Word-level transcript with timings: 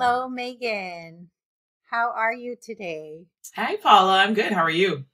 Hello, 0.00 0.30
Meghan. 0.30 1.26
How 1.90 2.10
are 2.16 2.32
you 2.32 2.56
today? 2.56 3.26
Hi, 3.54 3.76
Paula. 3.76 4.20
I'm 4.20 4.32
good. 4.32 4.50
How 4.50 4.62
are 4.62 4.70
you? 4.70 5.04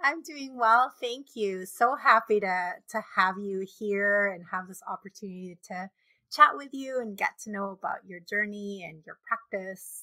I'm 0.00 0.20
doing 0.22 0.58
well, 0.58 0.92
thank 1.00 1.36
you. 1.36 1.64
So 1.64 1.94
happy 1.94 2.40
to 2.40 2.72
to 2.88 3.02
have 3.14 3.38
you 3.38 3.64
here 3.78 4.26
and 4.26 4.44
have 4.50 4.66
this 4.66 4.82
opportunity 4.88 5.58
to 5.68 5.90
chat 6.32 6.56
with 6.56 6.70
you 6.72 6.98
and 7.00 7.16
get 7.16 7.38
to 7.44 7.52
know 7.52 7.70
about 7.70 7.98
your 8.04 8.18
journey 8.18 8.84
and 8.84 9.00
your 9.06 9.16
practice. 9.28 10.02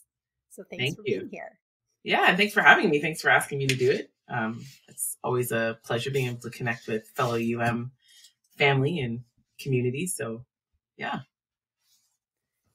So 0.52 0.64
thanks 0.70 0.86
Thank 0.86 0.96
for 0.96 1.04
you. 1.06 1.20
being 1.20 1.30
here. 1.30 1.60
Yeah, 2.06 2.30
and 2.30 2.38
thanks 2.38 2.54
for 2.54 2.62
having 2.62 2.90
me. 2.90 3.02
Thanks 3.02 3.22
for 3.22 3.30
asking 3.30 3.58
me 3.58 3.68
to 3.68 3.76
do 3.76 3.92
it. 3.92 4.10
Um, 4.30 4.64
it's 4.88 5.18
always 5.22 5.52
a 5.52 5.80
pleasure 5.84 6.12
being 6.12 6.28
able 6.28 6.40
to 6.40 6.50
connect 6.50 6.88
with 6.88 7.10
fellow 7.14 7.38
UM 7.38 7.92
family 8.58 9.00
and 9.00 9.26
community. 9.60 10.08
So, 10.08 10.46
yeah. 10.96 11.20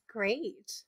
Great. 0.09 0.83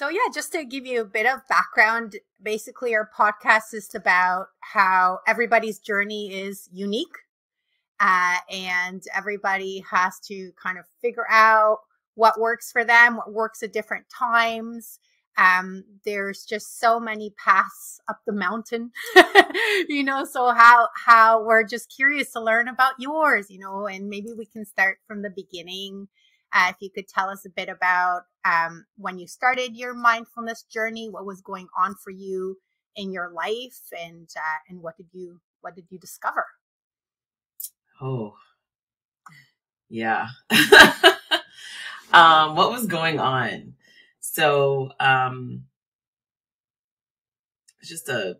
So, 0.00 0.08
yeah, 0.08 0.32
just 0.32 0.52
to 0.52 0.64
give 0.64 0.86
you 0.86 1.02
a 1.02 1.04
bit 1.04 1.26
of 1.26 1.46
background, 1.46 2.16
basically, 2.42 2.94
our 2.94 3.10
podcast 3.14 3.74
is 3.74 3.94
about 3.94 4.46
how 4.60 5.18
everybody's 5.26 5.78
journey 5.78 6.32
is 6.32 6.70
unique 6.72 7.18
uh, 8.00 8.36
and 8.50 9.02
everybody 9.14 9.84
has 9.90 10.18
to 10.20 10.52
kind 10.52 10.78
of 10.78 10.86
figure 11.02 11.26
out 11.28 11.80
what 12.14 12.40
works 12.40 12.72
for 12.72 12.82
them, 12.82 13.18
what 13.18 13.30
works 13.30 13.62
at 13.62 13.74
different 13.74 14.06
times. 14.08 15.00
Um, 15.36 15.84
there's 16.06 16.46
just 16.46 16.80
so 16.80 16.98
many 16.98 17.34
paths 17.36 18.00
up 18.08 18.20
the 18.24 18.32
mountain, 18.32 18.92
you 19.86 20.02
know. 20.02 20.24
So 20.24 20.54
how 20.54 20.88
how 20.96 21.44
we're 21.44 21.64
just 21.64 21.94
curious 21.94 22.32
to 22.32 22.40
learn 22.40 22.68
about 22.68 22.94
yours, 22.98 23.50
you 23.50 23.58
know, 23.58 23.86
and 23.86 24.08
maybe 24.08 24.32
we 24.32 24.46
can 24.46 24.64
start 24.64 24.96
from 25.06 25.20
the 25.20 25.28
beginning 25.28 26.08
uh, 26.52 26.66
if 26.70 26.76
you 26.80 26.90
could 26.90 27.08
tell 27.08 27.28
us 27.28 27.44
a 27.44 27.50
bit 27.50 27.68
about 27.68 28.22
um, 28.44 28.86
when 28.96 29.18
you 29.18 29.26
started 29.26 29.76
your 29.76 29.94
mindfulness 29.94 30.62
journey, 30.62 31.08
what 31.08 31.26
was 31.26 31.40
going 31.40 31.68
on 31.78 31.94
for 31.94 32.10
you 32.10 32.56
in 32.96 33.12
your 33.12 33.30
life, 33.30 33.80
and 33.98 34.28
uh, 34.36 34.58
and 34.68 34.82
what 34.82 34.96
did 34.96 35.06
you 35.12 35.40
what 35.60 35.74
did 35.74 35.86
you 35.90 35.98
discover? 35.98 36.46
Oh, 38.00 38.34
yeah. 39.88 40.28
um, 42.12 42.56
what 42.56 42.70
was 42.70 42.86
going 42.86 43.18
on? 43.18 43.74
So, 44.20 44.92
um, 44.98 45.64
it's 47.80 47.90
just 47.90 48.08
a 48.08 48.38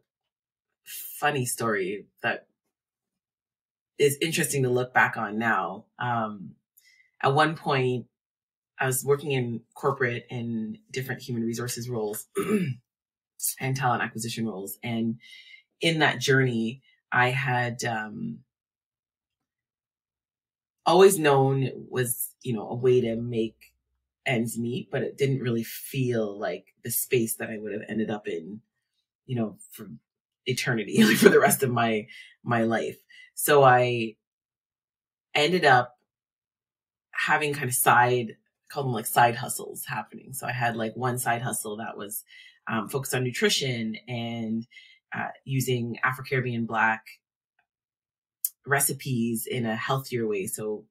funny 0.85 1.45
story 1.45 2.07
that 2.23 2.47
is 3.99 4.17
interesting 4.23 4.63
to 4.63 4.71
look 4.71 4.95
back 4.95 5.17
on 5.17 5.39
now. 5.39 5.85
Um, 5.99 6.53
at 7.23 7.35
one 7.35 7.57
point, 7.57 8.07
I 8.79 8.87
was 8.87 9.05
working 9.05 9.33
in 9.33 9.61
corporate 9.75 10.27
and 10.31 10.79
different 10.91 11.23
human 11.23 11.45
resources 11.45 11.89
roles 11.89 12.27
and 13.61 13.77
talent 13.77 14.03
acquisition 14.03 14.47
roles. 14.47 14.79
And 14.83 15.19
in 15.81 15.99
that 15.99 16.19
journey, 16.19 16.83
I 17.13 17.29
had 17.29 17.85
um, 17.85 18.39
always 20.87 21.19
known 21.19 21.63
it 21.65 21.75
was, 21.91 22.35
you 22.43 22.55
know, 22.55 22.69
a 22.69 22.75
way 22.75 23.03
to 23.03 23.17
make 23.17 23.57
ends 24.25 24.59
meet, 24.59 24.91
but 24.91 25.03
it 25.03 25.19
didn't 25.19 25.41
really 25.41 25.65
feel 25.65 26.39
like 26.39 26.75
the 26.83 26.91
space 26.91 27.37
that 27.37 27.51
I 27.51 27.59
would 27.59 27.73
have 27.73 27.83
ended 27.89 28.11
up 28.11 28.29
in, 28.29 28.61
you 29.27 29.37
know, 29.37 29.57
for 29.73 29.89
eternity, 30.47 31.05
like 31.05 31.17
for 31.19 31.29
the 31.29 31.41
rest 31.41 31.63
of 31.63 31.71
my 31.71 32.07
my 32.43 32.63
life. 32.63 32.97
So 33.35 33.63
I 33.63 34.17
ended 35.35 35.65
up 35.65 36.00
having 37.27 37.53
kind 37.53 37.69
of 37.69 37.75
side, 37.75 38.37
call 38.71 38.85
them 38.85 38.93
like 38.93 39.07
side 39.07 39.37
hustles 39.37 39.85
happening. 39.87 40.33
So 40.33 40.47
I 40.47 40.53
had 40.53 40.77
like 40.77 40.97
one 40.97 41.19
side 41.19 41.43
hustle 41.43 41.77
that 41.77 41.97
was 41.97 42.25
um, 42.67 42.89
focused 42.89 43.15
on 43.15 43.25
nutrition 43.25 43.97
and 44.09 44.67
uh, 45.15 45.29
using 45.45 45.99
Afro 46.03 46.25
Caribbean 46.25 46.65
Black 46.65 47.05
recipes 48.67 49.47
in 49.47 49.67
a 49.67 49.77
healthier 49.77 50.27
way. 50.27 50.47
So 50.47 50.85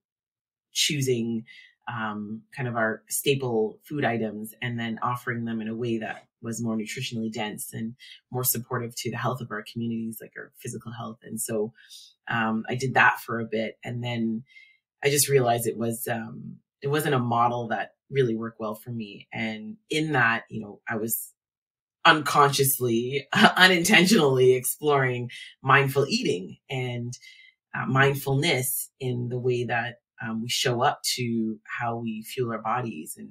choosing 0.72 1.46
um, 1.92 2.44
kind 2.56 2.68
of 2.68 2.76
our 2.76 3.02
staple 3.10 3.80
food 3.84 4.06
items 4.06 4.54
and 4.62 4.80
then 4.80 5.00
offering 5.02 5.46
them 5.46 5.62
in 5.62 5.68
a 5.68 5.76
way 5.76 5.98
that 5.98 6.28
was 6.44 6.62
more 6.62 6.78
nutritionally 6.78 7.32
dense 7.32 7.74
and 7.74 7.96
more 8.32 8.44
supportive 8.44 8.96
to 8.96 9.10
the 9.10 9.18
health 9.18 9.42
of 9.42 9.50
our 9.50 9.64
communities, 9.64 10.20
like 10.22 10.34
our 10.38 10.52
physical 10.58 10.92
health. 10.92 11.18
And 11.24 11.42
so 11.42 11.74
um, 12.28 12.66
I 12.70 12.76
did 12.76 12.94
that 12.94 13.20
for 13.20 13.40
a 13.40 13.46
bit, 13.46 13.80
and 13.84 14.04
then 14.04 14.44
I 15.04 15.10
just 15.10 15.30
realized 15.30 15.68
it 15.68 15.78
was 15.78 16.08
um, 16.08 16.58
it 16.82 16.88
wasn't 16.88 17.16
a 17.16 17.20
model 17.20 17.70
that 17.70 17.92
really 18.10 18.36
worked 18.36 18.60
well 18.60 18.76
for 18.76 18.92
me. 18.92 19.28
And 19.32 19.78
in 19.90 20.14
that, 20.14 20.44
you 20.50 20.62
know, 20.62 20.82
I 20.88 20.98
was 20.98 21.34
unconsciously, 22.06 23.28
unintentionally 23.34 24.54
exploring 24.54 25.30
mindful 25.62 26.06
eating 26.08 26.58
and 26.70 27.14
uh, 27.76 27.86
mindfulness 27.86 28.90
in 29.00 29.30
the 29.30 29.40
way 29.40 29.66
that 29.66 29.96
um, 30.22 30.42
we 30.42 30.50
show 30.50 30.82
up 30.82 31.02
to 31.16 31.60
how 31.64 31.98
we 31.98 32.24
fuel 32.24 32.52
our 32.52 32.62
bodies 32.62 33.16
and 33.18 33.30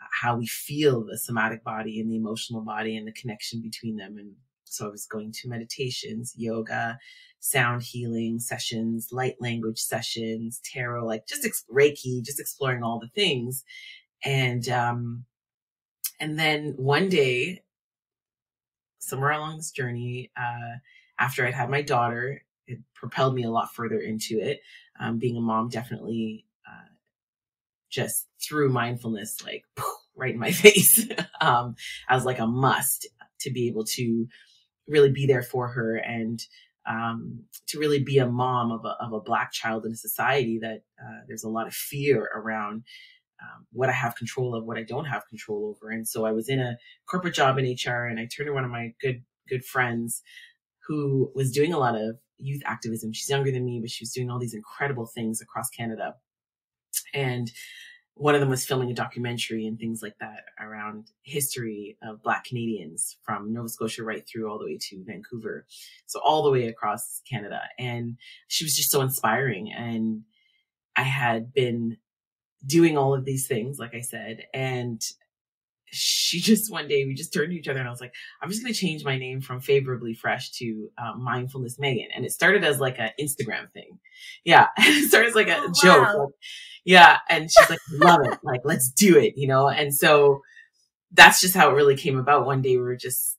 uh, 0.00 0.06
how 0.20 0.36
we 0.36 0.46
feel 0.46 1.04
the 1.04 1.18
somatic 1.18 1.64
body 1.64 2.00
and 2.00 2.10
the 2.10 2.16
emotional 2.16 2.60
body 2.60 2.96
and 2.96 3.06
the 3.06 3.12
connection 3.12 3.62
between 3.62 3.96
them. 3.96 4.16
And 4.18 4.32
so 4.72 4.86
I 4.86 4.90
was 4.90 5.06
going 5.06 5.32
to 5.32 5.48
meditations, 5.48 6.34
yoga, 6.36 6.98
sound 7.40 7.82
healing 7.82 8.38
sessions, 8.38 9.08
light 9.12 9.36
language 9.40 9.78
sessions, 9.80 10.60
tarot, 10.64 11.06
like 11.06 11.26
just 11.26 11.44
ex- 11.44 11.64
Reiki, 11.72 12.24
just 12.24 12.40
exploring 12.40 12.82
all 12.82 12.98
the 12.98 13.08
things. 13.08 13.64
And, 14.24 14.68
um, 14.68 15.24
and 16.20 16.38
then 16.38 16.74
one 16.76 17.08
day, 17.08 17.62
somewhere 19.00 19.32
along 19.32 19.56
this 19.56 19.72
journey, 19.72 20.30
uh, 20.36 20.78
after 21.18 21.46
I'd 21.46 21.54
had 21.54 21.70
my 21.70 21.82
daughter, 21.82 22.44
it 22.66 22.78
propelled 22.94 23.34
me 23.34 23.44
a 23.44 23.50
lot 23.50 23.74
further 23.74 23.98
into 23.98 24.38
it. 24.38 24.60
Um, 25.00 25.18
being 25.18 25.36
a 25.36 25.40
mom 25.40 25.68
definitely 25.68 26.46
uh, 26.66 26.88
just 27.90 28.28
threw 28.40 28.68
mindfulness 28.68 29.42
like 29.44 29.64
right 30.16 30.34
in 30.34 30.40
my 30.40 30.52
face. 30.52 31.06
um, 31.40 31.74
like 32.24 32.38
a 32.38 32.46
must 32.46 33.08
to 33.40 33.50
be 33.50 33.68
able 33.68 33.84
to 33.84 34.26
really 34.88 35.10
be 35.10 35.26
there 35.26 35.42
for 35.42 35.68
her 35.68 35.96
and 35.96 36.44
um, 36.86 37.40
to 37.68 37.78
really 37.78 38.02
be 38.02 38.18
a 38.18 38.26
mom 38.26 38.72
of 38.72 38.84
a, 38.84 38.96
of 39.00 39.12
a 39.12 39.20
black 39.20 39.52
child 39.52 39.86
in 39.86 39.92
a 39.92 39.96
society 39.96 40.58
that 40.58 40.82
uh, 41.00 41.20
there's 41.28 41.44
a 41.44 41.48
lot 41.48 41.66
of 41.66 41.74
fear 41.74 42.28
around 42.34 42.82
um, 43.40 43.66
what 43.72 43.88
I 43.88 43.92
have 43.92 44.16
control 44.16 44.54
of, 44.54 44.64
what 44.64 44.78
I 44.78 44.82
don't 44.82 45.04
have 45.04 45.28
control 45.28 45.66
over. 45.66 45.90
And 45.90 46.06
so 46.06 46.24
I 46.24 46.32
was 46.32 46.48
in 46.48 46.60
a 46.60 46.76
corporate 47.06 47.34
job 47.34 47.58
in 47.58 47.64
HR 47.64 48.06
and 48.06 48.18
I 48.18 48.26
turned 48.26 48.48
to 48.48 48.52
one 48.52 48.64
of 48.64 48.70
my 48.70 48.94
good, 49.00 49.22
good 49.48 49.64
friends 49.64 50.22
who 50.86 51.30
was 51.34 51.52
doing 51.52 51.72
a 51.72 51.78
lot 51.78 51.94
of 51.94 52.18
youth 52.38 52.62
activism. 52.66 53.12
She's 53.12 53.30
younger 53.30 53.52
than 53.52 53.64
me, 53.64 53.80
but 53.80 53.90
she 53.90 54.02
was 54.02 54.12
doing 54.12 54.30
all 54.30 54.38
these 54.38 54.54
incredible 54.54 55.06
things 55.06 55.40
across 55.40 55.70
Canada. 55.70 56.14
And 57.14 57.50
one 58.14 58.34
of 58.34 58.40
them 58.40 58.50
was 58.50 58.64
filming 58.64 58.90
a 58.90 58.94
documentary 58.94 59.66
and 59.66 59.78
things 59.78 60.02
like 60.02 60.16
that 60.20 60.44
around 60.60 61.10
history 61.22 61.96
of 62.02 62.22
black 62.22 62.44
canadians 62.44 63.16
from 63.22 63.52
nova 63.52 63.68
scotia 63.68 64.04
right 64.04 64.26
through 64.28 64.50
all 64.50 64.58
the 64.58 64.64
way 64.64 64.78
to 64.80 65.02
vancouver. 65.04 65.66
So 66.06 66.20
all 66.20 66.42
the 66.42 66.50
way 66.50 66.68
across 66.68 67.22
canada. 67.28 67.60
And 67.78 68.16
she 68.48 68.64
was 68.64 68.76
just 68.76 68.90
so 68.90 69.00
inspiring. 69.00 69.72
And 69.72 70.22
i 70.96 71.02
had 71.02 71.52
been 71.52 71.96
doing 72.66 72.96
all 72.96 73.14
of 73.14 73.24
these 73.24 73.48
things 73.48 73.78
like 73.78 73.94
i 73.94 74.00
said 74.00 74.44
and 74.54 75.02
she 75.92 76.40
just 76.40 76.72
one 76.72 76.88
day 76.88 77.04
we 77.04 77.14
just 77.14 77.32
turned 77.32 77.50
to 77.50 77.56
each 77.56 77.68
other 77.68 77.78
and 77.78 77.88
I 77.88 77.90
was 77.90 78.00
like, 78.00 78.14
I'm 78.40 78.50
just 78.50 78.62
going 78.62 78.72
to 78.74 78.78
change 78.80 79.04
my 79.04 79.18
name 79.18 79.40
from 79.40 79.60
favorably 79.60 80.14
fresh 80.14 80.50
to 80.52 80.90
uh, 80.98 81.14
mindfulness 81.16 81.78
Meghan. 81.78 82.06
And 82.14 82.24
it 82.24 82.32
started 82.32 82.64
as 82.64 82.80
like 82.80 82.98
an 82.98 83.10
Instagram 83.20 83.70
thing. 83.72 83.98
Yeah. 84.44 84.68
it 84.78 85.08
started 85.08 85.28
as 85.28 85.34
like 85.34 85.48
a 85.48 85.58
Oh, 85.58 85.72
joke. 85.82 86.06
wow. 86.06 86.18
Like, 86.24 86.34
yeah. 86.84 87.18
And 87.28 87.50
she's 87.50 87.70
like, 87.70 87.78
love 87.92 88.20
it. 88.24 88.38
Like, 88.42 88.62
let's 88.64 88.90
do 88.90 89.16
it, 89.18 89.34
you 89.36 89.46
know? 89.46 89.68
And 89.68 89.94
so 89.94 90.40
that's 91.12 91.40
just 91.40 91.54
how 91.54 91.70
it 91.70 91.74
really 91.74 91.96
came 91.96 92.18
about. 92.18 92.46
One 92.46 92.62
day 92.62 92.76
we 92.76 92.82
were 92.82 92.96
just 92.96 93.38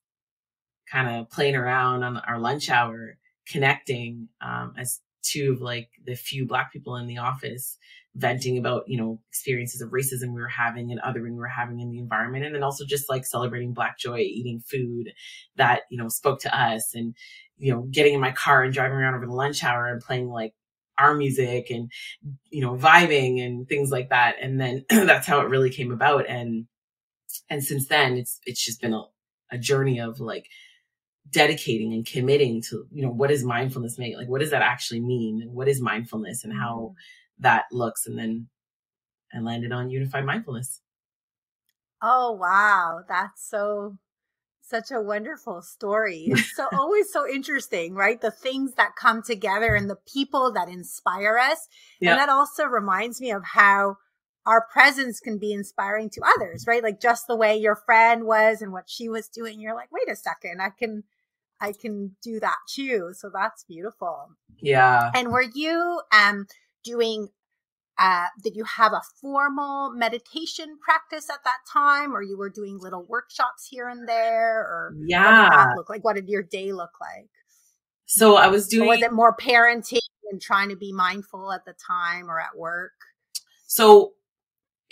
kind 0.92 1.20
of 1.20 1.30
playing 1.30 1.56
around 1.56 2.04
on 2.04 2.18
our 2.18 2.40
lunch 2.40 2.70
hour, 2.70 3.18
connecting, 3.48 4.30
um, 4.42 4.74
as 4.78 5.00
two 5.24 5.54
of 5.54 5.62
like 5.62 5.90
the 6.06 6.16
few 6.16 6.46
black 6.46 6.72
people 6.72 6.96
in 6.98 7.08
the 7.08 7.18
office 7.18 7.78
venting 8.16 8.58
about, 8.58 8.84
you 8.88 8.98
know, 8.98 9.20
experiences 9.30 9.82
of 9.82 9.90
racism 9.90 10.34
we 10.36 10.42
were 10.42 10.48
having 10.48 10.92
and 10.92 11.02
othering 11.02 11.32
we 11.32 11.40
were 11.40 11.48
having 11.48 11.80
in 11.80 11.90
the 11.90 11.98
environment. 11.98 12.46
And 12.46 12.54
then 12.54 12.64
also 12.64 12.86
just 12.86 13.10
like 13.10 13.26
celebrating 13.26 13.74
black 13.74 13.98
joy, 13.98 14.20
eating 14.20 14.60
food 14.60 15.12
that, 15.56 15.82
you 15.90 15.98
know, 15.98 16.10
spoke 16.10 16.40
to 16.42 16.56
us 16.56 16.94
and, 16.94 17.16
you 17.58 17.74
know, 17.74 17.88
getting 17.90 18.14
in 18.14 18.22
my 18.22 18.32
car 18.32 18.64
and 18.64 18.74
driving 18.74 18.98
around 18.98 19.16
over 19.16 19.26
the 19.26 19.34
lunch 19.34 19.64
hour 19.64 19.88
and 19.88 20.02
playing 20.02 20.30
like 20.30 20.54
our 21.00 21.16
music 21.16 21.72
and, 21.72 21.92
you 22.52 22.62
know, 22.62 22.76
vibing 22.76 23.44
and 23.44 23.68
things 23.68 23.90
like 23.90 24.10
that. 24.10 24.36
And 24.40 24.62
then 24.62 24.86
that's 24.90 25.26
how 25.26 25.40
it 25.40 25.50
really 25.50 25.72
came 25.72 25.92
about. 25.92 26.28
And, 26.30 26.68
and 27.50 27.64
since 27.64 27.88
then 27.88 28.18
it's, 28.18 28.40
it's 28.46 28.64
just 28.64 28.80
been 28.80 28.94
a, 28.94 29.04
a 29.52 29.58
journey 29.58 30.00
of 30.00 30.20
like, 30.20 30.48
dedicating 31.30 31.94
and 31.94 32.06
committing 32.06 32.62
to 32.62 32.86
you 32.92 33.02
know 33.02 33.12
what 33.12 33.32
is 33.32 33.44
mindfulness 33.44 33.98
make? 33.98 34.16
Like 34.16 34.28
what 34.28 34.42
does 34.42 34.52
that 34.52 34.62
actually 34.62 35.02
mean? 35.02 35.42
And 35.42 35.54
what 35.54 35.68
is 35.68 35.82
mindfulness 35.82 36.44
and 36.44 36.54
how 36.54 36.92
mm-hmm. 36.92 37.44
that 37.44 37.66
looks? 37.72 38.06
And 38.06 38.18
then 38.18 38.48
i 39.34 39.40
landed 39.40 39.72
on 39.72 39.90
unified 39.90 40.26
mindfulness. 40.26 40.82
Oh 42.02 42.34
wow, 42.34 43.02
that's 43.08 43.50
so 43.50 43.98
such 44.62 44.92
a 44.92 45.02
wonderful 45.02 45.62
story. 45.62 46.28
It's 46.32 46.56
so 46.56 46.68
always 46.72 47.12
so 47.12 47.28
interesting, 47.28 47.94
right? 47.96 48.20
The 48.20 48.32
things 48.32 48.74
that 48.76 48.96
come 49.00 49.22
together 49.22 49.76
and 49.76 49.90
the 49.90 50.00
people 50.12 50.52
that 50.54 50.70
inspire 50.70 51.38
us. 51.38 51.68
And 52.02 52.18
that 52.18 52.30
also 52.30 52.66
reminds 52.66 53.22
me 53.22 53.32
of 53.32 53.44
how 53.44 53.98
our 54.46 54.68
presence 54.72 55.20
can 55.20 55.38
be 55.38 55.54
inspiring 55.54 56.10
to 56.12 56.22
others, 56.36 56.66
right? 56.68 56.84
Like 56.84 57.00
just 57.00 57.28
the 57.28 57.36
way 57.36 57.58
your 57.58 57.76
friend 57.76 58.26
was 58.26 58.62
and 58.62 58.72
what 58.72 58.90
she 58.90 59.08
was 59.08 59.28
doing. 59.28 59.60
You're 59.60 59.76
like, 59.76 59.92
wait 59.92 60.10
a 60.10 60.16
second, 60.16 60.62
I 60.62 60.70
can 60.70 61.04
I 61.62 61.72
can 61.72 62.16
do 62.22 62.40
that 62.42 62.58
too. 62.70 63.12
So 63.14 63.30
that's 63.34 63.64
beautiful. 63.64 64.32
Yeah. 64.62 65.12
And 65.16 65.32
were 65.32 65.46
you 65.54 66.02
um 66.12 66.48
doing 66.84 67.30
uh, 67.98 68.26
did 68.44 68.56
you 68.56 68.64
have 68.64 68.92
a 68.92 69.02
formal 69.22 69.92
meditation 69.92 70.78
practice 70.84 71.30
at 71.30 71.44
that 71.44 71.60
time 71.72 72.16
or 72.16 72.24
you 72.24 72.38
were 72.38 72.50
doing 72.50 72.80
little 72.80 73.06
workshops 73.08 73.68
here 73.70 73.88
and 73.88 74.08
there 74.10 74.62
or 74.62 74.96
yeah 75.06 75.24
what 75.26 75.44
did 75.44 75.52
that 75.52 75.76
look 75.78 75.90
like 75.90 76.04
what 76.04 76.16
did 76.16 76.28
your 76.28 76.42
day 76.42 76.74
look 76.74 76.90
like 77.00 77.30
so 78.06 78.36
i 78.36 78.48
was 78.48 78.68
doing 78.68 78.88
or 78.88 78.90
was 78.90 79.02
it 79.02 79.14
more 79.14 79.36
parenting 79.36 80.00
and 80.32 80.42
trying 80.42 80.70
to 80.70 80.76
be 80.76 80.92
mindful 80.92 81.52
at 81.52 81.66
the 81.66 81.74
time 81.74 82.30
or 82.30 82.40
at 82.40 82.58
work 82.58 82.94
so 83.68 84.14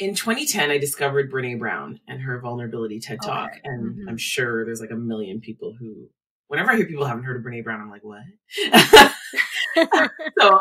in 0.01 0.15
2010 0.15 0.71
i 0.71 0.77
discovered 0.77 1.31
brene 1.31 1.59
brown 1.59 1.99
and 2.07 2.21
her 2.21 2.39
vulnerability 2.39 2.99
ted 2.99 3.19
talk 3.23 3.51
okay. 3.51 3.61
and 3.63 3.95
mm-hmm. 3.95 4.09
i'm 4.09 4.17
sure 4.17 4.65
there's 4.65 4.81
like 4.81 4.91
a 4.91 4.95
million 4.95 5.39
people 5.39 5.75
who 5.79 6.09
whenever 6.47 6.71
i 6.71 6.75
hear 6.75 6.85
people 6.85 7.05
haven't 7.05 7.23
heard 7.23 7.37
of 7.37 7.43
brene 7.43 7.63
brown 7.63 7.79
i'm 7.79 7.89
like 7.89 8.03
what 8.03 8.21
so 10.39 10.59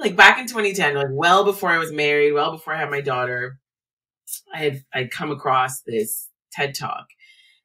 like 0.00 0.16
back 0.16 0.38
in 0.38 0.46
2010, 0.46 0.94
like 0.94 1.06
well 1.10 1.44
before 1.44 1.70
I 1.70 1.78
was 1.78 1.92
married, 1.92 2.32
well 2.32 2.52
before 2.52 2.74
I 2.74 2.78
had 2.78 2.90
my 2.90 3.00
daughter, 3.00 3.58
I 4.52 4.58
had 4.58 4.84
I'd 4.92 5.10
come 5.10 5.30
across 5.30 5.82
this 5.82 6.28
TED 6.52 6.74
talk. 6.74 7.06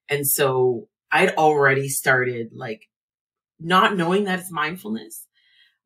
And 0.09 0.27
so 0.27 0.87
I'd 1.11 1.35
already 1.35 1.87
started 1.87 2.51
like 2.53 2.87
not 3.59 3.95
knowing 3.95 4.25
that 4.25 4.39
it's 4.39 4.51
mindfulness, 4.51 5.25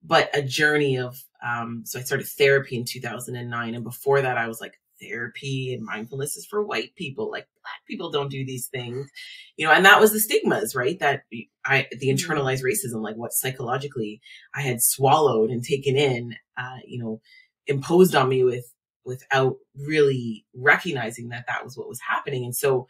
but 0.04 0.36
a 0.36 0.42
journey 0.42 0.98
of 0.98 1.24
um 1.46 1.84
so 1.86 2.00
I 2.00 2.04
started 2.04 2.28
therapy 2.28 2.76
in 2.78 2.86
2009 2.86 3.76
and 3.76 3.84
before 3.84 4.22
that 4.22 4.38
I 4.38 4.48
was 4.48 4.60
like 4.60 4.74
therapy 5.02 5.74
and 5.74 5.84
mindfulness 5.84 6.38
is 6.38 6.46
for 6.46 6.64
white 6.64 6.96
people. 6.96 7.30
Like 7.32 7.48
black 7.62 7.86
people 7.88 8.12
don't 8.12 8.32
do 8.32 8.46
these 8.46 8.68
things, 8.68 9.10
you 9.58 9.66
know, 9.66 9.72
and 9.72 9.86
that 9.86 10.00
was 10.00 10.12
the 10.12 10.20
stigmas, 10.20 10.76
right? 10.76 11.00
That 11.00 11.24
I, 11.66 11.88
the 11.92 12.08
mm-hmm. 12.08 12.34
internalized 12.34 12.64
racism, 12.64 13.02
like 13.02 13.16
what 13.16 13.34
psychologically 13.34 14.22
I 14.56 14.62
had 14.62 14.82
swallowed 14.82 15.50
and 15.50 15.64
taken 15.64 15.96
in, 15.96 16.36
uh, 16.58 16.78
you 16.86 17.02
know, 17.02 17.22
imposed 17.68 18.16
on 18.16 18.30
me 18.30 18.44
with, 18.44 18.74
without 19.06 19.56
really 19.76 20.46
recognizing 20.56 21.30
that 21.30 21.46
that 21.48 21.64
was 21.64 21.78
what 21.78 21.90
was 21.90 22.00
happening. 22.08 22.44
And 22.46 22.56
so 22.56 22.88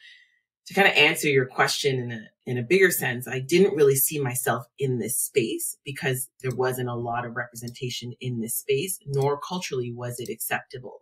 to 0.70 0.76
kind 0.76 0.88
of 0.88 0.94
answer 0.94 1.28
your 1.28 1.48
question 1.48 2.00
in 2.00 2.12
a, 2.12 2.22
in 2.46 2.58
a 2.60 2.64
bigger 2.64 2.92
sense, 2.92 3.28
I 3.28 3.40
didn't 3.40 3.76
really 3.76 3.96
see 3.96 4.20
myself 4.20 4.66
in 4.78 5.00
this 5.00 5.18
space 5.18 5.76
because 5.84 6.30
there 6.42 6.56
wasn't 6.56 6.90
a 6.90 6.96
lot 6.96 7.26
of 7.26 7.36
representation 7.36 8.14
in 8.22 8.40
this 8.40 8.56
space, 8.56 9.00
nor 9.08 9.40
culturally 9.40 9.92
was 9.92 10.20
it 10.20 10.30
acceptable. 10.30 11.02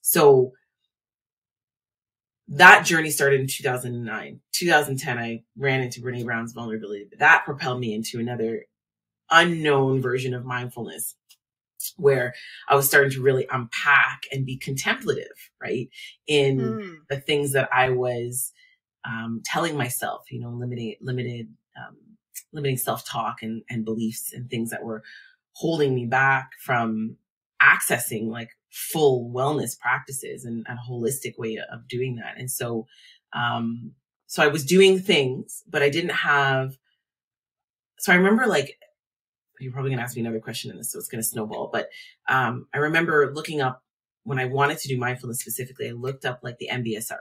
So 0.00 0.52
that 2.48 2.86
journey 2.86 3.10
started 3.10 3.40
in 3.40 3.46
2009. 3.46 4.40
2010, 4.52 5.18
I 5.18 5.42
ran 5.56 5.80
into 5.80 6.00
Brene 6.00 6.24
Brown's 6.24 6.52
vulnerability. 6.52 7.06
but 7.08 7.18
That 7.18 7.44
propelled 7.44 7.80
me 7.80 7.94
into 7.94 8.18
another 8.18 8.64
unknown 9.30 10.00
version 10.00 10.32
of 10.32 10.44
mindfulness 10.44 11.14
where 11.96 12.34
I 12.68 12.74
was 12.74 12.88
starting 12.88 13.10
to 13.12 13.22
really 13.22 13.46
unpack 13.50 14.22
and 14.32 14.46
be 14.46 14.56
contemplative, 14.56 15.50
right? 15.62 15.88
In 16.26 16.58
mm. 16.58 16.94
the 17.08 17.20
things 17.20 17.52
that 17.52 17.68
I 17.72 17.90
was 17.90 18.52
um, 19.04 19.42
telling 19.44 19.76
myself, 19.76 20.24
you 20.30 20.40
know, 20.40 20.50
limiting, 20.50 20.96
limited, 21.00 21.48
um, 21.76 21.96
limiting 22.52 22.78
self-talk 22.78 23.42
and, 23.42 23.62
and 23.70 23.84
beliefs 23.84 24.32
and 24.32 24.50
things 24.50 24.70
that 24.70 24.82
were 24.82 25.02
holding 25.52 25.94
me 25.94 26.06
back 26.06 26.50
from 26.60 27.16
accessing 27.62 28.28
like 28.28 28.50
full 28.78 29.30
wellness 29.34 29.78
practices 29.78 30.44
and 30.44 30.64
a 30.68 30.76
holistic 30.88 31.36
way 31.36 31.58
of 31.72 31.88
doing 31.88 32.16
that. 32.16 32.38
And 32.38 32.50
so, 32.50 32.86
um, 33.32 33.92
so 34.26 34.42
I 34.42 34.46
was 34.46 34.64
doing 34.64 35.00
things, 35.00 35.64
but 35.68 35.82
I 35.82 35.90
didn't 35.90 36.12
have, 36.12 36.78
so 37.98 38.12
I 38.12 38.16
remember 38.16 38.46
like, 38.46 38.78
you're 39.58 39.72
probably 39.72 39.90
going 39.90 39.98
to 39.98 40.04
ask 40.04 40.14
me 40.14 40.22
another 40.22 40.38
question 40.38 40.70
in 40.70 40.76
this, 40.76 40.92
so 40.92 40.98
it's 41.00 41.08
going 41.08 41.20
to 41.20 41.28
snowball. 41.28 41.70
But, 41.72 41.88
um, 42.28 42.68
I 42.72 42.78
remember 42.78 43.32
looking 43.34 43.60
up 43.60 43.82
when 44.22 44.38
I 44.38 44.44
wanted 44.44 44.78
to 44.78 44.88
do 44.88 44.96
mindfulness 44.96 45.40
specifically, 45.40 45.88
I 45.88 45.92
looked 45.92 46.24
up 46.24 46.40
like 46.42 46.58
the 46.58 46.68
MBSR 46.70 47.18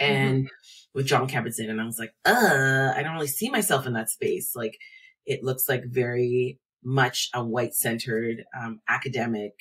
and 0.00 0.44
mm-hmm. 0.44 0.46
with 0.94 1.06
Jon 1.06 1.28
Kabat-Zinn 1.28 1.70
and 1.70 1.80
I 1.80 1.84
was 1.84 2.00
like, 2.00 2.14
uh, 2.24 2.92
I 2.96 3.02
don't 3.02 3.14
really 3.14 3.28
see 3.28 3.48
myself 3.48 3.86
in 3.86 3.92
that 3.92 4.10
space. 4.10 4.56
Like 4.56 4.76
it 5.24 5.44
looks 5.44 5.68
like 5.68 5.84
very 5.84 6.58
much 6.82 7.30
a 7.32 7.44
white 7.44 7.74
centered, 7.74 8.44
um, 8.60 8.80
academic, 8.88 9.52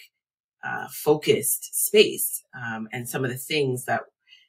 uh, 0.64 0.88
focused 0.92 1.86
space. 1.88 2.44
Um, 2.56 2.88
and 2.92 3.08
some 3.08 3.24
of 3.24 3.32
the 3.32 3.38
things 3.38 3.86
that, 3.86 4.02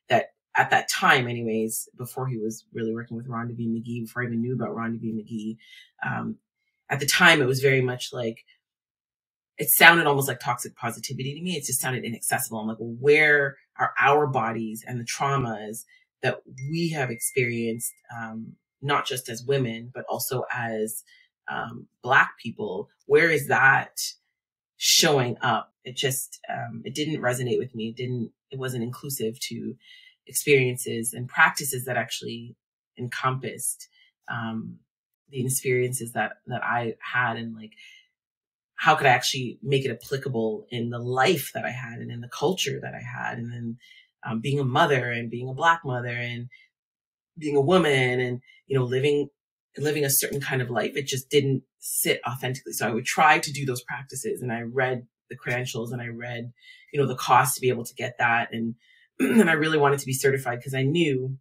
that 0.09 0.26
at 0.56 0.70
that 0.70 0.91
time, 0.91 1.29
anyways, 1.29 1.88
before 1.97 2.26
he 2.26 2.38
was 2.38 2.67
really 2.73 2.94
working 2.94 3.17
with 3.17 3.29
Rhonda 3.29 3.56
V. 3.56 3.69
Magee 3.69 4.03
before 4.03 4.23
I 4.23 4.26
even 4.26 4.43
knew 4.43 4.55
about 4.55 4.76
Rhonda 4.76 5.00
V. 5.00 5.12
Magee 5.12 5.59
um, 6.05 6.37
at 6.91 7.00
the 7.00 7.06
time, 7.06 7.41
it 7.41 7.47
was 7.47 7.61
very 7.61 7.81
much 7.81 8.12
like, 8.12 8.44
it 9.56 9.69
sounded 9.70 10.06
almost 10.06 10.29
like 10.29 10.41
toxic 10.41 10.76
positivity 10.76 11.35
to 11.35 11.43
me. 11.43 11.56
It 11.56 11.64
just 11.64 11.81
sounded 11.81 12.05
inaccessible. 12.05 12.58
I'm 12.58 12.69
like, 12.69 12.81
well, 12.81 12.97
where 13.00 13.56
are 13.79 13.93
our 13.99 14.26
bodies 14.26 14.85
and 14.87 15.00
the 15.00 15.05
traumas 15.05 15.85
that 16.23 16.43
we 16.70 16.91
have 16.91 17.11
experienced, 17.11 17.93
um, 18.15 18.53
not 18.82 19.06
just 19.06 19.29
as 19.29 19.44
women, 19.44 19.91
but 19.94 20.05
also 20.08 20.44
as 20.53 21.03
um, 21.50 21.87
Black 22.03 22.32
people? 22.43 22.88
Where 23.06 23.31
is 23.31 23.49
that 23.49 23.99
showing 24.84 25.37
up. 25.43 25.73
It 25.84 25.96
just, 25.96 26.40
um, 26.52 26.82
it 26.84 26.93
didn't 26.93 27.23
resonate 27.23 27.58
with 27.58 27.73
me. 27.73 27.90
It 27.90 27.96
didn't, 27.96 28.32
it 28.50 28.58
wasn't 28.58 28.82
inclusive 28.82 29.38
to 29.49 29.76
experiences 30.26 31.12
and 31.12 31.29
practices 31.29 31.84
that 31.84 31.96
actually 31.96 32.56
encompassed, 32.99 33.88
um, 34.29 34.79
the 35.31 35.44
experiences 35.46 36.11
that, 36.14 36.32
that 36.49 36.64
I 36.64 36.94
had 36.99 37.37
and 37.37 37.55
like, 37.55 37.70
how 38.75 38.96
could 38.96 39.06
I 39.06 39.11
actually 39.11 39.61
make 39.62 39.84
it 39.84 39.93
applicable 39.93 40.67
in 40.70 40.90
the 40.90 40.99
life 40.99 41.52
that 41.55 41.64
I 41.64 41.70
had 41.70 42.01
and 42.01 42.10
in 42.10 42.20
the 42.20 42.29
culture 42.29 42.81
that 42.82 42.93
I 42.93 43.03
had? 43.03 43.39
And 43.39 43.53
then, 43.53 43.79
um, 44.27 44.41
being 44.41 44.58
a 44.58 44.65
mother 44.65 45.12
and 45.12 45.31
being 45.31 45.48
a 45.48 45.55
black 45.55 45.82
mother 45.84 46.08
and 46.08 46.48
being 47.39 47.55
a 47.55 47.60
woman 47.60 48.19
and, 48.19 48.41
you 48.67 48.77
know, 48.77 48.84
living 48.84 49.29
living 49.79 50.05
a 50.05 50.10
certain 50.10 50.41
kind 50.41 50.60
of 50.60 50.70
life, 50.70 50.96
it 50.96 51.06
just 51.06 51.31
didn't 51.31 51.62
sit 51.79 52.20
authentically. 52.29 52.72
So 52.72 52.86
I 52.86 52.93
would 52.93 53.05
try 53.05 53.38
to 53.38 53.52
do 53.52 53.64
those 53.64 53.82
practices 53.82 54.43
and 54.43 54.52
I 54.52 54.62
read 54.62 55.06
the 55.31 55.36
credentials 55.36 55.93
and 55.93 56.02
I 56.02 56.08
read, 56.08 56.52
you 56.93 57.00
know, 57.00 57.06
the 57.06 57.17
cost 57.17 57.55
to 57.55 57.60
be 57.60 57.70
able 57.70 57.84
to 57.84 57.94
get 57.94 58.17
that. 58.19 58.52
And, 58.52 58.74
and 59.19 59.48
I 59.48 59.55
really 59.55 59.79
wanted 59.79 60.00
to 60.00 60.06
be 60.06 60.12
certified 60.12 60.58
because 60.58 60.74
I 60.74 60.82
knew 60.82 61.38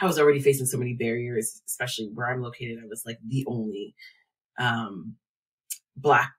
I 0.00 0.06
was 0.06 0.18
already 0.18 0.40
facing 0.40 0.66
so 0.66 0.78
many 0.78 0.94
barriers, 0.94 1.62
especially 1.66 2.10
where 2.12 2.30
I'm 2.30 2.42
located. 2.42 2.78
I 2.82 2.86
was 2.86 3.02
like 3.04 3.18
the 3.26 3.44
only, 3.46 3.94
um, 4.58 5.16
black 5.96 6.32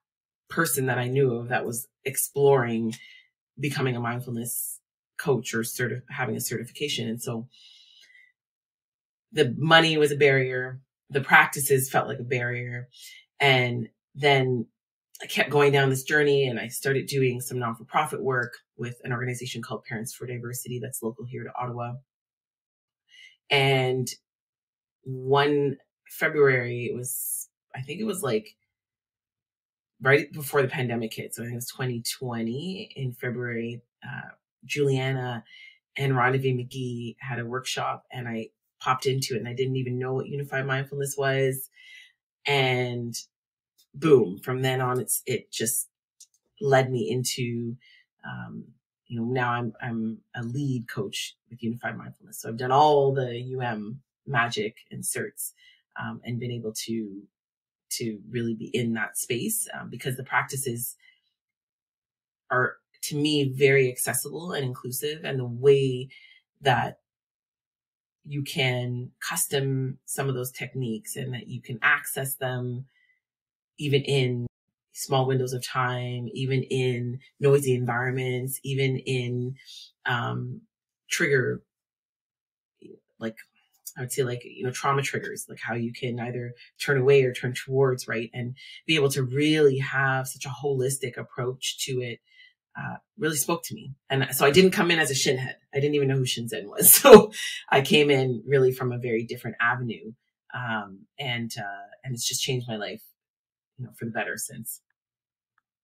person 0.49 0.87
that 0.87 0.97
I 0.97 1.07
knew 1.07 1.33
of 1.35 1.49
that 1.49 1.65
was 1.65 1.87
exploring 2.03 2.93
becoming 3.59 3.95
a 3.95 3.99
mindfulness 3.99 4.79
coach 5.17 5.53
or 5.53 5.59
certi- 5.59 6.01
having 6.09 6.35
a 6.35 6.41
certification. 6.41 7.07
And 7.07 7.21
so 7.21 7.47
the 9.31 9.53
money 9.57 9.97
was 9.97 10.11
a 10.11 10.15
barrier 10.17 10.81
the 11.12 11.22
practices 11.22 11.89
felt 11.89 12.08
like 12.08 12.20
a 12.20 12.24
barrier. 12.24 12.88
And 13.39 13.89
then 14.15 14.65
I 15.22 15.27
kept 15.27 15.50
going 15.50 15.72
down 15.72 15.89
this 15.89 16.03
journey 16.03 16.48
and 16.48 16.60
I 16.60 16.70
started 16.70 17.06
doing 17.06 17.41
some 17.41 17.60
non 17.60 17.75
for 17.75 17.84
profit 17.84 18.24
work 18.24 18.58
with 18.77 19.00
an 19.03 19.12
organization 19.12 19.62
called 19.62 19.84
Parents 19.84 20.13
for 20.13 20.25
Diversity 20.25 20.80
that's 20.80 21.03
local 21.03 21.25
here 21.25 21.44
to 21.44 21.51
Ottawa. 21.56 21.94
And 23.50 24.08
one 25.03 25.77
February, 26.08 26.86
it 26.86 26.96
was, 26.96 27.50
I 27.75 27.82
think 27.82 28.00
it 28.00 28.06
was 28.06 28.24
like 28.24 28.56
right 30.01 30.32
before 30.32 30.62
the 30.62 30.68
pandemic 30.68 31.13
hit. 31.13 31.36
So 31.36 31.44
I 31.44 31.46
think 31.46 31.53
it 31.53 31.58
was 31.58 31.68
2020 31.68 32.94
in 32.96 33.13
February. 33.13 33.82
Uh, 34.03 34.30
Julianna 34.65 35.44
and 35.98 36.13
Rhonda 36.13 36.56
Magee 36.56 37.18
had 37.20 37.39
a 37.39 37.46
workshop 37.46 38.06
and 38.12 38.27
I 38.27 38.50
popped 38.81 39.07
into 39.07 39.35
it 39.35 39.39
and 39.39 39.47
I 39.47 39.53
didn't 39.53 39.77
even 39.77 40.00
know 40.00 40.13
what 40.15 40.27
unified 40.27 40.67
mindfulness 40.67 41.15
was. 41.17 41.69
And 42.47 43.15
boom, 43.95 44.39
from 44.39 44.61
then 44.61 44.81
on, 44.81 45.00
it's, 45.00 45.23
it 45.25 45.51
just 45.51 45.89
led 46.61 46.91
me 46.91 47.09
into, 47.11 47.77
um, 48.25 48.65
you 49.07 49.19
know, 49.19 49.25
now 49.25 49.51
I'm, 49.53 49.73
I'm 49.81 50.19
a 50.35 50.43
lead 50.43 50.88
coach 50.89 51.35
with 51.50 51.63
unified 51.63 51.97
mindfulness. 51.97 52.41
So 52.41 52.50
I've 52.50 52.57
done 52.57 52.71
all 52.71 53.13
the 53.13 53.57
UM 53.59 54.01
magic 54.27 54.77
and 54.91 55.03
certs, 55.03 55.53
um, 56.00 56.21
and 56.25 56.39
been 56.39 56.51
able 56.51 56.73
to, 56.85 57.23
to 57.91 58.19
really 58.29 58.55
be 58.55 58.67
in 58.67 58.93
that 58.93 59.17
space, 59.17 59.67
um, 59.79 59.89
because 59.89 60.17
the 60.17 60.23
practices 60.23 60.95
are 62.51 62.77
to 63.03 63.17
me 63.17 63.53
very 63.53 63.89
accessible 63.91 64.53
and 64.53 64.65
inclusive 64.65 65.25
and 65.25 65.39
the 65.39 65.45
way 65.45 66.09
that 66.61 67.00
you 68.25 68.43
can 68.43 69.11
custom 69.27 69.97
some 70.05 70.29
of 70.29 70.35
those 70.35 70.51
techniques 70.51 71.15
and 71.15 71.33
that 71.33 71.47
you 71.47 71.61
can 71.61 71.79
access 71.81 72.35
them 72.35 72.85
even 73.77 74.01
in 74.03 74.47
small 74.93 75.25
windows 75.25 75.53
of 75.53 75.65
time, 75.65 76.27
even 76.33 76.63
in 76.63 77.19
noisy 77.39 77.73
environments, 77.73 78.59
even 78.63 78.97
in 78.97 79.55
um, 80.05 80.61
trigger, 81.09 81.61
like 83.19 83.35
I 83.97 84.01
would 84.01 84.11
say, 84.11 84.23
like 84.23 84.43
you 84.43 84.63
know, 84.63 84.71
trauma 84.71 85.01
triggers, 85.01 85.47
like 85.49 85.59
how 85.59 85.73
you 85.73 85.91
can 85.93 86.19
either 86.19 86.53
turn 86.79 86.97
away 86.97 87.23
or 87.23 87.33
turn 87.33 87.53
towards, 87.53 88.07
right, 88.07 88.29
and 88.33 88.55
be 88.85 88.95
able 88.95 89.09
to 89.09 89.23
really 89.23 89.79
have 89.79 90.27
such 90.27 90.45
a 90.45 90.49
holistic 90.49 91.17
approach 91.17 91.85
to 91.85 92.01
it. 92.01 92.19
Uh, 92.77 92.95
really 93.17 93.35
spoke 93.35 93.63
to 93.63 93.75
me. 93.75 93.93
And 94.09 94.27
so 94.31 94.45
I 94.45 94.51
didn't 94.51 94.71
come 94.71 94.91
in 94.91 94.99
as 94.99 95.11
a 95.11 95.13
shinhead. 95.13 95.55
I 95.73 95.79
didn't 95.79 95.95
even 95.95 96.07
know 96.07 96.15
who 96.15 96.23
Shinzen 96.23 96.65
was. 96.65 96.93
So 97.01 97.31
I 97.69 97.81
came 97.81 98.09
in 98.09 98.43
really 98.47 98.71
from 98.71 98.91
a 98.91 98.97
very 98.97 99.23
different 99.25 99.57
avenue. 99.59 100.13
Um, 100.53 101.05
and, 101.19 101.51
uh, 101.57 101.87
and 102.03 102.13
it's 102.13 102.27
just 102.27 102.41
changed 102.41 102.67
my 102.67 102.77
life 102.77 103.01
you 103.77 103.85
know, 103.85 103.91
for 103.97 104.05
the 104.05 104.11
better 104.11 104.37
since. 104.37 104.81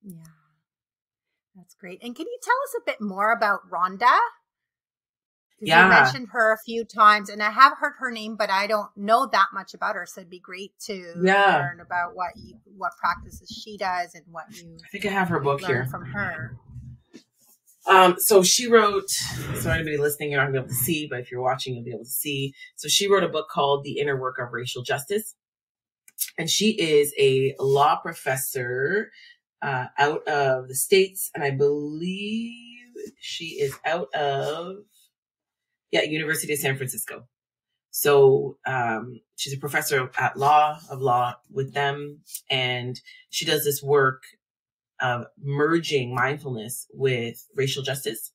Yeah. 0.04 0.16
That's 1.56 1.74
great. 1.74 2.00
And 2.04 2.16
can 2.16 2.28
you 2.28 2.40
tell 2.42 2.54
us 2.54 2.82
a 2.82 2.86
bit 2.86 3.02
more 3.02 3.32
about 3.32 3.62
Rhonda? 3.70 4.18
Yeah. 5.60 5.86
You 5.86 5.90
mentioned 5.90 6.28
her 6.32 6.54
a 6.54 6.58
few 6.64 6.86
times 6.86 7.30
and 7.30 7.42
I 7.42 7.50
have 7.50 7.74
heard 7.80 7.94
her 8.00 8.12
name, 8.12 8.36
but 8.36 8.52
I 8.52 8.68
don't 8.68 8.96
know 8.96 9.28
that 9.32 9.48
much 9.54 9.74
about 9.74 9.96
her. 9.96 10.06
So 10.06 10.22
it'd 10.22 10.30
be 10.30 10.40
great 10.40 10.72
to 10.86 11.14
yeah. 11.20 11.58
learn 11.58 11.80
about 11.80 12.16
what 12.16 12.34
you, 12.36 12.60
what 12.78 12.92
practices 13.00 13.50
she 13.50 13.76
does 13.76 14.14
and 14.14 14.24
what 14.30 14.46
you 14.52 14.78
I 14.86 14.88
think 14.90 15.06
I 15.06 15.10
have 15.10 15.30
her 15.30 15.40
book 15.40 15.62
here 15.62 15.88
from 15.90 16.06
her. 16.06 16.58
Um, 17.88 18.16
so 18.20 18.44
she 18.44 18.68
wrote, 18.70 19.10
so 19.10 19.72
anybody 19.72 19.98
listening, 19.98 20.32
you're 20.32 20.42
not 20.42 20.48
gonna 20.48 20.60
be 20.60 20.66
able 20.66 20.70
to 20.70 20.76
see, 20.76 21.08
but 21.10 21.20
if 21.20 21.32
you're 21.32 21.42
watching, 21.42 21.74
you'll 21.76 21.86
be 21.86 21.92
able 21.92 22.04
to 22.04 22.10
see. 22.10 22.54
So 22.76 22.88
she 22.90 23.10
wrote 23.10 23.24
a 23.24 23.30
book 23.30 23.48
called 23.50 23.84
The 23.84 24.00
Inner 24.00 24.20
Work 24.20 24.40
of 24.40 24.52
Racial 24.52 24.84
Justice 24.84 25.36
and 26.38 26.50
she 26.50 26.72
is 26.72 27.14
a 27.20 27.56
law 27.60 27.98
professor 27.98 29.12
uh, 29.62 29.86
out 29.98 30.28
of 30.28 30.68
the 30.68 30.76
states, 30.76 31.32
and 31.34 31.44
I 31.44 31.52
believe 31.52 32.94
she 33.20 33.60
is 33.62 33.76
out 33.86 34.14
of 34.14 34.78
yeah 35.92 36.04
University 36.04 36.54
of 36.54 36.60
San 36.60 36.78
Francisco. 36.78 37.28
So 37.92 38.58
um, 38.66 39.22
she's 39.36 39.54
a 39.54 39.58
professor 39.58 40.12
at 40.20 40.38
law 40.38 40.80
of 40.92 41.02
law 41.02 41.36
with 41.52 41.74
them, 41.74 42.20
and 42.50 43.00
she 43.30 43.46
does 43.46 43.64
this 43.64 43.82
work 43.82 44.24
of 45.00 45.26
merging 45.42 46.14
mindfulness 46.14 46.88
with 46.94 47.46
racial 47.56 47.84
justice, 47.84 48.32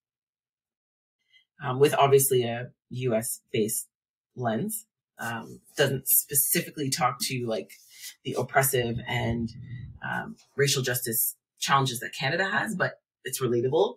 um, 1.62 1.78
with 1.78 1.94
obviously 1.94 2.44
a 2.44 2.70
U.S. 2.90 3.40
based 3.52 3.88
lens 4.36 4.86
um, 5.18 5.60
doesn't 5.76 6.08
specifically 6.08 6.90
talk 6.90 7.18
to 7.22 7.46
like 7.46 7.70
the 8.24 8.36
oppressive 8.38 8.96
and 9.06 9.50
um, 10.04 10.36
racial 10.56 10.82
justice 10.82 11.36
challenges 11.60 12.00
that 12.00 12.12
Canada 12.18 12.44
has, 12.44 12.74
but 12.74 12.94
it's 13.24 13.40
relatable. 13.40 13.96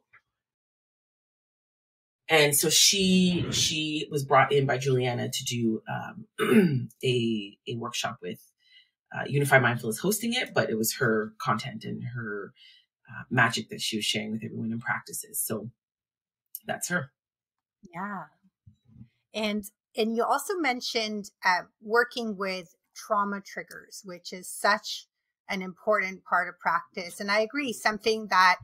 And 2.28 2.56
so 2.56 2.70
she 2.70 3.46
she 3.52 4.08
was 4.10 4.24
brought 4.24 4.52
in 4.52 4.66
by 4.66 4.78
Julianna 4.78 5.30
to 5.30 5.44
do 5.44 5.82
um, 5.88 6.90
a 7.04 7.58
a 7.68 7.76
workshop 7.76 8.18
with 8.22 8.40
uh, 9.14 9.24
Unified 9.28 9.62
Mindfulness 9.62 10.00
hosting 10.00 10.34
it, 10.34 10.54
but 10.54 10.70
it 10.70 10.78
was 10.78 10.96
her 10.96 11.34
content 11.40 11.84
and 11.84 12.04
her 12.16 12.54
uh, 13.10 13.24
magic 13.30 13.70
that 13.70 13.82
she 13.82 13.98
was 13.98 14.06
sharing 14.06 14.32
with 14.32 14.44
everyone 14.44 14.72
in 14.72 14.80
practices. 14.80 15.40
So 15.40 15.70
that's 16.66 16.90
her. 16.90 17.12
Yeah. 17.94 18.24
And 19.34 19.64
and 19.98 20.16
you 20.16 20.24
also 20.24 20.56
mentioned 20.56 21.32
uh, 21.44 21.64
working 21.82 22.38
with 22.38 22.76
trauma 22.96 23.42
triggers, 23.42 24.02
which 24.04 24.34
is 24.34 24.50
such 24.50 25.08
an 25.50 25.62
important 25.62 26.24
part 26.24 26.50
of 26.50 26.60
practice. 26.60 27.20
And 27.20 27.32
I 27.32 27.40
agree, 27.40 27.72
something 27.72 28.28
that 28.28 28.58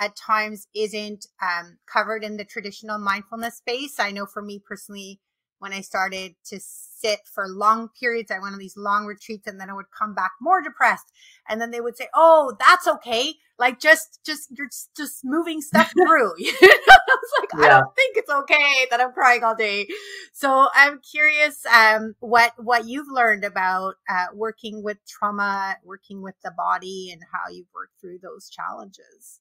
at 0.00 0.16
times 0.16 0.66
isn't 0.74 1.26
um, 1.40 1.78
covered 1.86 2.24
in 2.24 2.36
the 2.36 2.44
traditional 2.44 2.98
mindfulness 2.98 3.56
space. 3.56 4.00
I 4.00 4.10
know 4.10 4.26
for 4.26 4.42
me 4.42 4.58
personally, 4.58 5.20
when 5.62 5.72
I 5.72 5.80
started 5.80 6.34
to 6.46 6.58
sit 6.58 7.20
for 7.24 7.48
long 7.48 7.88
periods. 7.98 8.32
I 8.32 8.40
went 8.40 8.52
on 8.52 8.58
these 8.58 8.76
long 8.76 9.06
retreats 9.06 9.46
and 9.46 9.60
then 9.60 9.70
I 9.70 9.74
would 9.74 9.90
come 9.96 10.12
back 10.12 10.32
more 10.40 10.60
depressed. 10.60 11.12
And 11.48 11.60
then 11.60 11.70
they 11.70 11.80
would 11.80 11.96
say, 11.96 12.08
Oh, 12.14 12.56
that's 12.58 12.88
okay. 12.88 13.34
Like 13.58 13.78
just, 13.78 14.18
just, 14.26 14.48
you're 14.50 14.70
just 14.96 15.24
moving 15.24 15.60
stuff 15.60 15.92
through. 16.06 16.32
you 16.38 16.52
know? 16.52 16.58
I 16.62 16.98
was 17.08 17.32
like, 17.40 17.50
yeah. 17.60 17.64
I 17.64 17.68
don't 17.68 17.94
think 17.94 18.16
it's 18.16 18.30
okay 18.30 18.86
that 18.90 19.00
I'm 19.00 19.12
crying 19.12 19.44
all 19.44 19.54
day. 19.54 19.86
So 20.32 20.68
I'm 20.74 21.00
curious, 21.00 21.64
um, 21.66 22.16
what, 22.18 22.52
what 22.56 22.86
you've 22.86 23.10
learned 23.10 23.44
about, 23.44 23.94
uh, 24.08 24.26
working 24.34 24.82
with 24.82 24.98
trauma, 25.06 25.76
working 25.84 26.22
with 26.22 26.34
the 26.42 26.52
body 26.56 27.10
and 27.12 27.22
how 27.32 27.52
you've 27.52 27.68
worked 27.72 28.00
through 28.00 28.18
those 28.20 28.48
challenges. 28.48 29.38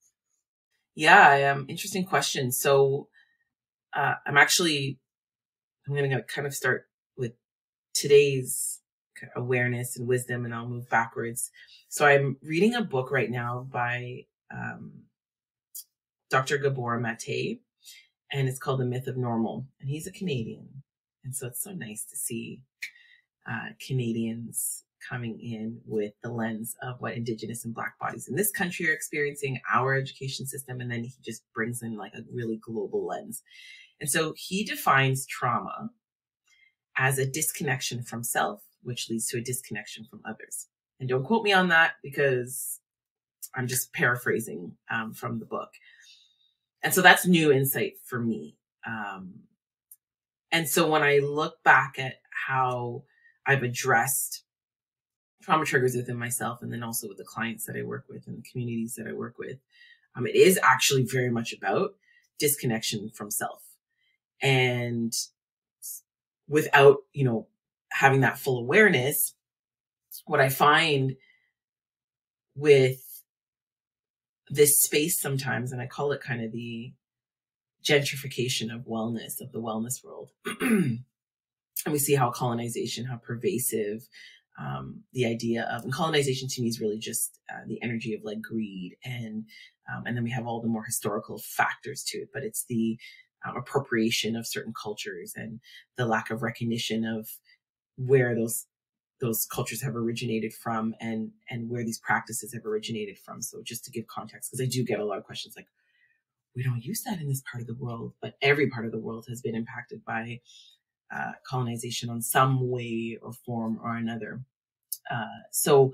Yeah. 0.94 1.52
Um, 1.52 1.66
interesting 1.68 2.06
question. 2.06 2.52
So, 2.52 3.08
uh, 3.94 4.16
I'm 4.26 4.38
actually 4.38 5.00
I'm 5.88 5.96
going 5.96 6.10
to 6.10 6.22
kind 6.24 6.46
of 6.46 6.54
start 6.54 6.88
with 7.18 7.34
today's 7.94 8.82
awareness 9.36 9.98
and 9.98 10.08
wisdom, 10.08 10.46
and 10.46 10.54
I'll 10.54 10.68
move 10.68 10.90
backwards. 10.90 11.52
So 11.90 12.06
I'm 12.06 12.38
reading 12.44 12.76
a 12.76 12.82
book 12.82 13.12
right 13.12 13.30
now 13.30 13.68
by 13.72 14.26
um, 14.54 14.92
Dr. 16.30 16.58
Gabor 16.58 17.00
Mate, 17.00 17.62
and 18.32 18.48
it's 18.48 18.60
called 18.60 18.80
The 18.80 18.86
Myth 18.86 19.08
of 19.08 19.18
Normal. 19.18 19.66
And 19.80 19.90
he's 19.90 20.08
a 20.08 20.12
Canadian. 20.12 20.68
And 21.24 21.36
so 21.36 21.48
it's 21.48 21.64
so 21.64 21.72
nice 21.72 22.06
to 22.06 22.16
see 22.16 22.62
uh, 23.50 23.70
Canadians 23.86 24.84
coming 25.08 25.40
in 25.40 25.80
with 25.86 26.14
the 26.22 26.30
lens 26.32 26.76
of 26.82 26.96
what 27.00 27.14
Indigenous 27.14 27.66
and 27.66 27.74
Black 27.74 27.98
bodies 28.00 28.28
in 28.28 28.36
this 28.36 28.52
country 28.52 28.90
are 28.90 28.94
experiencing, 28.94 29.60
our 29.72 29.96
education 29.96 30.46
system, 30.46 30.80
and 30.80 30.92
then 30.92 31.04
he 31.04 31.12
just 31.24 31.44
brings 31.54 31.82
in 31.82 31.98
like 31.98 32.14
a 32.14 32.24
really 32.32 32.58
global 32.58 33.06
lens. 33.06 33.42
And 34.02 34.10
so 34.10 34.34
he 34.36 34.64
defines 34.64 35.28
trauma 35.28 35.92
as 36.98 37.20
a 37.20 37.26
disconnection 37.26 38.04
from 38.04 38.24
self, 38.24 38.64
which 38.82 39.10
leads 39.10 39.28
to 39.28 39.38
a 39.38 39.42
disconnection 39.42 40.06
from 40.10 40.22
others. 40.26 40.68
And 41.00 41.08
don't 41.08 41.24
quote 41.24 41.44
me 41.44 41.54
on 41.54 41.70
that 41.70 41.94
because 42.04 42.80
I'm 43.56 43.68
just 43.68 43.94
paraphrasing 43.94 44.74
um, 44.90 45.14
from 45.14 45.40
the 45.40 45.46
book. 45.46 45.70
And 46.84 46.94
so 46.94 47.02
that's 47.02 47.28
new 47.28 47.52
insight 47.52 47.94
for 48.04 48.20
me. 48.20 48.58
Um, 48.86 49.42
and 50.52 50.68
so 50.68 50.90
when 50.90 51.04
I 51.04 51.20
look 51.20 51.64
back 51.64 51.96
at 52.00 52.16
how 52.48 53.04
I've 53.46 53.64
addressed 53.64 54.44
trauma 55.44 55.66
triggers 55.66 55.96
within 55.96 56.18
myself 56.18 56.62
and 56.62 56.74
then 56.74 56.84
also 56.84 57.08
with 57.08 57.18
the 57.18 57.24
clients 57.24 57.66
that 57.66 57.76
I 57.76 57.84
work 57.84 58.06
with 58.10 58.26
and 58.28 58.38
the 58.38 58.50
communities 58.52 58.96
that 58.96 59.08
I 59.08 59.14
work 59.14 59.38
with, 59.38 59.60
um, 60.16 60.26
it 60.26 60.36
is 60.36 60.60
actually 60.64 61.04
very 61.04 61.30
much 61.30 61.54
about 61.54 61.92
disconnection 62.40 63.12
from 63.12 63.30
self 63.30 63.62
and 64.42 65.14
without 66.48 66.98
you 67.14 67.24
know 67.24 67.48
having 67.92 68.22
that 68.22 68.38
full 68.38 68.60
awareness 68.60 69.34
what 70.26 70.40
i 70.40 70.50
find 70.50 71.16
with 72.56 73.24
this 74.50 74.82
space 74.82 75.20
sometimes 75.20 75.72
and 75.72 75.82
i 75.82 75.88
call 75.88 76.12
it 76.12 76.22
kind 76.22 76.44
of 76.44 76.52
the 76.52 76.92
gentrification 77.84 78.74
of 78.74 78.86
wellness 78.86 79.42
of 79.42 79.52
the 79.52 79.62
wellness 79.62 80.04
world 80.04 80.32
and 80.62 81.04
we 81.88 81.98
see 81.98 82.16
how 82.16 82.30
colonization 82.30 83.06
how 83.06 83.18
pervasive 83.18 84.08
um, 84.60 85.02
the 85.14 85.26
idea 85.26 85.64
of 85.72 85.84
and 85.84 85.94
colonization 85.94 86.48
to 86.48 86.62
me 86.62 86.68
is 86.68 86.82
really 86.82 87.00
just 87.00 87.40
uh, 87.52 87.62
the 87.68 87.82
energy 87.82 88.14
of 88.14 88.22
like 88.24 88.42
greed 88.42 88.96
and 89.04 89.46
um, 89.92 90.04
and 90.06 90.16
then 90.16 90.24
we 90.24 90.30
have 90.30 90.46
all 90.46 90.62
the 90.62 90.68
more 90.68 90.84
historical 90.84 91.40
factors 91.40 92.04
to 92.04 92.20
it 92.20 92.30
but 92.34 92.44
it's 92.44 92.66
the 92.68 93.00
um, 93.46 93.58
appropriation 93.58 94.36
of 94.36 94.48
certain 94.48 94.74
cultures 94.74 95.34
and 95.36 95.60
the 95.98 96.06
lack 96.06 96.30
of 96.30 96.42
recognition 96.42 97.06
of 97.06 97.30
where 97.98 98.36
those 98.36 98.68
those 99.20 99.46
cultures 99.46 99.84
have 99.84 99.96
originated 99.96 100.54
from 100.54 100.96
and 101.00 101.32
and 101.50 101.70
where 101.70 101.84
these 101.84 102.00
practices 102.00 102.54
have 102.54 102.66
originated 102.66 103.18
from. 103.20 103.42
So 103.42 103.62
just 103.64 103.86
to 103.86 103.92
give 103.92 104.08
context 104.08 104.52
because 104.52 104.66
i 104.66 104.70
do 104.70 104.84
get 104.84 105.00
a 105.00 105.06
lot 105.06 105.18
of 105.18 105.24
questions 105.24 105.56
like 105.56 105.68
we 106.56 106.64
don't 106.64 106.84
use 106.84 107.04
that 107.04 107.20
in 107.22 107.30
this 107.30 107.44
part 107.50 107.62
of 107.62 107.68
the 107.68 107.76
world 107.76 108.14
but 108.22 108.36
every 108.42 108.70
part 108.70 108.86
of 108.86 108.92
the 108.92 109.00
world 109.00 109.26
has 109.30 109.42
been 109.42 109.56
impacted 109.56 110.04
by 110.04 110.42
uh, 111.14 111.32
colonization 111.46 112.10
on 112.10 112.22
some 112.22 112.70
way 112.70 113.18
or 113.22 113.34
form 113.34 113.80
or 113.84 113.96
another. 113.96 114.42
Uh, 115.10 115.26
so 115.52 115.94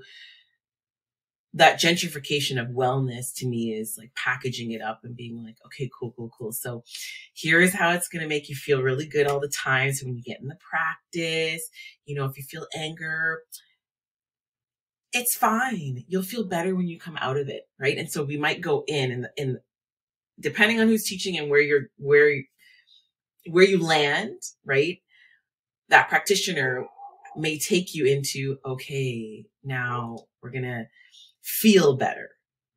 that 1.58 1.80
gentrification 1.80 2.60
of 2.60 2.68
wellness 2.68 3.34
to 3.34 3.46
me 3.46 3.72
is 3.72 3.96
like 3.98 4.12
packaging 4.14 4.70
it 4.70 4.80
up 4.80 5.00
and 5.02 5.16
being 5.16 5.42
like, 5.42 5.56
okay, 5.66 5.90
cool, 5.98 6.14
cool, 6.16 6.30
cool. 6.38 6.52
So 6.52 6.84
here's 7.34 7.74
how 7.74 7.90
it's 7.90 8.08
going 8.08 8.22
to 8.22 8.28
make 8.28 8.48
you 8.48 8.54
feel 8.54 8.80
really 8.80 9.06
good 9.06 9.26
all 9.26 9.40
the 9.40 9.48
time. 9.48 9.92
So 9.92 10.06
when 10.06 10.16
you 10.16 10.22
get 10.22 10.40
in 10.40 10.46
the 10.46 10.56
practice, 10.70 11.68
you 12.04 12.14
know, 12.14 12.26
if 12.26 12.36
you 12.36 12.44
feel 12.44 12.66
anger, 12.76 13.40
it's 15.12 15.34
fine. 15.34 16.04
You'll 16.06 16.22
feel 16.22 16.44
better 16.44 16.76
when 16.76 16.86
you 16.86 16.98
come 16.98 17.16
out 17.20 17.36
of 17.36 17.48
it. 17.48 17.64
Right. 17.78 17.98
And 17.98 18.10
so 18.10 18.22
we 18.22 18.36
might 18.36 18.60
go 18.60 18.84
in 18.86 19.10
and, 19.10 19.26
and 19.36 19.58
depending 20.38 20.80
on 20.80 20.86
who's 20.86 21.04
teaching 21.04 21.36
and 21.36 21.50
where 21.50 21.60
you're, 21.60 21.88
where 21.96 22.40
where 23.46 23.64
you 23.64 23.82
land, 23.82 24.40
right? 24.64 24.98
That 25.88 26.08
practitioner 26.08 26.84
may 27.36 27.58
take 27.58 27.94
you 27.94 28.04
into, 28.04 28.58
okay, 28.64 29.46
now 29.64 30.18
we're 30.42 30.50
going 30.50 30.64
to 30.64 30.86
feel 31.48 31.96
better, 31.96 32.28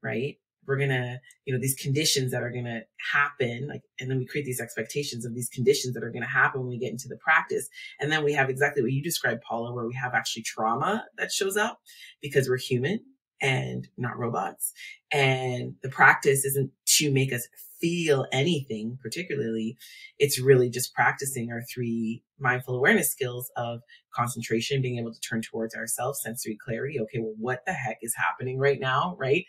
right? 0.01 0.38
We're 0.68 0.78
going 0.78 0.90
to, 0.90 1.20
you 1.46 1.54
know, 1.54 1.60
these 1.60 1.75
conditions 1.75 2.32
that 2.32 2.44
are 2.44 2.51
going 2.51 2.66
to 2.66 2.82
happen, 3.12 3.68
like, 3.68 3.82
and 4.00 4.10
then 4.10 4.18
we 4.18 4.25
create 4.25 4.46
these 4.46 4.62
expectations 4.62 5.25
of 5.25 5.34
these 5.34 5.50
conditions 5.50 5.96
that 5.96 6.04
are 6.04 6.12
going 6.12 6.22
to 6.22 6.30
happen 6.30 6.62
when 6.62 6.70
we 6.70 6.78
get 6.78 6.92
into 6.92 7.08
the 7.10 7.18
practice. 7.18 7.68
And 8.00 8.12
then 8.12 8.24
we 8.24 8.34
have 8.34 8.50
exactly 8.50 8.82
what 8.82 8.92
you 8.92 9.04
described, 9.04 9.42
Paula, 9.42 9.74
where 9.74 9.88
we 9.88 9.96
have 9.96 10.13
actually 10.13 10.44
trauma 10.44 11.06
that 11.18 11.32
shows 11.32 11.58
up 11.58 11.80
because 12.22 12.48
we're 12.48 12.58
human 12.58 13.00
and 13.42 13.88
not 13.98 14.18
robots. 14.18 14.72
And 15.12 15.74
the 15.82 15.90
practice 15.90 16.46
isn't 16.46 16.72
to 16.98 17.12
make 17.12 17.33
us 17.33 17.48
feel 17.79 18.27
anything 18.31 18.98
particularly. 19.01 19.77
It's 20.19 20.39
really 20.39 20.69
just 20.69 20.93
practicing 20.93 21.51
our 21.51 21.63
three 21.63 22.24
mindful 22.39 22.75
awareness 22.77 23.12
skills 23.12 23.51
of 23.57 23.81
concentration, 24.13 24.81
being 24.81 25.00
able 25.00 25.13
to 25.13 25.19
turn 25.19 25.41
towards 25.41 25.75
ourselves, 25.75 26.21
sensory 26.21 26.57
clarity. 26.63 27.00
Okay, 27.00 27.19
well, 27.19 27.36
what 27.38 27.65
the 27.65 27.74
heck 27.74 27.98
is 28.01 28.15
happening 28.15 28.60
right 28.60 28.79
now, 28.79 29.15
right? 29.19 29.45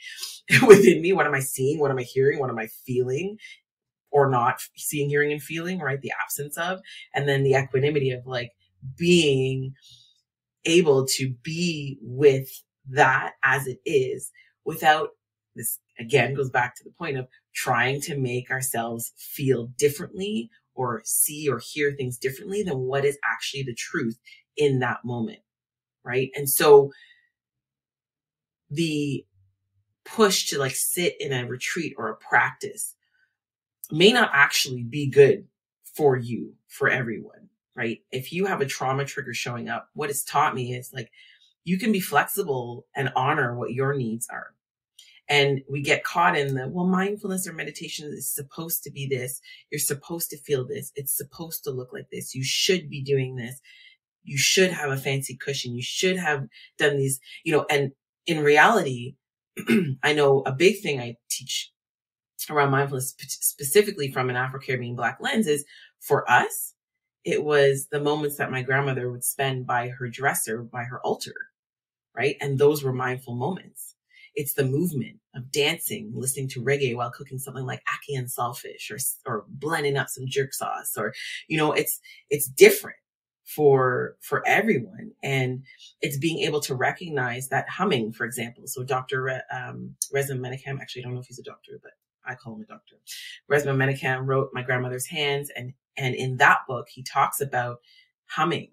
Within 0.67 1.03
me, 1.03 1.13
what 1.13 1.27
am 1.27 1.35
I 1.35 1.41
seeing? 1.41 1.79
What 1.79 1.91
am 1.91 1.99
I 1.99 2.05
hearing? 2.05 2.41
What 2.41 2.51
am 2.51 2.59
I 2.59 2.69
feeling? 2.87 3.37
Or 4.11 4.29
not 4.29 4.61
seeing, 4.77 5.09
hearing, 5.09 5.33
and 5.33 5.43
feeling, 5.43 5.79
right? 5.79 6.01
The 6.01 6.13
absence 6.23 6.57
of. 6.59 6.81
And 7.15 7.29
then 7.29 7.45
the 7.45 7.55
equanimity 7.55 8.11
of 8.11 8.27
like 8.27 8.51
being 8.99 9.75
able 10.65 11.07
to 11.07 11.35
be 11.43 11.99
with 12.03 12.49
that 12.91 13.33
as 13.43 13.67
it 13.67 13.79
is 13.85 14.31
without 14.65 15.11
this 15.55 15.79
again 16.03 16.29
mm-hmm. 16.29 16.37
goes 16.37 16.51
back 16.51 16.77
to 16.77 16.85
the 16.85 16.91
point 16.91 17.17
of 17.17 17.27
trying 17.55 18.01
to 18.03 18.17
make 18.17 18.51
ourselves 18.51 19.13
feel 19.17 19.69
differently 19.79 20.51
or 20.75 21.03
see 21.05 21.49
or 21.49 21.59
hear 21.59 21.93
things 21.93 22.19
differently 22.19 22.63
than 22.63 22.79
what 22.79 23.05
is 23.05 23.19
actually 23.25 23.63
the 23.63 23.75
truth 23.75 24.19
in 24.57 24.81
that 24.81 25.05
moment. 25.05 25.41
Right. 26.05 26.31
And 26.35 26.49
so 26.49 26.91
the 28.71 29.25
push 30.05 30.49
to 30.49 30.59
like 30.59 30.75
sit 30.75 31.15
in 31.21 31.33
a 31.33 31.47
retreat 31.47 31.95
or 31.97 32.09
a 32.09 32.17
practice 32.17 32.97
may 33.91 34.13
not 34.13 34.31
actually 34.33 34.83
be 34.83 35.09
good 35.09 35.47
for 35.85 36.17
you, 36.17 36.55
for 36.69 36.89
everyone. 36.89 37.49
Right. 37.75 38.01
If 38.11 38.33
you 38.33 38.47
have 38.47 38.61
a 38.61 38.67
trauma 38.67 39.05
trigger 39.05 39.33
showing 39.33 39.69
up, 39.69 39.89
what 39.95 40.11
it's 40.11 40.25
taught 40.25 40.55
me 40.55 40.75
is 40.75 40.93
like, 40.93 41.11
you 41.65 41.79
can 41.79 41.93
be 41.93 42.01
flexible 42.01 42.87
and 42.97 43.13
honor 43.15 43.57
what 43.57 43.73
your 43.73 43.95
needs 43.95 44.27
are. 44.29 44.55
And 45.29 45.63
we 45.71 45.83
get 45.83 46.05
caught 46.05 46.37
in 46.37 46.55
the, 46.55 46.69
well, 46.69 46.87
mindfulness 46.87 47.47
or 47.47 47.53
meditation 47.53 48.13
is 48.13 48.31
supposed 48.31 48.83
to 48.83 48.91
be 48.91 49.07
this. 49.07 49.41
You're 49.71 49.79
supposed 49.79 50.31
to 50.31 50.37
feel 50.37 50.67
this. 50.67 50.93
It's 50.95 51.17
supposed 51.17 51.65
to 51.65 51.71
look 51.71 51.93
like 51.93 52.11
this. 52.11 52.35
You 52.35 52.45
should 52.45 52.91
be 52.91 53.03
doing 53.03 53.37
this. 53.37 53.61
You 54.25 54.37
should 54.37 54.71
have 54.71 54.91
a 54.91 54.97
fancy 54.97 55.37
cushion. 55.37 55.75
You 55.75 55.83
should 55.83 56.17
have 56.17 56.47
done 56.79 56.97
these, 56.97 57.21
you 57.45 57.53
know, 57.53 57.67
and 57.71 57.93
in 58.27 58.41
reality, 58.41 59.15
I 60.03 60.13
know 60.13 60.43
a 60.45 60.53
big 60.53 60.81
thing 60.81 61.01
I 61.01 61.17
teach 61.31 61.73
around 62.51 62.71
mindfulness, 62.71 63.15
specifically 63.19 64.11
from 64.11 64.31
an 64.31 64.37
Afro-Caribbean 64.37 64.97
Black 64.97 65.19
lens 65.21 65.47
is 65.47 65.65
for 66.01 66.29
us, 66.31 66.75
it 67.25 67.45
was 67.45 67.89
the 67.91 68.01
moments 68.01 68.37
that 68.37 68.51
my 68.51 68.63
grandmother 68.63 69.11
would 69.11 69.25
spend 69.25 69.67
by 69.67 69.89
her 69.89 70.09
dresser, 70.09 70.63
by 70.63 70.85
her 70.85 71.01
altar, 71.01 71.35
right? 72.17 72.37
And 72.41 72.59
those 72.59 72.83
were 72.83 72.93
mindful 72.93 73.37
moments. 73.37 73.92
It's 74.35 74.55
the 74.55 74.65
movement 74.65 75.19
of 75.35 75.51
dancing, 75.51 76.13
listening 76.15 76.49
to 76.51 76.63
reggae 76.63 76.97
while 76.97 77.11
cooking 77.11 77.39
something 77.39 77.67
like 77.67 77.81
ackee 77.81 78.19
and 78.19 78.29
saltfish 78.29 78.91
or, 78.91 78.99
or 79.27 79.45
blending 79.49 79.97
up 79.97 80.09
some 80.09 80.25
jerk 80.27 80.55
sauce 80.55 80.97
or, 80.97 81.13
you 81.49 81.57
know, 81.57 81.73
it's, 81.73 82.01
it's 82.31 82.49
different 82.49 82.97
for, 83.45 84.17
for 84.21 84.43
everyone. 84.47 85.13
And 85.23 85.65
it's 86.01 86.17
being 86.17 86.41
able 86.41 86.61
to 86.61 86.75
recognize 86.75 87.49
that 87.49 87.69
humming, 87.69 88.13
for 88.13 88.25
example. 88.25 88.65
So 88.67 88.83
Dr. 88.85 89.23
Re, 89.23 89.41
um, 89.53 89.95
Menakem, 90.15 90.81
actually, 90.81 91.03
I 91.03 91.05
don't 91.05 91.15
know 91.15 91.21
if 91.21 91.27
he's 91.27 91.39
a 91.39 91.45
doctor, 91.45 91.79
but 91.83 91.93
I 92.25 92.35
call 92.35 92.55
him 92.55 92.63
a 92.63 92.67
doctor. 92.67 92.97
Resmaa 93.51 93.77
Menakem 93.77 94.27
wrote 94.27 94.51
My 94.53 94.63
Grandmother's 94.63 95.07
Hands. 95.07 95.51
And, 95.57 95.73
and 95.97 96.15
in 96.15 96.37
that 96.39 96.61
book, 96.69 96.89
he 96.89 97.03
talks 97.03 97.41
about 97.41 97.79
humming 98.27 98.71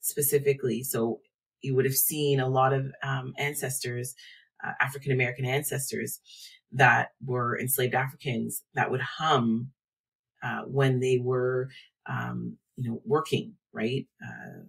specifically. 0.00 0.82
So 0.82 1.20
you 1.60 1.74
would 1.74 1.84
have 1.84 1.94
seen 1.94 2.40
a 2.40 2.48
lot 2.48 2.72
of 2.72 2.92
um, 3.02 3.34
ancestors 3.38 4.14
uh, 4.64 4.72
African 4.80 5.12
American 5.12 5.44
ancestors 5.44 6.20
that 6.72 7.10
were 7.24 7.58
enslaved 7.58 7.94
Africans 7.94 8.62
that 8.74 8.90
would 8.90 9.00
hum 9.00 9.70
uh, 10.42 10.62
when 10.62 11.00
they 11.00 11.18
were, 11.18 11.68
um, 12.06 12.56
you 12.76 12.90
know, 12.90 13.00
working, 13.04 13.54
right? 13.72 14.06
Uh, 14.22 14.62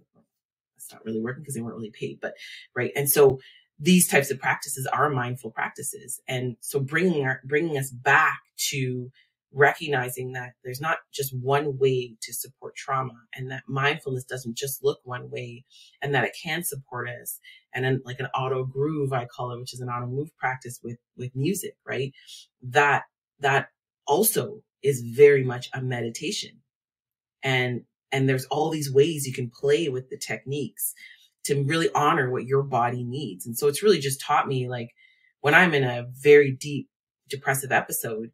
it's 0.77 0.91
not 0.91 1.05
really 1.05 1.21
working 1.21 1.43
because 1.43 1.55
they 1.55 1.61
weren't 1.61 1.75
really 1.75 1.91
paid, 1.91 2.19
but 2.21 2.33
right. 2.75 2.91
And 2.95 3.09
so 3.09 3.39
these 3.79 4.07
types 4.07 4.31
of 4.31 4.39
practices 4.39 4.87
are 4.87 5.09
mindful 5.09 5.51
practices, 5.51 6.21
and 6.27 6.57
so 6.61 6.79
bringing 6.79 7.25
our, 7.25 7.41
bringing 7.45 7.77
us 7.77 7.91
back 7.91 8.39
to 8.69 9.11
recognizing 9.51 10.33
that 10.33 10.51
there's 10.63 10.81
not 10.81 10.97
just 11.11 11.35
one 11.35 11.77
way 11.79 12.15
to 12.21 12.33
support 12.33 12.75
trauma 12.75 13.15
and 13.35 13.49
that 13.49 13.63
mindfulness 13.67 14.23
doesn't 14.23 14.55
just 14.55 14.83
look 14.83 14.99
one 15.03 15.29
way 15.31 15.65
and 16.01 16.13
that 16.13 16.23
it 16.23 16.37
can 16.41 16.63
support 16.63 17.09
us 17.09 17.39
and 17.73 17.83
then 17.83 17.99
like 18.05 18.19
an 18.19 18.27
auto 18.27 18.63
groove 18.63 19.11
i 19.11 19.25
call 19.25 19.51
it 19.51 19.59
which 19.59 19.73
is 19.73 19.79
an 19.79 19.89
auto 19.89 20.05
move 20.05 20.29
practice 20.37 20.79
with 20.83 20.97
with 21.17 21.35
music 21.35 21.75
right? 21.85 22.13
That 22.61 23.03
that 23.39 23.69
also 24.07 24.61
is 24.83 25.01
very 25.01 25.43
much 25.43 25.69
a 25.73 25.81
meditation. 25.81 26.61
And 27.43 27.81
and 28.11 28.27
there's 28.27 28.45
all 28.45 28.69
these 28.69 28.91
ways 28.91 29.27
you 29.27 29.33
can 29.33 29.49
play 29.49 29.89
with 29.89 30.09
the 30.09 30.17
techniques 30.17 30.93
to 31.45 31.63
really 31.63 31.89
honor 31.93 32.29
what 32.29 32.45
your 32.45 32.63
body 32.63 33.03
needs. 33.03 33.45
And 33.45 33.57
so 33.57 33.67
it's 33.67 33.83
really 33.83 33.99
just 33.99 34.21
taught 34.21 34.47
me 34.47 34.69
like 34.69 34.89
when 35.41 35.55
i'm 35.55 35.73
in 35.73 35.83
a 35.83 36.05
very 36.21 36.51
deep 36.51 36.89
depressive 37.29 37.71
episode 37.71 38.31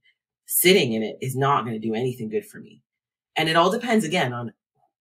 sitting 0.55 0.93
in 0.93 1.03
it 1.03 1.17
is 1.19 1.35
not 1.35 1.65
going 1.65 1.73
to 1.73 1.85
do 1.85 1.93
anything 1.93 2.29
good 2.29 2.45
for 2.45 2.59
me. 2.59 2.81
And 3.35 3.49
it 3.49 3.57
all 3.57 3.69
depends 3.69 4.05
again 4.05 4.31
on 4.31 4.53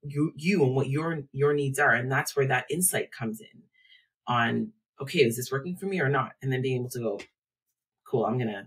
you, 0.02 0.32
you 0.34 0.64
and 0.64 0.74
what 0.74 0.88
your, 0.88 1.20
your 1.30 1.54
needs 1.54 1.78
are. 1.78 1.92
And 1.92 2.10
that's 2.10 2.34
where 2.34 2.48
that 2.48 2.66
insight 2.68 3.12
comes 3.12 3.40
in 3.40 3.62
on, 4.26 4.72
okay, 5.00 5.20
is 5.20 5.36
this 5.36 5.52
working 5.52 5.76
for 5.76 5.86
me 5.86 6.00
or 6.00 6.08
not? 6.08 6.32
And 6.42 6.52
then 6.52 6.60
being 6.60 6.80
able 6.80 6.90
to 6.90 6.98
go, 6.98 7.20
cool, 8.04 8.26
I'm 8.26 8.36
going 8.36 8.50
to, 8.50 8.66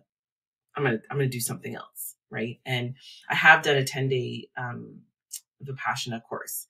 I'm 0.78 0.84
going 0.84 0.98
to, 0.98 1.04
I'm 1.12 1.18
going 1.18 1.30
to 1.30 1.38
do 1.38 1.42
something 1.42 1.76
else. 1.76 2.16
Right. 2.32 2.62
And 2.66 2.96
I 3.30 3.36
have 3.36 3.64
done 3.64 3.76
a 3.76 3.84
10 3.84 4.08
day, 4.08 4.48
um, 4.56 5.02
Vipassana 5.62 6.22
course, 6.24 6.68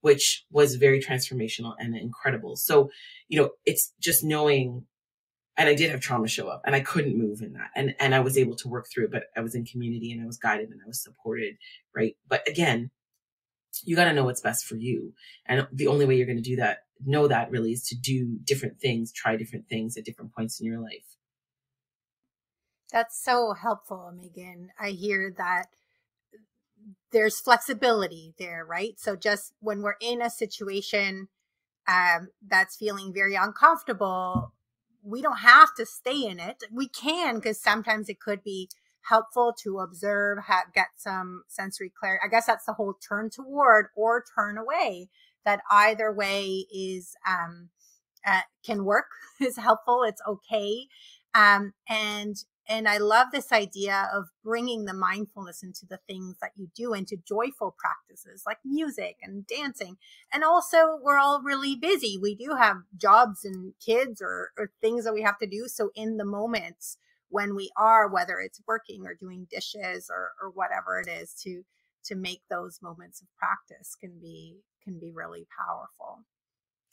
which 0.00 0.46
was 0.50 0.74
very 0.74 1.00
transformational 1.00 1.74
and 1.78 1.96
incredible. 1.96 2.56
So, 2.56 2.90
you 3.28 3.40
know, 3.40 3.50
it's 3.64 3.92
just 4.00 4.24
knowing 4.24 4.86
and 5.56 5.68
I 5.68 5.74
did 5.74 5.90
have 5.90 6.00
trauma 6.00 6.28
show 6.28 6.48
up 6.48 6.62
and 6.64 6.74
I 6.74 6.80
couldn't 6.80 7.18
move 7.18 7.42
in 7.42 7.52
that. 7.54 7.70
And, 7.74 7.94
and 8.00 8.14
I 8.14 8.20
was 8.20 8.38
able 8.38 8.56
to 8.56 8.68
work 8.68 8.86
through 8.88 9.06
it, 9.06 9.12
but 9.12 9.24
I 9.36 9.40
was 9.40 9.54
in 9.54 9.64
community 9.64 10.12
and 10.12 10.22
I 10.22 10.26
was 10.26 10.38
guided 10.38 10.70
and 10.70 10.80
I 10.82 10.86
was 10.86 11.02
supported. 11.02 11.56
Right. 11.94 12.16
But 12.28 12.48
again, 12.48 12.90
you 13.84 13.96
got 13.96 14.04
to 14.04 14.12
know 14.12 14.24
what's 14.24 14.40
best 14.40 14.64
for 14.64 14.76
you. 14.76 15.12
And 15.46 15.66
the 15.72 15.86
only 15.86 16.06
way 16.06 16.16
you're 16.16 16.26
going 16.26 16.42
to 16.42 16.42
do 16.42 16.56
that, 16.56 16.84
know 17.04 17.28
that 17.28 17.50
really 17.50 17.72
is 17.72 17.82
to 17.88 17.94
do 17.96 18.38
different 18.44 18.80
things, 18.80 19.12
try 19.12 19.36
different 19.36 19.68
things 19.68 19.96
at 19.96 20.04
different 20.04 20.34
points 20.34 20.60
in 20.60 20.66
your 20.66 20.80
life. 20.80 21.16
That's 22.92 23.22
so 23.22 23.54
helpful, 23.54 24.12
Meghan. 24.14 24.68
I 24.78 24.90
hear 24.90 25.32
that 25.38 25.66
there's 27.12 27.40
flexibility 27.40 28.34
there, 28.38 28.64
right? 28.64 28.98
So 28.98 29.16
just 29.16 29.52
when 29.60 29.82
we're 29.82 29.96
in 30.00 30.20
a 30.22 30.30
situation 30.30 31.28
um, 31.86 32.28
that's 32.46 32.76
feeling 32.76 33.12
very 33.12 33.34
uncomfortable, 33.34 34.52
we 35.10 35.22
don't 35.22 35.38
have 35.38 35.74
to 35.76 35.86
stay 35.86 36.24
in 36.24 36.38
it. 36.40 36.64
We 36.72 36.88
can 36.88 37.36
because 37.36 37.60
sometimes 37.60 38.08
it 38.08 38.20
could 38.20 38.42
be 38.42 38.68
helpful 39.02 39.54
to 39.62 39.78
observe, 39.78 40.38
have, 40.46 40.72
get 40.74 40.88
some 40.96 41.42
sensory 41.48 41.92
clarity. 41.98 42.22
I 42.24 42.28
guess 42.28 42.46
that's 42.46 42.66
the 42.66 42.74
whole 42.74 42.94
turn 42.94 43.30
toward 43.30 43.86
or 43.96 44.24
turn 44.36 44.58
away. 44.58 45.08
That 45.44 45.60
either 45.70 46.12
way 46.12 46.66
is 46.72 47.14
um, 47.26 47.70
uh, 48.26 48.42
can 48.64 48.84
work 48.84 49.06
is 49.40 49.56
helpful. 49.56 50.02
It's 50.02 50.22
okay, 50.28 50.86
um, 51.34 51.72
and 51.88 52.36
and 52.68 52.88
I 52.88 52.98
love 52.98 53.28
this 53.32 53.52
idea 53.52 54.08
of 54.14 54.28
bringing 54.44 54.84
the 54.84 54.94
mindfulness 54.94 55.62
into 55.62 55.86
the 55.86 55.98
things 56.08 56.36
that 56.40 56.52
you 56.56 56.68
do, 56.74 56.94
into 56.94 57.16
joyful 57.16 57.74
practices 57.78 58.44
like 58.46 58.58
music 58.64 59.16
and 59.22 59.46
dancing. 59.46 59.96
And 60.32 60.44
also, 60.44 60.98
we're 61.02 61.18
all 61.18 61.42
really 61.42 61.74
busy. 61.74 62.18
We 62.20 62.34
do 62.34 62.56
have 62.58 62.76
jobs 62.96 63.44
and 63.44 63.74
kids 63.84 64.22
or, 64.22 64.50
or 64.56 64.70
things 64.80 65.04
that 65.04 65.14
we 65.14 65.22
have 65.22 65.38
to 65.38 65.46
do. 65.46 65.66
So, 65.66 65.90
in 65.94 66.16
the 66.16 66.24
moments 66.24 66.96
when 67.28 67.54
we 67.54 67.70
are, 67.76 68.08
whether 68.08 68.38
it's 68.40 68.60
working 68.66 69.06
or 69.06 69.14
doing 69.14 69.46
dishes 69.50 70.10
or, 70.10 70.30
or 70.42 70.50
whatever 70.50 71.00
it 71.00 71.08
is, 71.08 71.34
to 71.42 71.64
to 72.02 72.14
make 72.14 72.42
those 72.48 72.80
moments 72.82 73.20
of 73.20 73.28
practice 73.36 73.94
can 73.94 74.18
be 74.20 74.60
can 74.82 74.98
be 74.98 75.10
really 75.10 75.46
powerful. 75.58 76.24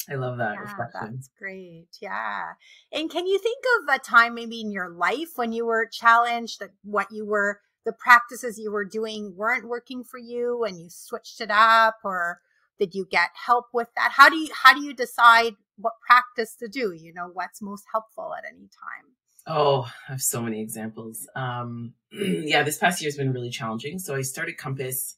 I 0.10 0.16
love 0.16 0.38
that 0.38 0.56
yeah. 0.56 0.86
That's 0.94 1.30
great. 1.38 1.88
Yeah. 2.02 2.54
And 2.92 3.10
can 3.10 3.28
you 3.28 3.40
think 3.40 3.64
of 3.82 3.96
a 3.96 4.00
time 4.00 4.36
maybe 4.36 4.62
in 4.62 4.72
your 4.72 4.90
life 4.90 5.32
when 5.36 5.52
you 5.52 5.66
were 5.66 5.86
challenged 5.86 6.60
that 6.60 6.72
what 6.84 7.12
you 7.12 7.26
were 7.26 7.60
the 7.88 7.94
practices 7.94 8.60
you 8.60 8.70
were 8.70 8.84
doing 8.84 9.34
weren't 9.38 9.66
working 9.66 10.04
for 10.04 10.18
you 10.18 10.66
and 10.66 10.78
you 10.78 10.90
switched 10.90 11.40
it 11.40 11.50
up 11.50 11.96
or 12.04 12.42
did 12.78 12.94
you 12.94 13.08
get 13.10 13.30
help 13.34 13.68
with 13.74 13.88
that 13.96 14.12
how 14.12 14.28
do 14.30 14.36
you 14.36 14.50
how 14.54 14.74
do 14.74 14.84
you 14.84 14.94
decide 14.94 15.56
what 15.78 15.94
practice 16.06 16.54
to 16.58 16.68
do 16.68 16.92
you 16.92 17.14
know 17.14 17.30
what's 17.32 17.62
most 17.62 17.86
helpful 17.94 18.34
at 18.38 18.44
any 18.46 18.68
time 18.68 19.06
oh 19.48 19.90
i 20.10 20.12
have 20.12 20.22
so 20.22 20.42
many 20.42 20.62
examples 20.62 21.30
um 21.38 21.94
yeah 22.12 22.62
this 22.62 22.78
past 22.78 23.02
year 23.02 23.08
has 23.08 23.16
been 23.16 23.32
really 23.32 23.50
challenging 23.50 23.98
so 23.98 24.14
i 24.14 24.22
started 24.22 24.58
compass 24.58 25.16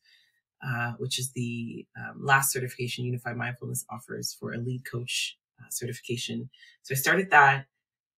uh, 0.65 0.93
which 0.97 1.19
is 1.19 1.31
the 1.31 1.85
um, 1.97 2.23
last 2.23 2.51
certification 2.51 3.05
unified 3.05 3.37
mindfulness 3.37 3.85
offers 3.89 4.35
for 4.39 4.53
a 4.53 4.57
lead 4.57 4.83
coach 4.89 5.37
uh, 5.59 5.69
certification 5.69 6.49
so 6.81 6.93
i 6.93 6.95
started 6.95 7.29
that 7.31 7.65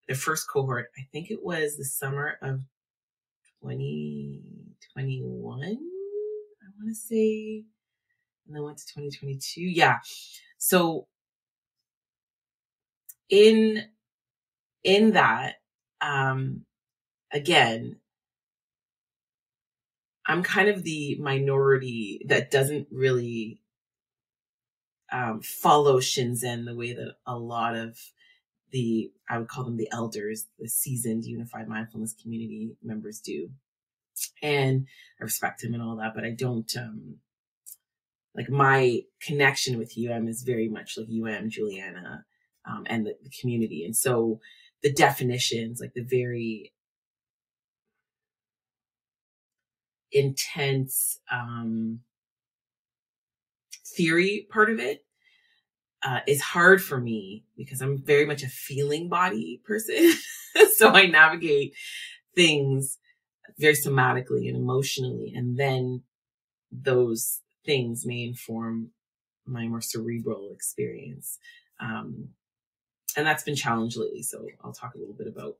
the 0.08 0.16
first 0.16 0.50
cohort 0.50 0.88
i 0.98 1.02
think 1.12 1.32
it 1.32 1.44
was 1.44 1.78
the 1.78 1.86
summer 1.86 2.38
of 2.42 2.62
2021 3.62 5.64
i 5.64 5.68
want 6.78 6.90
to 6.90 6.96
say 6.96 7.64
and 8.52 8.56
then 8.56 8.64
went 8.64 8.78
to 8.80 8.86
2022. 8.86 9.62
Yeah. 9.62 10.00
So 10.58 11.08
in 13.30 13.86
in 14.84 15.12
that, 15.12 15.56
um, 16.02 16.66
again, 17.32 17.98
I'm 20.32 20.44
kind 20.44 20.70
of 20.70 20.84
the 20.84 21.18
minority 21.20 22.26
that 22.28 22.52
doesn't 22.52 22.88
really 22.92 23.62
um, 25.12 25.42
follow 25.42 26.00
Shinzen 26.00 26.66
the 26.66 26.76
way 26.76 26.94
that 26.94 27.16
a 27.26 27.38
lot 27.38 27.76
of 27.76 27.98
the 28.72 29.12
I 29.30 29.38
would 29.38 29.50
call 29.50 29.66
them 29.66 29.78
the 29.78 29.90
elders, 29.92 30.48
the 30.58 30.70
seasoned 30.70 31.26
unified 31.26 31.68
mindfulness 31.68 32.16
community 32.22 32.72
members 32.82 33.20
do. 33.20 33.50
And 34.42 34.88
I 35.20 35.24
respect 35.24 35.64
him 35.64 35.74
and 35.74 35.84
all 35.84 35.98
that, 35.98 36.16
but 36.16 36.24
I 36.24 36.32
don't 36.32 36.72
um 36.78 37.18
like 38.34 38.50
my 38.50 39.02
connection 39.22 39.78
with 39.78 39.98
UM 39.98 40.30
is 40.30 40.44
very 40.44 40.70
much 40.70 40.98
like 40.98 41.08
UM, 41.10 41.50
Julianna, 41.50 42.24
um, 42.66 42.84
and 42.86 43.06
the, 43.06 43.18
the 43.22 43.32
community. 43.42 43.84
And 43.84 43.96
so 43.96 44.40
the 44.82 44.94
definitions, 44.94 45.82
like 45.82 45.94
the 45.94 46.04
very 46.04 46.72
intense 50.12 51.20
um, 51.32 52.02
theory 53.96 54.48
part 54.50 54.70
of 54.70 54.80
it 54.80 55.06
uh, 56.04 56.20
is 56.28 56.42
hard 56.42 56.82
for 56.84 57.00
me 57.00 57.44
because 57.56 57.82
I'm 57.82 58.04
very 58.04 58.26
much 58.26 58.44
a 58.44 58.50
feeling 58.50 59.10
body 59.10 59.62
person. 59.64 60.14
so 60.76 60.90
I 60.90 61.06
navigate 61.06 61.74
things 62.36 62.98
very 63.60 63.74
somatically 63.74 64.48
and 64.48 64.58
emotionally. 64.58 65.34
And 65.36 65.58
then 65.58 66.02
those 66.72 67.42
things 67.66 68.06
may 68.06 68.24
inform 68.24 68.90
my 69.46 69.68
more 69.68 69.82
cerebral 69.82 70.52
experience. 70.54 71.38
Um, 71.80 72.30
and 73.16 73.28
that's 73.28 73.44
been 73.44 73.56
challenged 73.56 73.98
lately. 73.98 74.24
So 74.24 74.48
I'll 74.64 74.74
talk 74.74 74.96
a 74.96 74.98
little 74.98 75.14
bit 75.14 75.28
about, 75.28 75.58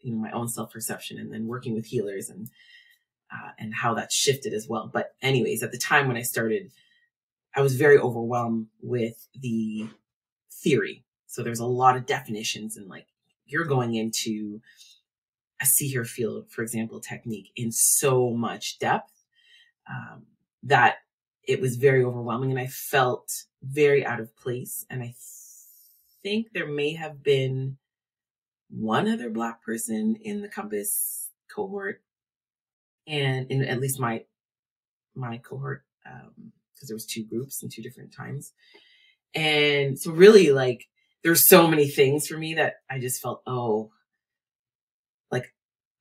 you 0.00 0.12
know, 0.12 0.18
my 0.18 0.32
own 0.32 0.48
self 0.48 0.72
perception 0.72 1.18
and 1.18 1.32
then 1.32 1.46
working 1.46 1.74
with 1.74 1.86
healers 1.86 2.28
and, 2.28 2.48
uh, 3.32 3.50
and 3.58 3.74
how 3.74 3.94
that 3.94 4.12
shifted 4.12 4.52
as 4.52 4.68
well. 4.68 4.90
But 4.92 5.14
anyways, 5.22 5.62
at 5.62 5.72
the 5.72 5.78
time 5.78 6.08
when 6.08 6.16
I 6.16 6.22
started, 6.22 6.70
I 7.54 7.60
was 7.60 7.76
very 7.76 7.98
overwhelmed 7.98 8.68
with 8.82 9.28
the 9.38 9.88
theory. 10.50 11.04
So 11.26 11.42
there's 11.42 11.60
a 11.60 11.66
lot 11.66 11.96
of 11.96 12.06
definitions 12.06 12.76
and 12.76 12.88
like 12.88 13.06
you're 13.46 13.64
going 13.64 13.94
into 13.94 14.60
a 15.60 15.66
see, 15.66 15.88
hear, 15.88 16.04
feel, 16.04 16.44
for 16.48 16.62
example, 16.62 17.00
technique 17.00 17.50
in 17.56 17.72
so 17.72 18.30
much 18.30 18.78
depth. 18.78 19.12
Um, 19.88 20.26
that 20.62 20.96
it 21.44 21.60
was 21.60 21.76
very 21.76 22.04
overwhelming 22.04 22.50
and 22.50 22.60
I 22.60 22.66
felt 22.66 23.44
very 23.62 24.04
out 24.04 24.20
of 24.20 24.36
place. 24.36 24.84
And 24.90 25.02
I 25.02 25.06
th- 25.06 25.16
think 26.22 26.48
there 26.52 26.66
may 26.66 26.92
have 26.92 27.22
been 27.22 27.78
one 28.68 29.08
other 29.08 29.30
black 29.30 29.62
person 29.62 30.16
in 30.22 30.42
the 30.42 30.48
compass 30.48 31.30
cohort 31.52 32.02
and 33.08 33.50
in 33.50 33.64
at 33.64 33.80
least 33.80 33.98
my 34.00 34.22
my 35.14 35.38
cohort 35.38 35.84
um 36.06 36.52
because 36.74 36.88
there 36.88 36.96
was 36.96 37.06
two 37.06 37.24
groups 37.24 37.62
and 37.62 37.72
two 37.72 37.82
different 37.82 38.14
times 38.14 38.52
and 39.34 39.98
so 39.98 40.12
really 40.12 40.52
like 40.52 40.84
there's 41.24 41.48
so 41.48 41.66
many 41.66 41.88
things 41.88 42.26
for 42.26 42.38
me 42.38 42.54
that 42.54 42.74
i 42.90 42.98
just 42.98 43.20
felt 43.20 43.42
oh 43.46 43.90
like 45.30 45.52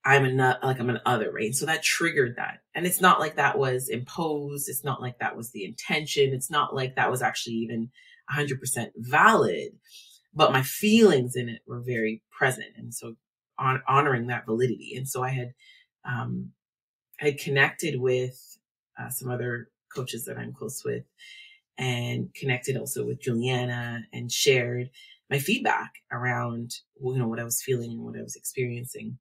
I'm 0.08 0.24
a 0.24 0.32
nut, 0.32 0.60
like 0.64 0.80
I'm 0.80 0.90
an 0.90 1.02
other, 1.06 1.30
right? 1.32 1.54
So 1.54 1.66
that 1.66 1.84
triggered 1.84 2.38
that. 2.38 2.60
And 2.74 2.86
it's 2.86 3.02
not 3.02 3.20
like 3.20 3.36
that 3.36 3.58
was 3.58 3.90
imposed. 3.90 4.70
It's 4.70 4.86
not 4.86 5.02
like 5.02 5.20
that 5.20 5.36
was 5.36 5.52
the 5.52 5.66
intention. 5.66 6.34
It's 6.34 6.50
not 6.50 6.74
like 6.74 6.96
that 6.96 7.12
was 7.12 7.22
actually 7.22 7.56
even 7.56 7.90
100% 8.34 8.92
valid, 8.96 9.74
but 10.34 10.54
my 10.54 10.64
feelings 10.64 11.36
in 11.36 11.50
it 11.50 11.62
were 11.68 11.82
very 11.82 12.22
present. 12.32 12.70
And 12.78 12.94
so 12.94 13.16
on, 13.60 13.82
honoring 13.86 14.28
that 14.28 14.46
validity. 14.46 14.94
And 14.96 15.10
so 15.10 15.24
I 15.24 15.30
had, 15.32 15.54
um, 16.06 16.52
had 17.18 17.40
connected 17.40 18.00
with 18.00 18.58
uh, 19.00 19.10
some 19.10 19.30
other 19.30 19.70
coaches 19.94 20.26
that 20.26 20.38
I'm 20.38 20.54
close 20.54 20.84
with 20.84 21.04
and 21.78 22.34
connected 22.34 22.78
also 22.78 23.06
with 23.06 23.22
Julianna 23.22 24.02
and 24.14 24.32
shared 24.32 24.90
my 25.30 25.40
feedback 25.40 25.94
around, 26.12 26.74
you 27.02 27.18
know, 27.18 27.28
what 27.28 27.40
I 27.40 27.44
was 27.44 27.62
feeling 27.62 27.92
and 27.92 28.02
what 28.02 28.18
I 28.18 28.24
was 28.24 28.36
experiencing. 28.36 29.18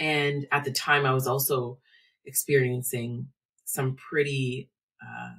And 0.00 0.46
at 0.50 0.64
the 0.64 0.72
time, 0.72 1.04
I 1.06 1.12
was 1.12 1.26
also 1.26 1.78
experiencing 2.24 3.28
some 3.64 3.94
pretty, 3.96 4.70
uh, 5.02 5.34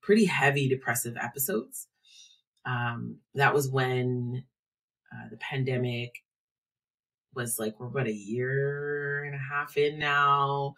pretty 0.00 0.24
heavy 0.24 0.68
depressive 0.68 1.16
episodes. 1.16 1.88
Um, 2.64 3.18
that 3.34 3.54
was 3.54 3.68
when 3.68 4.44
uh, 5.12 5.28
the 5.30 5.36
pandemic 5.36 6.12
was 7.34 7.58
like, 7.58 7.78
we're 7.78 7.86
about 7.86 8.06
a 8.06 8.12
year 8.12 9.24
and 9.24 9.34
a 9.34 9.38
half 9.38 9.76
in 9.76 9.98
now. 9.98 10.74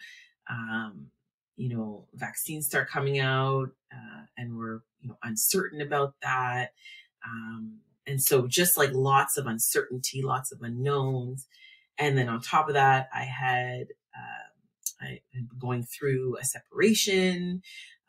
Um, 0.48 1.08
you 1.56 1.68
know, 1.68 2.06
vaccines 2.14 2.66
start 2.66 2.88
coming 2.88 3.20
out, 3.20 3.70
uh, 3.92 4.22
and 4.36 4.56
we're, 4.56 4.80
you 5.00 5.08
know, 5.08 5.18
uncertain 5.22 5.80
about 5.80 6.14
that. 6.22 6.72
Um, 7.24 7.78
and 8.06 8.20
so 8.20 8.46
just 8.46 8.76
like 8.76 8.90
lots 8.92 9.36
of 9.36 9.46
uncertainty, 9.46 10.22
lots 10.22 10.52
of 10.52 10.60
unknowns. 10.62 11.46
And 11.98 12.18
then 12.18 12.28
on 12.28 12.40
top 12.40 12.68
of 12.68 12.74
that, 12.74 13.08
I 13.14 13.22
had 13.22 13.86
uh, 14.16 15.04
I 15.04 15.20
going 15.58 15.84
through 15.84 16.36
a 16.40 16.44
separation, 16.44 17.62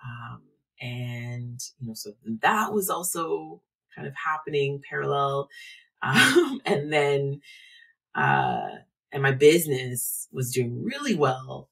um, 0.04 0.42
and 0.82 1.60
you 1.80 1.88
know, 1.88 1.94
so 1.94 2.14
that 2.42 2.74
was 2.74 2.90
also 2.90 3.62
kind 3.96 4.08
of 4.08 4.14
happening 4.16 4.82
parallel. 4.88 5.50
Um, 6.04 6.62
and 6.66 6.94
then, 6.94 7.42
uh, 8.16 8.70
and 9.12 9.22
my 9.22 9.32
business 9.32 10.28
was 10.32 10.52
doing 10.52 10.84
really 10.84 11.16
well, 11.16 11.70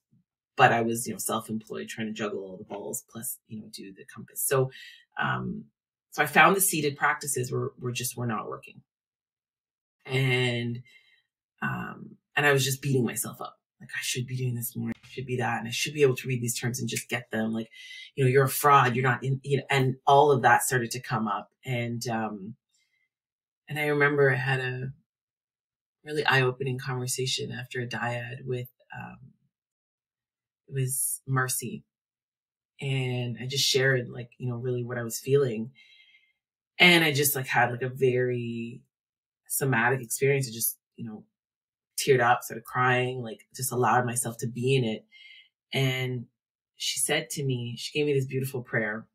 but 0.55 0.71
I 0.71 0.81
was, 0.81 1.07
you 1.07 1.13
know, 1.13 1.17
self-employed, 1.19 1.87
trying 1.87 2.07
to 2.07 2.13
juggle 2.13 2.41
all 2.41 2.57
the 2.57 2.63
balls, 2.63 3.03
plus, 3.09 3.39
you 3.47 3.59
know, 3.59 3.67
do 3.71 3.93
the 3.93 4.05
compass. 4.05 4.41
So, 4.45 4.71
um, 5.19 5.65
so 6.11 6.21
I 6.21 6.27
found 6.27 6.55
the 6.55 6.61
seated 6.61 6.95
practices 6.95 7.51
were 7.51 7.73
were 7.79 7.91
just 7.91 8.15
were 8.15 8.27
not 8.27 8.47
working, 8.47 8.81
and 10.05 10.83
um, 11.61 12.17
and 12.35 12.45
I 12.45 12.53
was 12.53 12.63
just 12.63 12.81
beating 12.81 13.05
myself 13.05 13.41
up. 13.41 13.57
Like, 13.79 13.89
I 13.95 14.01
should 14.01 14.27
be 14.27 14.37
doing 14.37 14.55
this 14.55 14.75
more. 14.75 14.91
I 14.91 15.07
should 15.09 15.25
be 15.25 15.37
that. 15.37 15.59
And 15.59 15.67
I 15.67 15.71
should 15.71 15.93
be 15.93 16.03
able 16.03 16.15
to 16.15 16.27
read 16.27 16.41
these 16.41 16.57
terms 16.57 16.79
and 16.79 16.87
just 16.87 17.09
get 17.09 17.31
them. 17.31 17.51
Like, 17.51 17.69
you 18.15 18.23
know, 18.23 18.29
you're 18.29 18.45
a 18.45 18.49
fraud. 18.49 18.95
You're 18.95 19.03
not 19.03 19.23
in, 19.23 19.41
you 19.43 19.57
know, 19.57 19.63
and 19.69 19.95
all 20.07 20.31
of 20.31 20.41
that 20.43 20.63
started 20.63 20.91
to 20.91 21.01
come 21.01 21.27
up. 21.27 21.49
And, 21.65 22.07
um, 22.07 22.55
and 23.67 23.77
I 23.77 23.87
remember 23.87 24.31
I 24.31 24.35
had 24.35 24.61
a 24.61 24.93
really 26.05 26.25
eye 26.25 26.41
opening 26.41 26.79
conversation 26.79 27.51
after 27.51 27.81
a 27.81 27.87
dyad 27.87 28.45
with, 28.45 28.69
um, 28.95 29.17
it 30.67 30.73
was 30.73 31.21
Marcy. 31.27 31.83
And 32.81 33.37
I 33.41 33.47
just 33.47 33.65
shared 33.65 34.09
like, 34.09 34.31
you 34.37 34.49
know, 34.49 34.57
really 34.57 34.83
what 34.83 34.97
I 34.97 35.03
was 35.03 35.19
feeling. 35.19 35.71
And 36.79 37.03
I 37.03 37.13
just 37.13 37.35
like 37.35 37.47
had 37.47 37.71
like 37.71 37.81
a 37.81 37.89
very 37.89 38.81
somatic 39.47 40.01
experience 40.01 40.47
of 40.47 40.53
just, 40.53 40.77
you 40.95 41.05
know, 41.05 41.23
teared 41.97 42.21
up, 42.21 42.43
started 42.43 42.65
crying, 42.65 43.21
like 43.21 43.45
just 43.55 43.71
allowed 43.71 44.05
myself 44.05 44.37
to 44.39 44.47
be 44.47 44.75
in 44.75 44.83
it. 44.83 45.05
And 45.71 46.25
she 46.75 46.99
said 46.99 47.29
to 47.31 47.43
me, 47.43 47.75
she 47.77 47.97
gave 47.97 48.07
me 48.07 48.13
this 48.13 48.25
beautiful 48.25 48.61
prayer 48.61 49.07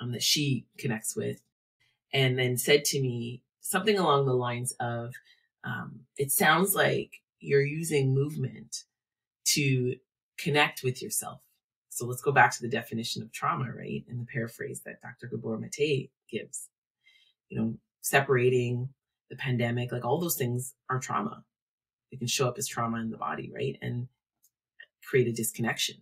um, 0.00 0.12
that 0.12 0.22
she 0.22 0.66
connects 0.78 1.16
with, 1.16 1.40
and 2.12 2.38
then 2.38 2.56
said 2.56 2.84
to 2.84 3.00
me 3.00 3.42
something 3.60 3.98
along 3.98 4.26
the 4.26 4.34
lines 4.34 4.72
of, 4.78 5.14
um, 5.64 6.00
"It 6.16 6.32
sounds 6.32 6.74
like 6.74 7.22
you're 7.40 7.64
using 7.64 8.14
movement 8.14 8.84
to 9.46 9.96
connect 10.38 10.82
with 10.82 11.02
yourself." 11.02 11.40
So 11.90 12.06
let's 12.06 12.22
go 12.22 12.32
back 12.32 12.52
to 12.52 12.62
the 12.62 12.68
definition 12.68 13.22
of 13.22 13.32
trauma, 13.32 13.72
right? 13.72 14.04
And 14.08 14.20
the 14.20 14.26
paraphrase 14.26 14.82
that 14.86 15.02
Dr. 15.02 15.28
Gabor 15.28 15.58
Mate 15.58 16.10
gives. 16.30 16.68
You 17.48 17.58
know, 17.60 17.74
separating 18.00 18.90
the 19.28 19.36
pandemic, 19.36 19.92
like 19.92 20.04
all 20.04 20.20
those 20.20 20.36
things 20.36 20.74
are 20.88 21.00
trauma 21.00 21.44
it 22.10 22.18
can 22.18 22.28
show 22.28 22.48
up 22.48 22.58
as 22.58 22.66
trauma 22.66 22.98
in 22.98 23.10
the 23.10 23.16
body, 23.16 23.50
right? 23.54 23.78
And 23.80 24.08
create 25.04 25.28
a 25.28 25.32
disconnection. 25.32 25.96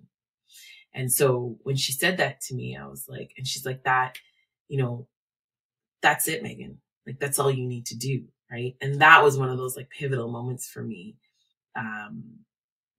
And 0.94 1.12
so 1.12 1.58
when 1.62 1.76
she 1.76 1.92
said 1.92 2.16
that 2.16 2.40
to 2.42 2.54
me, 2.54 2.76
I 2.76 2.86
was 2.86 3.06
like, 3.08 3.32
and 3.36 3.46
she's 3.46 3.66
like, 3.66 3.84
that, 3.84 4.18
you 4.68 4.78
know, 4.78 5.06
that's 6.02 6.28
it, 6.28 6.42
Meghan. 6.42 6.76
Like, 7.06 7.18
that's 7.20 7.38
all 7.38 7.50
you 7.50 7.66
need 7.66 7.86
to 7.86 7.96
do. 7.96 8.24
Right. 8.50 8.76
And 8.80 9.00
that 9.02 9.22
was 9.22 9.36
one 9.36 9.50
of 9.50 9.58
those 9.58 9.76
like 9.76 9.90
pivotal 9.90 10.30
moments 10.30 10.66
for 10.68 10.82
me, 10.82 11.16
um, 11.76 12.24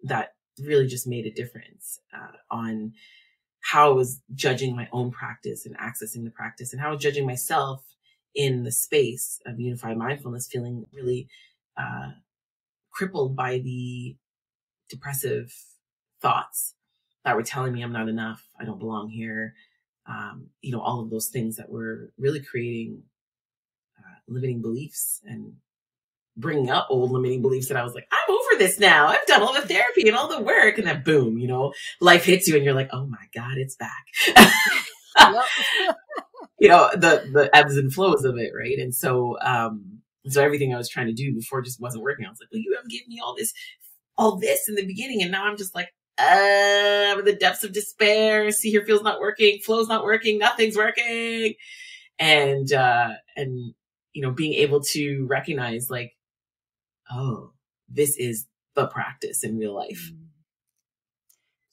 that 0.04 0.36
really 0.60 0.88
just 0.88 1.08
made 1.08 1.26
a 1.28 1.32
difference, 1.32 2.00
uh, 2.14 2.38
on 2.52 2.94
how 3.62 3.92
I 3.92 3.96
was 3.96 4.22
judging 4.36 4.76
my 4.76 4.90
own 4.94 5.12
practice 5.12 5.66
and 5.66 5.78
accessing 5.78 6.24
the 6.26 6.32
practice 6.32 6.74
and 6.74 6.82
how 6.82 6.90
I 6.90 6.94
was 6.94 7.04
judging 7.04 7.26
myself 7.28 7.84
in 8.36 8.64
the 8.64 8.72
space 8.74 9.40
of 9.48 9.60
unified 9.60 9.98
mindfulness, 9.98 10.48
feeling 10.52 10.86
really, 10.94 11.30
uh, 11.78 12.12
crippled 12.92 13.36
by 13.36 13.60
the 13.60 14.16
depressive 14.90 15.54
thoughts 16.22 16.76
that 17.26 17.36
were 17.36 17.44
telling 17.44 17.74
me 17.74 17.84
I'm 17.84 17.94
not 17.94 18.10
enough, 18.10 18.48
I 18.60 18.66
don't 18.66 18.80
belong 18.80 19.10
here, 19.10 19.56
um, 20.08 20.48
you 20.62 20.72
know, 20.74 20.82
all 20.82 21.02
of 21.02 21.10
those 21.12 21.30
things 21.30 21.58
that 21.58 21.70
were 21.70 22.12
really 22.18 22.42
creating 22.42 23.04
limiting 24.30 24.62
beliefs 24.62 25.22
and 25.26 25.54
bringing 26.40 26.70
up 26.70 26.88
old 26.90 27.12
limiting 27.12 27.42
beliefs 27.42 27.68
that 27.68 27.78
I 27.78 27.84
was 27.84 27.94
like, 27.94 28.08
I'm 28.12 28.34
over 28.34 28.58
this 28.58 28.80
now. 28.80 29.08
I've 29.08 29.26
done 29.26 29.42
all 29.42 29.54
the 29.54 29.62
therapy 29.62 30.08
and 30.08 30.16
all 30.16 30.30
the 30.30 30.42
work. 30.42 30.78
And 30.78 30.88
then 30.88 31.04
boom, 31.04 31.38
you 31.38 31.48
know, 31.48 31.74
life 32.00 32.24
hits 32.24 32.48
you 32.48 32.56
and 32.56 32.64
you're 32.64 32.74
like, 32.74 32.90
oh 32.94 33.06
my 33.06 33.26
God, 33.36 33.58
it's 33.58 33.76
back. 33.76 34.06
you 36.60 36.70
know, 36.70 36.90
the, 36.94 37.30
the 37.32 37.50
ebbs 37.54 37.78
and 37.78 37.94
flows 37.94 38.24
of 38.24 38.38
it. 38.38 38.52
Right. 38.58 38.80
And 38.80 38.96
so, 38.96 39.38
um, 39.42 40.00
so 40.28 40.42
everything 40.44 40.74
I 40.74 40.78
was 40.78 40.90
trying 40.90 41.08
to 41.08 41.14
do 41.14 41.34
before 41.34 41.62
just 41.62 41.82
wasn't 41.82 42.04
working. 42.04 42.26
I 42.26 42.30
was 42.30 42.40
like, 42.40 42.50
well, 42.52 42.62
you 42.62 42.76
have 42.76 42.90
given 42.90 43.10
me 43.10 43.20
all 43.24 43.36
this, 43.36 43.54
all 44.18 44.38
this 44.38 44.68
in 44.70 44.76
the 44.76 44.86
beginning. 44.86 45.22
And 45.22 45.32
now 45.32 45.46
I'm 45.46 45.58
just 45.58 45.76
like, 45.76 45.90
uh, 46.18 47.12
I'm 47.12 47.20
in 47.20 47.26
the 47.26 47.36
depths 47.36 47.64
of 47.64 47.74
despair. 47.74 48.52
See 48.52 48.72
hear 48.72 48.86
feels 48.86 49.04
not 49.04 49.20
working. 49.20 49.60
Flow's 49.60 49.88
not 49.88 50.04
working. 50.04 50.38
Nothing's 50.38 50.78
working. 50.78 51.54
And, 52.18 52.72
uh, 52.72 53.12
and, 53.36 53.74
you 54.20 54.26
know, 54.26 54.32
being 54.32 54.54
able 54.56 54.82
to 54.82 55.26
recognize 55.30 55.90
like, 55.90 56.18
oh, 57.10 57.54
this 57.88 58.18
is 58.18 58.48
the 58.76 58.86
practice 58.86 59.46
in 59.46 59.58
real 59.58 59.74
life. 59.74 60.12
Mm. 60.14 60.26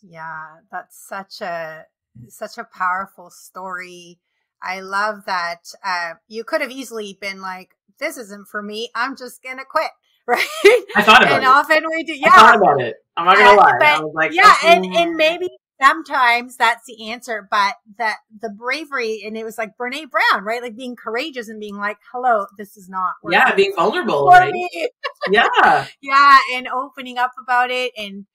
Yeah, 0.00 0.44
that's 0.70 0.96
such 0.96 1.40
a, 1.40 1.86
such 2.28 2.56
a 2.56 2.62
powerful 2.62 3.30
story. 3.30 4.20
I 4.62 4.78
love 4.78 5.24
that. 5.26 5.72
Uh, 5.84 6.12
you 6.28 6.44
could 6.44 6.60
have 6.60 6.70
easily 6.70 7.18
been 7.20 7.40
like, 7.40 7.70
this 7.98 8.16
isn't 8.16 8.46
for 8.46 8.62
me. 8.62 8.90
I'm 8.94 9.16
just 9.16 9.42
to 9.42 9.64
quit. 9.68 9.90
right? 10.28 10.46
I 10.94 11.02
thought 11.02 11.22
about 11.22 11.34
and 11.34 11.42
it. 11.42 11.48
often 11.48 11.82
we 11.90 12.04
do. 12.04 12.14
Yeah, 12.14 12.28
I 12.28 12.36
thought 12.36 12.56
about 12.58 12.80
it. 12.80 12.94
I'm 13.16 13.26
not 13.26 13.36
gonna 13.38 13.56
lie. 13.58 13.76
But, 13.80 13.88
I 13.88 14.00
was 14.00 14.14
like, 14.14 14.32
yeah, 14.32 14.54
oh. 14.62 14.68
and 14.68 14.84
and 14.84 15.16
maybe 15.16 15.48
sometimes 15.80 16.56
that's 16.56 16.84
the 16.86 17.10
answer, 17.10 17.46
but 17.50 17.74
that 17.98 18.18
the 18.40 18.50
bravery 18.50 19.22
and 19.24 19.36
it 19.36 19.44
was 19.44 19.58
like 19.58 19.76
Brene 19.78 20.10
Brown, 20.10 20.44
right? 20.44 20.62
Like 20.62 20.76
being 20.76 20.96
courageous 20.96 21.48
and 21.48 21.60
being 21.60 21.76
like, 21.76 21.98
"Hello, 22.12 22.46
this 22.56 22.76
is 22.76 22.88
not." 22.88 23.14
Yeah, 23.28 23.54
being 23.54 23.74
vulnerable, 23.74 24.26
right? 24.26 24.52
yeah, 25.30 25.86
yeah, 26.00 26.38
and 26.54 26.68
opening 26.68 27.18
up 27.18 27.32
about 27.42 27.70
it 27.70 27.92
and 27.96 28.26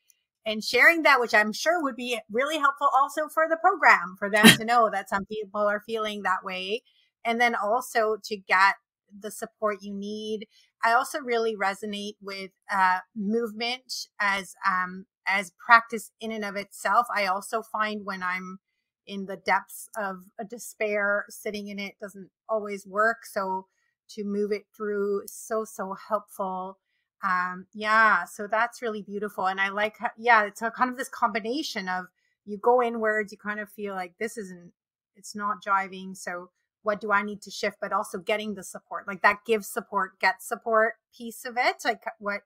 and 0.45 0.63
sharing 0.63 1.04
that, 1.04 1.19
which 1.19 1.34
I'm 1.34 1.54
sure 1.54 1.82
would 1.84 1.95
be 1.95 2.19
really 2.32 2.58
helpful 2.58 2.89
also 2.95 3.27
for 3.27 3.47
the 3.47 3.58
program 3.58 4.15
for 4.17 4.30
them 4.30 4.45
to 4.58 4.65
know 4.65 4.89
that 4.91 5.10
some 5.10 5.25
people 5.25 5.62
are 5.62 5.84
feeling 5.86 6.23
that 6.23 6.43
way, 6.43 6.82
and 7.25 7.39
then 7.39 7.56
also 7.56 8.17
to 8.23 8.38
get 8.38 8.75
the 9.19 9.32
support 9.32 9.80
you 9.82 9.93
need 9.93 10.47
I 10.84 10.93
also 10.93 11.19
really 11.19 11.56
resonate 11.56 12.15
with 12.21 12.51
uh, 12.71 12.99
movement 13.15 14.08
as 14.19 14.56
um, 14.67 15.06
as 15.32 15.52
practice 15.65 16.12
in 16.20 16.32
and 16.32 16.46
of 16.46 16.56
itself. 16.56 17.08
I 17.15 17.26
also 17.26 17.62
find 17.62 18.06
when 18.06 18.22
I'm 18.24 18.60
in 19.08 19.26
the 19.26 19.38
depths 19.38 19.89
of 19.98 20.17
a 20.39 20.46
despair, 20.46 21.26
sitting 21.30 21.70
in 21.70 21.80
it 21.80 21.96
doesn't 22.02 22.30
always 22.48 22.86
work. 22.86 23.26
So 23.26 23.67
to 24.10 24.24
move 24.24 24.52
it 24.52 24.65
through 24.76 25.24
so 25.28 25.63
so 25.63 25.96
helpful. 26.10 26.78
Um, 27.24 27.67
yeah, 27.74 28.26
so 28.26 28.48
that's 28.48 28.82
really 28.82 29.04
beautiful, 29.04 29.46
and 29.46 29.62
I 29.62 29.70
like 29.70 29.98
how, 30.00 30.10
yeah, 30.17 30.44
it's 30.46 30.62
a 30.63 30.72
kind 30.72 30.89
of 30.89 30.98
this 30.98 31.10
combination 31.10 31.88
of 31.88 32.06
you 32.46 32.58
go 32.58 32.82
inwards, 32.82 33.32
you 33.32 33.38
kind 33.38 33.60
of 33.60 33.70
feel 33.70 33.94
like 33.94 34.13
this 34.20 34.38
isn't 34.38 34.72
it's 35.15 35.36
not 35.36 35.63
jiving, 35.63 36.17
so 36.17 36.50
what 36.84 37.00
do 37.00 37.12
I 37.12 37.22
need 37.22 37.41
to 37.44 37.52
shift, 37.52 37.78
but 37.80 37.94
also 37.94 38.17
getting 38.17 38.56
the 38.56 38.63
support. 38.63 39.08
Like 39.08 39.22
that 39.22 39.46
gives 39.46 39.67
support, 39.67 40.20
get 40.20 40.41
support 40.41 40.96
piece 41.15 41.46
of 41.46 41.58
it. 41.58 41.76
Like 41.86 42.04
what 42.20 42.41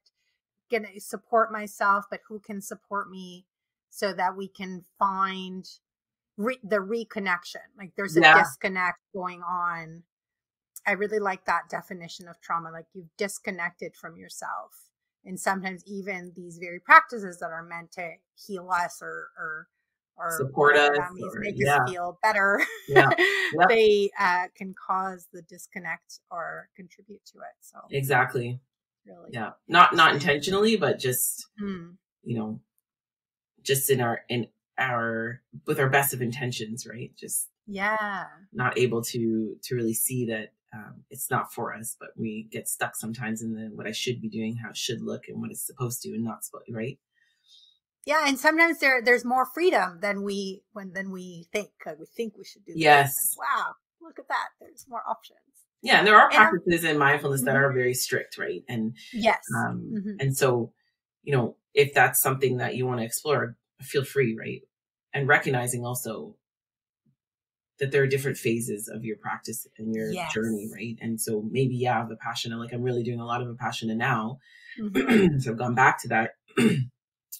can 0.69 0.87
support 0.99 1.51
myself, 1.51 2.05
but 2.09 2.21
who 2.27 2.39
can 2.39 2.61
support 2.61 3.09
me 3.09 3.45
so 3.89 4.13
that 4.13 4.35
we 4.35 4.47
can 4.47 4.83
find 4.99 5.67
re- 6.37 6.59
the 6.63 6.77
reconnection. 6.77 7.63
Like 7.77 7.91
there's 7.95 8.17
a 8.17 8.21
yeah. 8.21 8.39
disconnect 8.39 8.99
going 9.13 9.41
on. 9.41 10.03
I 10.87 10.91
really 10.91 11.19
like 11.19 11.45
that 11.45 11.69
definition 11.69 12.27
of 12.27 12.39
trauma. 12.41 12.71
Like 12.71 12.87
you've 12.93 13.15
disconnected 13.17 13.95
from 13.95 14.17
yourself. 14.17 14.89
And 15.23 15.39
sometimes 15.39 15.83
even 15.87 16.33
these 16.35 16.59
very 16.59 16.79
practices 16.79 17.39
that 17.39 17.49
are 17.49 17.63
meant 17.63 17.91
to 17.93 18.11
heal 18.35 18.69
us 18.69 18.99
or, 19.01 19.29
or 19.37 19.67
or 20.17 20.37
support 20.37 20.77
us, 20.77 20.97
or, 20.97 21.39
make 21.39 21.55
yeah. 21.57 21.77
us 21.77 21.89
feel 21.89 22.17
better, 22.23 22.61
yeah. 22.87 23.09
They 23.67 24.09
uh, 24.19 24.45
can 24.55 24.73
cause 24.73 25.27
the 25.33 25.41
disconnect 25.41 26.19
or 26.31 26.69
contribute 26.75 27.25
to 27.33 27.39
it. 27.39 27.55
So 27.61 27.79
exactly, 27.91 28.59
really, 29.05 29.29
yeah, 29.31 29.51
not 29.67 29.95
not 29.95 30.13
intentionally, 30.13 30.77
but 30.77 30.99
just 30.99 31.47
mm. 31.61 31.95
you 32.23 32.37
know, 32.37 32.59
just 33.63 33.89
in 33.89 34.01
our 34.01 34.21
in 34.29 34.47
our 34.77 35.41
with 35.65 35.79
our 35.79 35.89
best 35.89 36.13
of 36.13 36.21
intentions, 36.21 36.85
right? 36.87 37.11
Just 37.15 37.49
yeah, 37.67 38.25
not 38.53 38.77
able 38.77 39.01
to 39.03 39.57
to 39.63 39.75
really 39.75 39.93
see 39.93 40.25
that 40.27 40.53
um, 40.73 41.03
it's 41.09 41.29
not 41.29 41.53
for 41.53 41.73
us, 41.73 41.95
but 41.99 42.09
we 42.17 42.47
get 42.51 42.67
stuck 42.67 42.95
sometimes 42.95 43.41
in 43.41 43.55
the 43.55 43.69
what 43.75 43.87
I 43.87 43.91
should 43.91 44.21
be 44.21 44.29
doing, 44.29 44.57
how 44.57 44.69
it 44.69 44.77
should 44.77 45.01
look, 45.01 45.27
and 45.27 45.41
what 45.41 45.51
it's 45.51 45.65
supposed 45.65 46.01
to, 46.03 46.09
and 46.09 46.23
not 46.23 46.43
supposed, 46.43 46.65
right? 46.71 46.99
Yeah, 48.05 48.25
and 48.27 48.37
sometimes 48.37 48.79
there 48.79 49.01
there's 49.01 49.25
more 49.25 49.45
freedom 49.45 49.99
than 50.01 50.23
we 50.23 50.63
when 50.73 50.93
than 50.93 51.11
we 51.11 51.47
think. 51.51 51.69
Like 51.85 51.99
we 51.99 52.05
think 52.05 52.37
we 52.37 52.43
should 52.43 52.65
do. 52.65 52.73
Yes. 52.75 53.35
wow, 53.37 53.73
look 54.01 54.19
at 54.19 54.27
that. 54.27 54.49
There's 54.59 54.85
more 54.87 55.01
options. 55.07 55.39
Yeah, 55.85 55.99
and 55.99 56.07
there 56.07 56.17
are 56.17 56.29
practices 56.29 56.83
in 56.83 56.97
mindfulness 56.97 57.41
mm-hmm. 57.41 57.45
that 57.45 57.55
are 57.55 57.71
very 57.71 57.93
strict, 57.93 58.37
right? 58.37 58.63
And 58.67 58.95
yes, 59.13 59.43
um, 59.55 59.91
mm-hmm. 59.93 60.15
and 60.19 60.35
so 60.35 60.71
you 61.23 61.31
know 61.35 61.57
if 61.73 61.93
that's 61.93 62.19
something 62.19 62.57
that 62.57 62.75
you 62.75 62.87
want 62.87 62.99
to 62.99 63.05
explore, 63.05 63.55
feel 63.81 64.03
free, 64.03 64.35
right? 64.37 64.61
And 65.13 65.27
recognizing 65.27 65.85
also 65.85 66.37
that 67.79 67.91
there 67.91 68.01
are 68.01 68.07
different 68.07 68.37
phases 68.37 68.89
of 68.91 69.03
your 69.03 69.17
practice 69.17 69.67
and 69.77 69.93
your 69.93 70.09
yes. 70.09 70.33
journey, 70.33 70.69
right? 70.73 70.97
And 71.01 71.21
so 71.21 71.43
maybe 71.51 71.75
yeah, 71.75 72.03
the 72.09 72.15
passion. 72.15 72.57
Like 72.57 72.73
I'm 72.73 72.81
really 72.81 73.03
doing 73.03 73.19
a 73.19 73.25
lot 73.25 73.41
of 73.41 73.47
Vipassana 73.47 73.95
now, 73.95 74.39
mm-hmm. 74.81 75.37
so 75.39 75.51
I've 75.51 75.57
gone 75.57 75.75
back 75.75 76.01
to 76.01 76.07
that. 76.09 76.31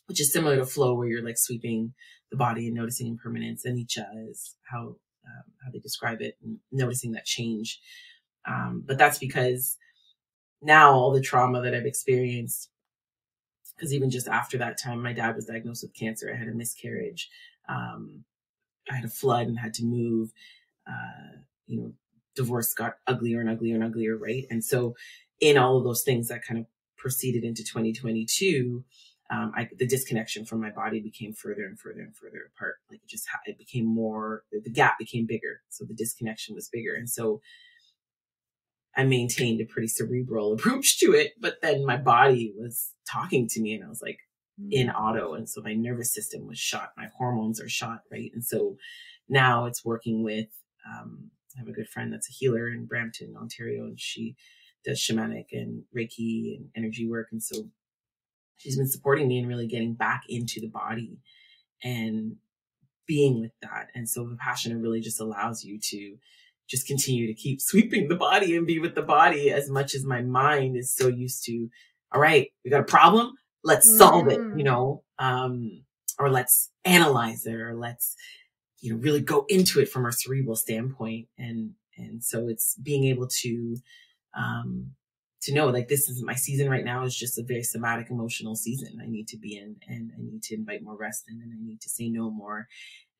which 0.07 0.21
is 0.21 0.31
similar 0.31 0.57
to 0.57 0.65
flow 0.65 0.93
where 0.93 1.07
you're 1.07 1.25
like 1.25 1.37
sweeping 1.37 1.93
the 2.31 2.37
body 2.37 2.67
and 2.67 2.75
noticing 2.75 3.07
impermanence. 3.07 3.65
Anicca 3.65 4.05
is 4.29 4.55
how 4.69 4.97
um, 5.25 5.43
how 5.63 5.71
they 5.71 5.79
describe 5.79 6.21
it, 6.21 6.35
and 6.43 6.59
noticing 6.71 7.13
that 7.13 7.25
change. 7.25 7.79
Um, 8.47 8.83
but 8.85 8.97
that's 8.97 9.17
because 9.17 9.77
now 10.61 10.91
all 10.91 11.11
the 11.11 11.21
trauma 11.21 11.61
that 11.61 11.73
I've 11.73 11.85
experienced, 11.85 12.69
because 13.75 13.93
even 13.93 14.09
just 14.09 14.27
after 14.27 14.57
that 14.59 14.79
time, 14.81 15.01
my 15.01 15.13
dad 15.13 15.35
was 15.35 15.45
diagnosed 15.45 15.83
with 15.83 15.93
cancer. 15.93 16.31
I 16.31 16.37
had 16.37 16.47
a 16.47 16.53
miscarriage. 16.53 17.29
Um, 17.67 18.23
I 18.89 18.95
had 18.95 19.05
a 19.05 19.09
flood 19.09 19.47
and 19.47 19.59
had 19.59 19.73
to 19.75 19.83
move. 19.83 20.31
Uh, 20.87 21.37
you 21.67 21.81
know, 21.81 21.93
divorce 22.35 22.73
got 22.73 22.95
uglier 23.07 23.39
and 23.39 23.49
uglier 23.49 23.75
and 23.75 23.83
uglier, 23.83 24.17
right? 24.17 24.45
And 24.49 24.63
so, 24.63 24.95
in 25.39 25.57
all 25.57 25.77
of 25.77 25.83
those 25.83 26.03
things 26.03 26.27
that 26.27 26.43
kind 26.43 26.59
of 26.59 26.65
proceeded 26.97 27.43
into 27.43 27.63
2022, 27.63 28.83
um, 29.31 29.51
I, 29.55 29.67
the 29.77 29.87
disconnection 29.87 30.45
from 30.45 30.61
my 30.61 30.69
body 30.69 30.99
became 30.99 31.33
further 31.33 31.65
and 31.65 31.79
further 31.79 32.01
and 32.01 32.15
further 32.15 32.49
apart. 32.55 32.75
Like 32.89 33.01
it 33.03 33.09
just, 33.09 33.27
it 33.45 33.57
became 33.57 33.85
more, 33.85 34.43
the 34.51 34.69
gap 34.69 34.99
became 34.99 35.25
bigger. 35.25 35.61
So 35.69 35.83
the 35.83 35.95
disconnection 35.95 36.53
was 36.53 36.69
bigger. 36.69 36.93
And 36.93 37.09
so 37.09 37.41
I 38.95 39.03
maintained 39.03 39.61
a 39.61 39.65
pretty 39.65 39.87
cerebral 39.87 40.53
approach 40.55 40.99
to 40.99 41.13
it, 41.13 41.33
but 41.39 41.61
then 41.61 41.85
my 41.85 41.97
body 41.97 42.53
was 42.57 42.93
talking 43.09 43.47
to 43.49 43.61
me 43.61 43.73
and 43.73 43.83
I 43.83 43.89
was 43.89 44.01
like 44.01 44.19
mm-hmm. 44.59 44.71
in 44.71 44.89
auto. 44.89 45.33
And 45.33 45.49
so 45.49 45.61
my 45.61 45.73
nervous 45.73 46.13
system 46.13 46.47
was 46.47 46.59
shot. 46.59 46.91
My 46.97 47.07
hormones 47.17 47.61
are 47.61 47.69
shot. 47.69 48.01
Right. 48.11 48.31
And 48.33 48.43
so 48.43 48.77
now 49.27 49.65
it's 49.65 49.83
working 49.83 50.23
with, 50.23 50.47
um, 50.87 51.31
I 51.55 51.59
have 51.59 51.67
a 51.67 51.73
good 51.73 51.89
friend 51.89 52.11
that's 52.11 52.29
a 52.29 52.33
healer 52.33 52.69
in 52.69 52.85
Brampton, 52.85 53.35
Ontario, 53.37 53.85
and 53.85 53.99
she 53.99 54.35
does 54.83 54.99
shamanic 54.99 55.45
and 55.51 55.83
Reiki 55.95 56.57
and 56.57 56.69
energy 56.75 57.07
work. 57.07 57.29
And 57.31 57.41
so 57.41 57.69
she's 58.57 58.77
been 58.77 58.87
supporting 58.87 59.27
me 59.27 59.39
and 59.39 59.47
really 59.47 59.67
getting 59.67 59.93
back 59.93 60.23
into 60.29 60.61
the 60.61 60.67
body 60.67 61.17
and 61.83 62.35
being 63.07 63.41
with 63.41 63.51
that. 63.61 63.87
And 63.95 64.09
so 64.09 64.25
Vipassana 64.25 64.81
really 64.81 64.99
just 64.99 65.19
allows 65.19 65.63
you 65.63 65.79
to 65.79 66.17
just 66.67 66.87
continue 66.87 67.27
to 67.27 67.33
keep 67.33 67.61
sweeping 67.61 68.07
the 68.07 68.15
body 68.15 68.55
and 68.55 68.67
be 68.67 68.79
with 68.79 68.95
the 68.95 69.01
body 69.01 69.51
as 69.51 69.69
much 69.69 69.93
as 69.95 70.03
my 70.05 70.21
mind 70.21 70.77
is 70.77 70.93
so 70.95 71.07
used 71.07 71.43
to 71.45 71.69
all 72.13 72.21
right, 72.21 72.47
we 72.63 72.71
got 72.71 72.81
a 72.81 72.85
problem. 72.85 73.33
Let's 73.63 73.89
solve 73.97 74.29
it, 74.29 74.47
you 74.53 74.63
Mm. 74.63 74.65
know, 74.65 75.03
um, 75.19 75.83
or 76.17 76.29
let's 76.29 76.71
analyze 76.85 77.45
it 77.45 77.55
or 77.55 77.75
let's, 77.75 78.15
you 78.79 78.93
know, 78.93 78.99
really 78.99 79.21
go 79.21 79.45
into 79.49 79.79
it 79.81 79.89
from 79.89 80.05
our 80.05 80.11
cerebral 80.11 80.55
standpoint. 80.55 81.27
And, 81.37 81.71
and 81.97 82.23
so 82.23 82.47
it's 82.47 82.75
being 82.75 83.05
able 83.05 83.27
to, 83.41 83.77
um, 84.37 84.91
to 85.41 85.53
know 85.53 85.67
like 85.67 85.87
this 85.87 86.09
is 86.09 86.23
my 86.23 86.33
season 86.35 86.69
right 86.69 86.85
now 86.85 87.03
is 87.03 87.15
just 87.15 87.37
a 87.37 87.43
very 87.43 87.63
somatic 87.63 88.09
emotional 88.09 88.55
season 88.55 88.99
I 89.01 89.05
need 89.07 89.27
to 89.27 89.37
be 89.37 89.57
in 89.57 89.75
and 89.87 90.11
I 90.17 90.21
need 90.21 90.41
to 90.43 90.55
invite 90.55 90.81
more 90.83 90.97
rest 90.97 91.25
in 91.29 91.39
and 91.41 91.51
I 91.53 91.57
need 91.61 91.81
to 91.81 91.89
say 91.89 92.09
no 92.09 92.31
more 92.31 92.67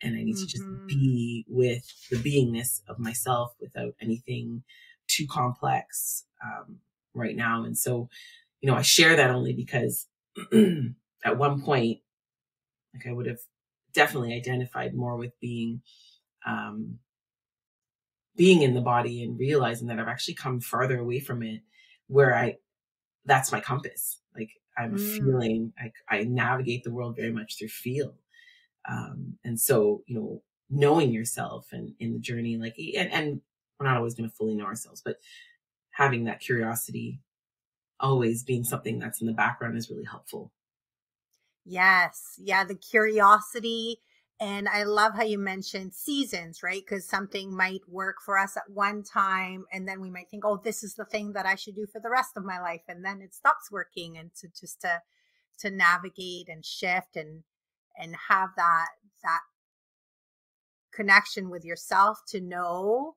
and 0.06 0.18
I 0.18 0.24
need 0.24 0.38
to 0.38 0.48
just 0.48 0.65
Mhm. 0.70 0.80
be 0.89 1.46
with 1.50 1.86
the 2.12 2.18
beingness 2.18 2.82
of 2.88 3.00
myself 3.00 3.56
without 3.62 3.96
anything 4.02 4.63
too 5.08 5.28
complex 5.28 6.28
um, 6.46 6.82
right 7.15 7.36
now. 7.38 7.65
And 7.65 7.78
so, 7.78 8.10
you 8.62 8.70
know, 8.72 8.78
I 8.78 8.84
share 8.84 9.15
that 9.18 9.32
only 9.32 9.54
because 9.54 10.08
at 11.26 11.38
one 11.38 11.62
point, 11.63 12.02
like 12.94 13.08
I 13.08 13.13
would 13.13 13.28
have 13.28 13.39
definitely 13.94 14.34
identified 14.36 14.96
more 14.96 15.18
with 15.18 15.39
being, 15.39 15.82
um, 16.46 17.00
being 18.36 18.62
in 18.62 18.74
the 18.74 18.82
body 18.82 19.24
and 19.24 19.39
realizing 19.39 19.88
that 19.88 20.00
I've 20.00 20.08
actually 20.08 20.34
come 20.34 20.60
farther 20.60 21.00
away 21.00 21.20
from 21.20 21.41
it 21.44 21.62
where 22.08 22.36
I, 22.36 22.58
that's 23.26 23.52
my 23.52 23.62
compass. 23.62 24.22
Like 24.36 24.52
I'm 24.78 24.98
Mm. 24.98 24.98
feeling, 24.98 25.74
I, 25.80 25.94
I 26.10 26.24
navigate 26.26 26.84
the 26.84 26.94
world 26.94 27.15
very 27.18 27.32
much 27.34 27.58
through 27.60 27.70
feel. 27.70 28.18
Um, 28.89 29.38
and 29.43 29.60
so, 29.60 30.04
you 30.06 30.15
know, 30.15 30.43
knowing 30.69 31.12
yourself 31.12 31.67
and 31.71 31.93
in 32.00 32.13
the 32.13 32.19
journey, 32.19 32.58
like, 32.58 32.76
and, 32.98 33.12
and 33.12 33.41
we're 33.80 33.88
not 33.88 33.98
always 33.98 34.13
going 34.15 34.30
to 34.30 34.36
fully 34.36 34.56
know 34.56 34.65
ourselves, 34.65 35.02
but 35.04 35.17
having 35.91 36.26
that 36.26 36.39
curiosity 36.39 37.21
always 38.00 38.43
being 38.43 38.63
something 38.63 39.00
that's 39.00 39.21
in 39.21 39.28
the 39.28 39.34
background 39.34 39.78
is 39.78 39.89
really 39.89 40.04
helpful. 40.04 40.52
Yes. 41.65 42.36
Yeah. 42.38 42.63
The 42.63 42.76
curiosity. 42.76 44.02
And 44.39 44.67
I 44.67 44.84
love 44.84 45.13
how 45.15 45.24
you 45.24 45.39
mentioned 45.39 45.93
seasons, 45.93 46.62
right? 46.62 46.82
Because 46.86 47.08
something 47.08 47.56
might 47.56 47.82
work 47.88 48.17
for 48.24 48.38
us 48.38 48.58
at 48.58 48.69
one 48.69 49.02
time, 49.02 49.63
and 49.71 49.88
then 49.88 50.02
we 50.02 50.10
might 50.10 50.30
think, 50.30 50.43
oh, 50.45 50.60
this 50.62 50.84
is 50.84 50.95
the 50.95 51.06
thing 51.06 51.32
that 51.34 51.45
I 51.45 51.56
should 51.56 51.76
do 51.76 51.88
for 51.88 52.02
the 52.02 52.10
rest 52.10 52.32
of 52.36 52.43
my 52.43 52.60
life. 52.60 52.82
And 52.89 53.04
then 53.04 53.21
it 53.21 53.34
stops 53.34 53.71
working. 53.71 54.17
And 54.17 54.36
to 54.41 54.50
just 54.50 54.82
to, 54.82 55.02
to 55.60 55.71
navigate 55.71 56.50
and 56.50 56.65
shift 56.65 57.15
and, 57.15 57.43
and 57.97 58.15
have 58.29 58.49
that, 58.58 58.88
that 59.23 59.39
connection 60.93 61.49
with 61.49 61.65
yourself 61.65 62.19
to 62.29 62.41
know, 62.41 63.15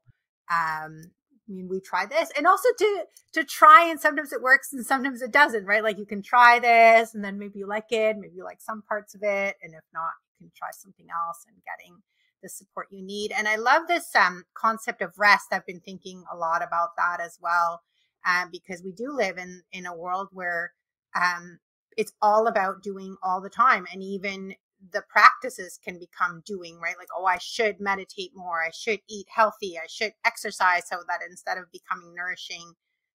um, 0.51 1.03
I 1.49 1.53
mean, 1.53 1.69
we 1.69 1.81
try 1.81 2.05
this 2.05 2.31
and 2.37 2.47
also 2.47 2.69
to, 2.79 3.05
to 3.35 3.45
try 3.45 3.89
and 3.89 3.99
sometimes 3.99 4.33
it 4.33 4.43
works 4.43 4.73
and 4.73 4.85
sometimes 4.85 5.23
it 5.23 5.33
doesn't, 5.33 5.65
right? 5.65 5.83
Like 5.83 5.99
you 5.99 6.05
can 6.07 6.23
try 6.23 6.59
this 6.59 7.15
and 7.15 7.25
then 7.25 7.39
maybe 7.39 7.59
you 7.61 7.67
like 7.67 7.91
it, 7.91 8.17
maybe 8.19 8.35
you 8.37 8.45
like 8.45 8.61
some 8.61 8.83
parts 8.83 9.15
of 9.15 9.23
it. 9.23 9.57
And 9.63 9.75
if 9.75 9.85
not, 9.95 10.11
you 10.39 10.47
can 10.47 10.53
try 10.55 10.69
something 10.73 11.07
else 11.11 11.45
and 11.49 11.57
getting 11.65 12.03
the 12.43 12.49
support 12.49 12.89
you 12.91 13.03
need. 13.03 13.33
And 13.33 13.49
I 13.49 13.57
love 13.57 13.83
this 13.89 14.15
um, 14.15 14.45
concept 14.55 15.01
of 15.01 15.19
rest. 15.19 15.47
I've 15.53 15.67
been 15.67 15.81
thinking 15.81 16.23
a 16.33 16.37
lot 16.37 16.63
about 16.63 16.91
that 16.97 17.21
as 17.21 17.39
well, 17.41 17.81
um, 18.27 18.51
because 18.53 18.83
we 18.83 18.93
do 18.93 19.13
live 19.13 19.39
in, 19.39 19.63
in 19.73 19.87
a 19.87 19.97
world 19.97 20.29
where 20.33 20.73
um, 21.17 21.59
it's 21.97 22.13
all 22.21 22.47
about 22.47 22.83
doing 22.83 23.17
all 23.23 23.41
the 23.41 23.51
time. 23.51 23.87
And 23.93 24.03
even 24.03 24.55
the 24.93 25.03
practices 25.09 25.79
can 25.83 25.99
become 25.99 26.43
doing, 26.47 26.79
right? 26.79 26.97
Like, 26.99 27.09
oh, 27.17 27.25
I 27.25 27.39
should 27.39 27.81
meditate 27.81 28.33
more. 28.35 28.63
I 28.63 28.71
should 28.71 29.01
eat 29.09 29.27
healthy. 29.29 29.79
I 29.79 29.87
should 29.89 30.13
exercise 30.25 30.89
so 30.89 30.99
that 31.09 31.21
instead 31.29 31.59
of 31.59 31.71
becoming 31.73 32.15
nourishing, 32.15 32.73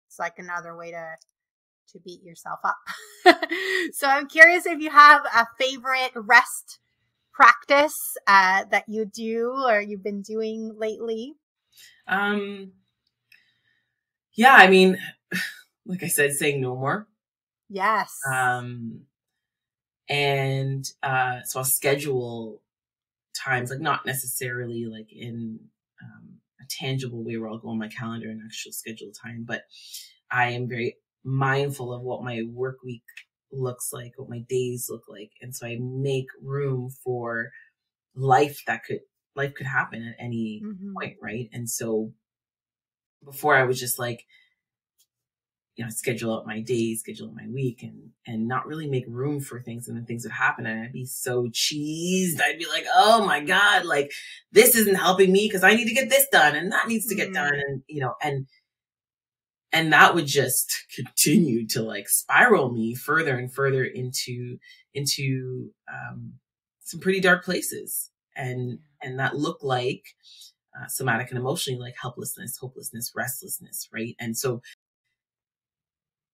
it's 0.08 0.20
like 0.20 0.40
another 0.40 0.76
way 0.76 0.92
to 0.92 1.16
to 1.94 2.00
beat 2.00 2.24
yourself 2.24 2.60
up. 2.64 2.78
so 3.94 4.08
I'm 4.08 4.28
curious 4.28 4.66
if 4.66 4.80
you 4.80 4.90
have 4.90 5.24
a 5.26 5.46
favorite 5.60 6.12
rest 6.16 6.80
practice 7.34 8.18
uh, 8.28 8.66
that 8.72 8.86
you 8.88 9.06
do 9.06 9.54
or 9.68 9.82
you've 9.82 10.04
been 10.04 10.22
doing 10.22 10.74
lately. 10.78 11.34
Um, 12.08 12.72
yeah, 14.34 14.54
I 14.54 14.68
mean, 14.68 14.98
like 15.86 16.04
I 16.04 16.08
said, 16.08 16.32
saying 16.34 16.62
no 16.62 16.76
more. 16.76 17.08
Yes. 17.70 18.18
Um, 18.32 19.02
and 20.12 20.86
uh, 21.04 21.44
so 21.46 21.60
I'll 21.62 21.66
schedule 21.66 22.64
times, 23.36 23.72
like 23.72 23.80
not 23.82 24.06
necessarily 24.06 24.86
like 24.86 25.12
in 25.12 25.60
um, 26.04 26.40
a 26.62 26.66
tangible 26.70 27.24
way 27.24 27.38
where 27.38 27.50
I'll 27.50 27.60
go 27.60 27.70
on 27.70 27.80
my 27.80 27.90
calendar 27.90 28.30
and 28.30 28.42
actually 28.46 28.74
schedule 28.74 29.12
time, 29.12 29.46
but 29.46 29.64
I 30.32 30.52
am 30.52 30.70
very 30.70 30.98
mindful 31.24 31.94
of 31.94 32.02
what 32.04 32.24
my 32.24 32.44
work 32.52 32.84
week 32.84 33.04
looks 33.52 33.94
like, 33.94 34.14
what 34.18 34.30
my 34.30 34.40
days 34.50 34.88
look 34.90 35.04
like, 35.10 35.32
and 35.42 35.56
so 35.56 35.68
I 35.68 35.78
make 35.82 36.28
room 36.42 36.90
for 36.90 37.52
life 38.16 38.64
that 38.68 38.84
could 38.86 39.02
life 39.36 39.54
could 39.56 39.68
happen 39.68 40.04
at 40.08 40.16
any 40.20 40.68
Mhm. 40.68 41.02
point, 41.02 41.18
right? 41.22 41.50
And 41.54 41.70
so 41.70 42.14
before 43.24 43.56
I 43.56 43.64
was 43.64 43.80
just 43.80 44.00
like, 44.00 44.26
you 45.76 45.86
know, 45.86 45.90
schedule 45.90 46.36
out 46.36 46.46
my 46.46 46.60
days, 46.60 47.00
schedule 47.00 47.30
out 47.30 47.36
my 47.36 47.48
week 47.52 47.82
and, 47.82 48.10
and 48.28 48.48
not 48.48 48.68
really 48.68 48.88
make 48.88 49.06
room 49.08 49.40
for 49.40 49.62
things 49.62 49.88
and 49.88 49.96
then 49.96 50.06
things 50.06 50.24
would 50.24 50.32
happen 50.34 50.66
and 50.66 50.84
I'd 50.84 50.92
be 50.92 51.06
so 51.06 51.44
cheesed. 51.46 52.42
I'd 52.42 52.60
be 52.60 52.68
like, 52.68 52.86
oh 52.94 53.26
my 53.26 53.40
God, 53.42 53.86
like 53.86 54.12
this 54.52 54.76
isn't 54.76 54.96
helping 54.96 55.32
me 55.32 55.48
because 55.48 55.64
I 55.64 55.74
need 55.74 55.88
to 55.88 55.94
get 55.94 56.10
this 56.10 56.28
done 56.32 56.56
and 56.56 56.72
that 56.72 56.88
needs 56.88 57.08
to 57.08 57.16
get 57.16 57.30
Mm. 57.30 57.34
done. 57.34 57.54
And, 57.54 57.84
you 57.88 58.02
know, 58.02 58.16
and, 58.22 58.48
and 59.72 59.94
that 59.94 60.14
would 60.14 60.28
just 60.28 60.74
continue 60.94 61.66
to 61.70 61.82
like 61.82 62.10
spiral 62.10 62.72
me 62.72 62.94
further 62.94 63.38
and 63.38 63.52
further 63.52 63.86
into, 63.86 64.58
into, 64.94 65.72
um, 65.92 66.34
some 66.82 67.00
pretty 67.00 67.22
dark 67.22 67.46
places. 67.46 68.12
And, 68.36 68.80
and 69.02 69.20
that 69.20 69.38
looked 69.38 69.64
like, 69.64 70.04
uh, 70.80 70.88
somatic 70.88 71.30
and 71.30 71.38
emotionally 71.40 71.80
like 71.80 71.96
helplessness, 72.02 72.58
hopelessness, 72.58 73.12
restlessness, 73.16 73.90
right? 73.94 74.16
And 74.20 74.38
so 74.38 74.62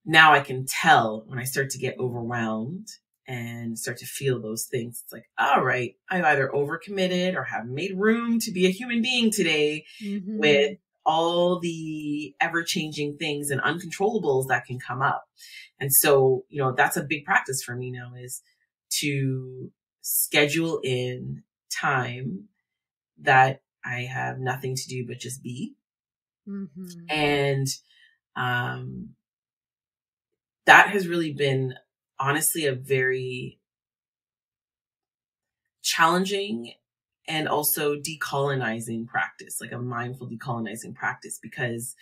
now 0.07 0.33
I 0.33 0.39
can 0.39 0.65
tell 0.65 1.23
when 1.27 1.37
I 1.37 1.43
start 1.43 1.69
to 1.71 1.77
get 1.77 1.99
overwhelmed 1.99 2.87
and 3.27 3.77
start 3.77 3.97
to 3.97 4.05
feel 4.05 4.41
those 4.41 4.65
things. 4.71 5.01
It's 5.03 5.11
like, 5.11 5.29
all 5.37 5.61
right, 5.61 5.95
I've 6.09 6.23
either 6.23 6.49
overcommitted 6.53 7.35
or 7.35 7.43
have 7.43 7.67
made 7.67 7.91
room 7.95 8.39
to 8.39 8.51
be 8.51 8.65
a 8.65 8.71
human 8.71 9.01
being 9.01 9.31
today 9.31 9.85
Mhm. 10.01 10.37
with 10.39 10.77
all 11.05 11.59
the 11.59 12.33
ever 12.39 12.63
changing 12.63 13.17
things 13.17 13.49
and 13.49 13.61
uncontrollables 13.61 14.47
that 14.47 14.65
can 14.65 14.79
come 14.79 15.01
up. 15.01 15.25
And 15.79 15.93
so, 15.93 16.45
you 16.47 16.61
know, 16.61 16.71
that's 16.71 16.97
a 16.97 17.03
big 17.03 17.25
practice 17.25 17.61
for 17.63 17.75
me 17.75 17.91
now 17.91 18.13
is 18.15 18.41
to 18.99 19.71
schedule 20.01 20.79
in 20.83 21.43
time 21.69 22.47
that 23.19 23.61
I 23.83 24.01
have 24.01 24.39
nothing 24.39 24.75
to 24.75 24.87
do 24.87 25.05
but 25.05 25.19
just 25.19 25.43
be. 25.43 25.75
Mhm. 26.47 27.09
And 27.09 27.67
um, 28.35 29.15
that 30.67 30.89
has 30.89 31.07
really 31.07 31.33
been 31.33 31.73
honestly 32.19 32.67
a 32.67 32.75
very 32.75 33.59
challenging 35.81 36.73
and 37.27 37.47
also 37.47 37.95
decolonizing 37.95 39.07
practice, 39.07 39.59
like 39.59 39.71
a 39.71 39.79
mindful 39.79 40.29
decolonizing 40.29 40.93
practice, 40.93 41.39
because 41.41 41.95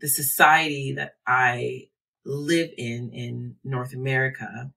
the 0.00 0.08
society 0.08 0.92
that 0.92 1.16
I 1.26 1.88
live 2.24 2.70
in 2.78 3.10
in 3.12 3.56
North 3.64 3.94
America, 3.94 4.72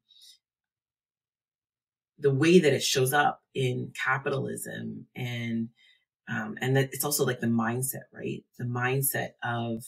the 2.17 2.33
way 2.33 2.59
that 2.59 2.73
it 2.73 2.83
shows 2.83 3.13
up 3.13 3.43
in 3.53 3.91
capitalism 4.01 5.07
and 5.15 5.69
um, 6.27 6.57
and 6.61 6.75
that 6.75 6.89
it's 6.93 7.05
also 7.05 7.25
like 7.25 7.39
the 7.39 7.47
mindset, 7.47 8.05
right? 8.13 8.43
The 8.57 8.65
mindset 8.65 9.31
of, 9.43 9.83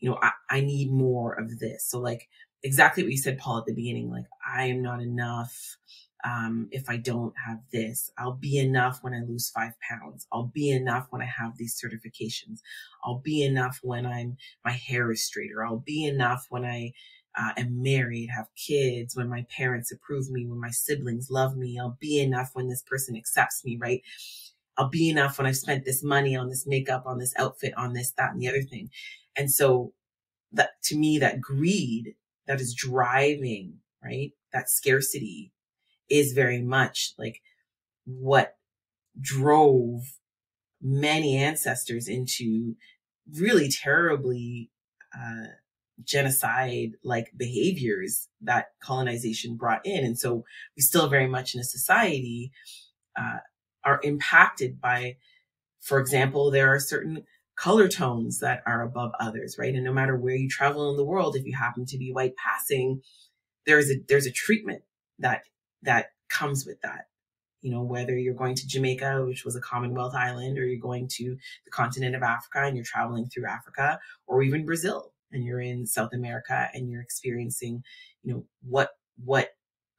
you 0.00 0.10
know, 0.10 0.18
I, 0.22 0.32
I 0.48 0.60
need 0.60 0.90
more 0.90 1.34
of 1.34 1.58
this. 1.58 1.86
So 1.86 2.00
like 2.00 2.28
exactly 2.62 3.02
what 3.02 3.12
you 3.12 3.18
said, 3.18 3.38
Paul, 3.38 3.58
at 3.58 3.66
the 3.66 3.74
beginning, 3.74 4.10
like 4.10 4.26
I 4.46 4.66
am 4.66 4.82
not 4.82 5.00
enough. 5.02 5.76
Um, 6.22 6.68
if 6.70 6.90
I 6.90 6.98
don't 6.98 7.32
have 7.46 7.60
this, 7.72 8.10
I'll 8.18 8.34
be 8.34 8.58
enough 8.58 8.98
when 9.00 9.14
I 9.14 9.20
lose 9.20 9.48
five 9.48 9.72
pounds. 9.88 10.26
I'll 10.30 10.50
be 10.54 10.70
enough 10.70 11.06
when 11.10 11.22
I 11.22 11.26
have 11.26 11.56
these 11.56 11.80
certifications. 11.82 12.60
I'll 13.02 13.20
be 13.20 13.42
enough 13.42 13.78
when 13.82 14.04
I'm, 14.04 14.36
my 14.62 14.72
hair 14.72 15.10
is 15.12 15.24
straighter. 15.24 15.64
I'll 15.64 15.78
be 15.78 16.04
enough 16.04 16.44
when 16.50 16.64
I 16.66 16.92
uh, 17.38 17.52
am 17.56 17.82
married, 17.82 18.28
have 18.36 18.48
kids, 18.54 19.16
when 19.16 19.30
my 19.30 19.46
parents 19.56 19.92
approve 19.92 20.30
me, 20.30 20.46
when 20.46 20.60
my 20.60 20.70
siblings 20.70 21.30
love 21.30 21.56
me. 21.56 21.78
I'll 21.80 21.96
be 22.00 22.20
enough 22.20 22.50
when 22.52 22.68
this 22.68 22.82
person 22.82 23.16
accepts 23.16 23.64
me, 23.64 23.78
right? 23.80 24.02
I'll 24.76 24.88
be 24.88 25.10
enough 25.10 25.38
when 25.38 25.46
I've 25.46 25.56
spent 25.56 25.84
this 25.84 26.02
money 26.02 26.36
on 26.36 26.48
this 26.48 26.66
makeup, 26.66 27.04
on 27.06 27.18
this 27.18 27.34
outfit, 27.38 27.74
on 27.76 27.92
this, 27.92 28.12
that, 28.18 28.32
and 28.32 28.40
the 28.40 28.48
other 28.48 28.62
thing. 28.62 28.90
And 29.40 29.50
so 29.50 29.94
that 30.52 30.70
to 30.84 30.96
me, 30.96 31.18
that 31.18 31.40
greed 31.40 32.14
that 32.46 32.60
is 32.60 32.74
driving, 32.74 33.78
right? 34.04 34.32
That 34.52 34.68
scarcity 34.68 35.52
is 36.10 36.32
very 36.32 36.60
much 36.60 37.14
like 37.18 37.40
what 38.04 38.56
drove 39.18 40.02
many 40.82 41.36
ancestors 41.36 42.06
into 42.06 42.76
really 43.32 43.70
terribly, 43.70 44.70
uh, 45.14 45.52
genocide 46.04 46.92
like 47.04 47.32
behaviors 47.36 48.28
that 48.40 48.66
colonization 48.82 49.56
brought 49.56 49.84
in. 49.84 50.04
And 50.04 50.18
so 50.18 50.44
we 50.76 50.82
still 50.82 51.08
very 51.08 51.28
much 51.28 51.54
in 51.54 51.60
a 51.60 51.64
society 51.64 52.52
uh, 53.18 53.38
are 53.84 54.00
impacted 54.02 54.80
by, 54.80 55.16
for 55.80 55.98
example, 55.98 56.50
there 56.50 56.74
are 56.74 56.80
certain 56.80 57.24
color 57.60 57.88
tones 57.88 58.40
that 58.40 58.62
are 58.66 58.82
above 58.82 59.12
others, 59.20 59.56
right? 59.58 59.74
And 59.74 59.84
no 59.84 59.92
matter 59.92 60.16
where 60.16 60.34
you 60.34 60.48
travel 60.48 60.90
in 60.90 60.96
the 60.96 61.04
world, 61.04 61.36
if 61.36 61.44
you 61.44 61.54
happen 61.54 61.84
to 61.86 61.98
be 61.98 62.10
white 62.10 62.34
passing, 62.36 63.02
there's 63.66 63.90
a 63.90 63.96
there's 64.08 64.26
a 64.26 64.32
treatment 64.32 64.82
that 65.18 65.42
that 65.82 66.06
comes 66.30 66.64
with 66.64 66.80
that. 66.80 67.08
You 67.60 67.70
know, 67.70 67.82
whether 67.82 68.16
you're 68.16 68.32
going 68.32 68.54
to 68.54 68.66
Jamaica, 68.66 69.26
which 69.26 69.44
was 69.44 69.56
a 69.56 69.60
Commonwealth 69.60 70.14
island, 70.14 70.58
or 70.58 70.64
you're 70.66 70.80
going 70.80 71.08
to 71.16 71.36
the 71.66 71.70
continent 71.70 72.16
of 72.16 72.22
Africa 72.22 72.62
and 72.64 72.76
you're 72.76 72.84
traveling 72.86 73.28
through 73.28 73.46
Africa, 73.46 73.98
or 74.26 74.42
even 74.42 74.64
Brazil 74.64 75.12
and 75.30 75.44
you're 75.44 75.60
in 75.60 75.86
South 75.86 76.14
America 76.14 76.68
and 76.72 76.90
you're 76.90 77.02
experiencing, 77.02 77.82
you 78.22 78.32
know, 78.32 78.44
what 78.62 78.92
what 79.22 79.50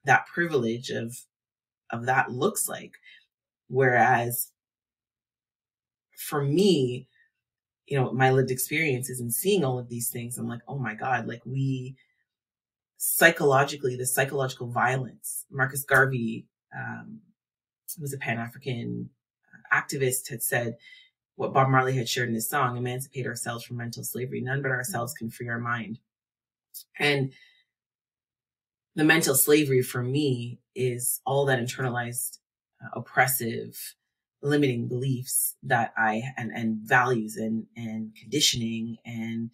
that 0.06 0.26
privilege 0.26 0.90
of 0.90 1.16
of 1.92 2.08
that 2.08 2.32
looks 2.32 2.68
like. 2.68 2.94
Whereas 3.68 4.52
for 6.18 6.44
me, 6.44 7.08
you 7.92 8.00
know, 8.00 8.10
my 8.14 8.32
lived 8.32 8.52
experiences 8.52 9.20
and 9.20 9.34
seeing 9.34 9.66
all 9.66 9.78
of 9.78 9.90
these 9.90 10.10
things, 10.10 10.38
I'm 10.38 10.48
like, 10.48 10.62
oh 10.66 10.80
my 10.80 10.94
God, 10.94 11.28
like 11.28 11.42
we 11.46 11.98
psychologically, 12.96 13.98
the 13.98 14.06
psychological 14.06 14.68
violence. 14.68 15.46
Marcus 15.52 15.84
Garvey, 15.84 16.48
um, 16.74 17.20
was 18.00 18.14
a 18.14 18.18
Pan 18.18 18.38
African 18.38 19.10
activist, 19.74 20.30
had 20.30 20.42
said 20.42 20.78
what 21.36 21.52
Bob 21.52 21.68
Marley 21.68 21.98
had 21.98 22.08
shared 22.08 22.30
in 22.30 22.36
his 22.36 22.50
song, 22.50 22.78
emancipate 22.78 23.28
ourselves 23.28 23.66
from 23.66 23.76
mental 23.76 24.06
slavery. 24.06 24.40
None 24.40 24.62
but 24.62 24.72
ourselves 24.72 25.14
can 25.14 25.30
free 25.30 25.50
our 25.50 25.60
mind. 25.60 26.00
And 26.98 27.34
the 28.96 29.04
mental 29.04 29.36
slavery 29.36 29.82
for 29.82 30.02
me 30.02 30.60
is 30.76 31.20
all 31.26 31.46
that 31.48 31.60
internalized, 31.60 32.38
uh, 32.82 32.98
oppressive, 32.98 33.96
limiting 34.44 34.88
beliefs 34.88 35.56
that 35.64 35.94
I 35.98 36.24
and 36.38 36.52
and 36.52 36.78
values 36.80 37.38
and 37.38 37.66
and 37.76 38.16
conditioning 38.16 38.98
and 39.06 39.52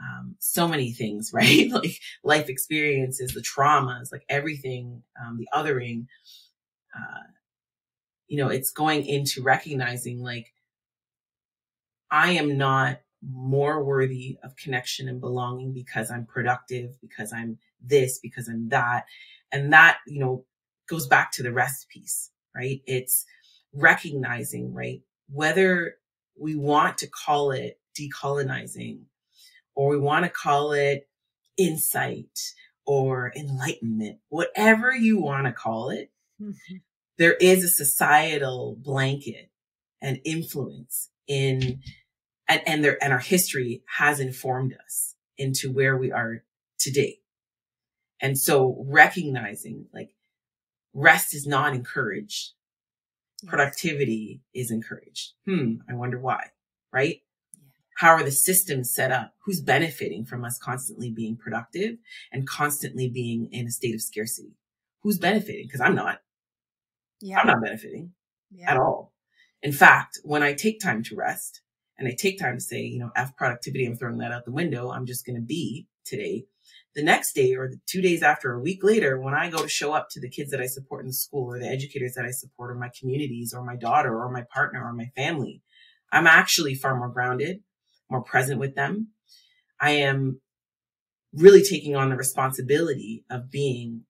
um, 0.00 0.36
so 0.38 0.66
many 0.66 0.92
things, 0.92 1.30
right? 1.34 1.70
like 1.70 2.00
life 2.24 2.48
experiences, 2.48 3.34
the 3.34 3.42
traumas, 3.42 4.12
like 4.12 4.24
everything, 4.28 5.02
um, 5.22 5.38
the 5.38 5.48
othering. 5.54 6.06
Uh, 6.96 7.24
you 8.28 8.36
know, 8.38 8.48
it's 8.48 8.70
going 8.70 9.04
into 9.06 9.42
recognizing 9.42 10.22
like 10.22 10.52
I 12.10 12.32
am 12.32 12.56
not 12.56 13.00
more 13.22 13.84
worthy 13.84 14.38
of 14.42 14.56
connection 14.56 15.08
and 15.08 15.20
belonging 15.20 15.72
because 15.72 16.10
I'm 16.10 16.26
productive, 16.26 17.00
because 17.00 17.32
I'm 17.32 17.58
this, 17.80 18.18
because 18.18 18.48
I'm 18.48 18.68
that. 18.70 19.04
And 19.52 19.72
that, 19.72 19.98
you 20.06 20.20
know, 20.20 20.44
goes 20.88 21.06
back 21.06 21.32
to 21.32 21.42
the 21.42 21.52
rest 21.52 21.88
piece, 21.88 22.30
right? 22.54 22.80
It's 22.86 23.26
recognizing, 23.72 24.72
right? 24.72 25.02
Whether 25.30 25.96
we 26.38 26.56
want 26.56 26.98
to 26.98 27.06
call 27.06 27.52
it 27.52 27.78
decolonizing 27.98 29.02
or 29.74 29.90
we 29.90 29.98
want 29.98 30.24
to 30.24 30.30
call 30.30 30.72
it 30.72 31.08
insight 31.56 32.38
or 32.86 33.32
enlightenment, 33.36 34.18
whatever 34.28 34.94
you 34.94 35.20
want 35.20 35.46
to 35.46 35.52
call 35.52 35.90
it, 35.90 36.10
mm-hmm. 36.40 36.76
there 37.18 37.34
is 37.34 37.62
a 37.62 37.68
societal 37.68 38.76
blanket 38.80 39.50
and 40.02 40.20
influence 40.24 41.10
in 41.26 41.80
and, 42.48 42.62
and 42.66 42.84
their 42.84 43.02
and 43.02 43.12
our 43.12 43.20
history 43.20 43.82
has 43.98 44.18
informed 44.18 44.74
us 44.84 45.14
into 45.38 45.70
where 45.70 45.96
we 45.96 46.10
are 46.10 46.42
today. 46.78 47.18
And 48.20 48.38
so 48.38 48.84
recognizing 48.86 49.86
like 49.94 50.10
rest 50.92 51.34
is 51.34 51.46
not 51.46 51.74
encouraged 51.74 52.52
productivity 53.46 54.42
is 54.54 54.70
encouraged. 54.70 55.32
Hmm, 55.46 55.76
I 55.88 55.94
wonder 55.94 56.18
why, 56.18 56.46
right? 56.92 57.22
How 57.96 58.12
are 58.12 58.22
the 58.22 58.32
systems 58.32 58.94
set 58.94 59.12
up? 59.12 59.34
Who's 59.44 59.60
benefiting 59.60 60.24
from 60.24 60.44
us 60.44 60.58
constantly 60.58 61.10
being 61.10 61.36
productive 61.36 61.98
and 62.32 62.48
constantly 62.48 63.10
being 63.10 63.48
in 63.52 63.66
a 63.66 63.70
state 63.70 63.94
of 63.94 64.00
scarcity? 64.00 64.56
Who's 65.02 65.18
benefiting? 65.18 65.66
Because 65.66 65.82
I'm 65.82 65.94
not. 65.94 66.20
Yeah. 67.20 67.40
I'm 67.40 67.46
not 67.46 67.62
benefiting 67.62 68.12
yeah. 68.50 68.70
at 68.70 68.78
all. 68.78 69.12
In 69.62 69.72
fact, 69.72 70.18
when 70.24 70.42
I 70.42 70.54
take 70.54 70.80
time 70.80 71.02
to 71.04 71.16
rest 71.16 71.60
and 71.98 72.08
I 72.08 72.12
take 72.18 72.38
time 72.38 72.56
to 72.56 72.60
say, 72.60 72.80
you 72.80 72.98
know, 72.98 73.10
F 73.14 73.36
productivity, 73.36 73.84
I'm 73.84 73.96
throwing 73.96 74.18
that 74.18 74.32
out 74.32 74.46
the 74.46 74.50
window. 74.50 74.90
I'm 74.90 75.04
just 75.04 75.26
going 75.26 75.36
to 75.36 75.42
be 75.42 75.86
today 76.04 76.46
the 76.94 77.02
next 77.02 77.34
day 77.34 77.54
or 77.54 77.68
the 77.68 77.80
two 77.86 78.00
days 78.00 78.22
after, 78.22 78.52
a 78.52 78.60
week 78.60 78.82
later, 78.82 79.20
when 79.20 79.34
I 79.34 79.48
go 79.48 79.62
to 79.62 79.68
show 79.68 79.92
up 79.92 80.08
to 80.10 80.20
the 80.20 80.28
kids 80.28 80.50
that 80.50 80.60
I 80.60 80.66
support 80.66 81.02
in 81.02 81.08
the 81.08 81.12
school 81.12 81.44
or 81.54 81.58
the 81.58 81.68
educators 81.68 82.14
that 82.14 82.24
I 82.24 82.30
support 82.30 82.70
or 82.70 82.74
my 82.74 82.90
communities 82.98 83.54
or 83.54 83.64
my 83.64 83.76
daughter 83.76 84.12
or 84.12 84.30
my 84.30 84.44
partner 84.52 84.84
or 84.84 84.92
my 84.92 85.10
family, 85.16 85.62
I'm 86.12 86.26
actually 86.26 86.74
far 86.74 86.96
more 86.96 87.08
grounded, 87.08 87.60
more 88.10 88.22
present 88.22 88.58
with 88.58 88.74
them. 88.74 89.08
I 89.80 89.92
am 89.92 90.40
really 91.32 91.62
taking 91.62 91.94
on 91.94 92.10
the 92.10 92.16
responsibility 92.16 93.24
of 93.30 93.50
being, 93.50 94.02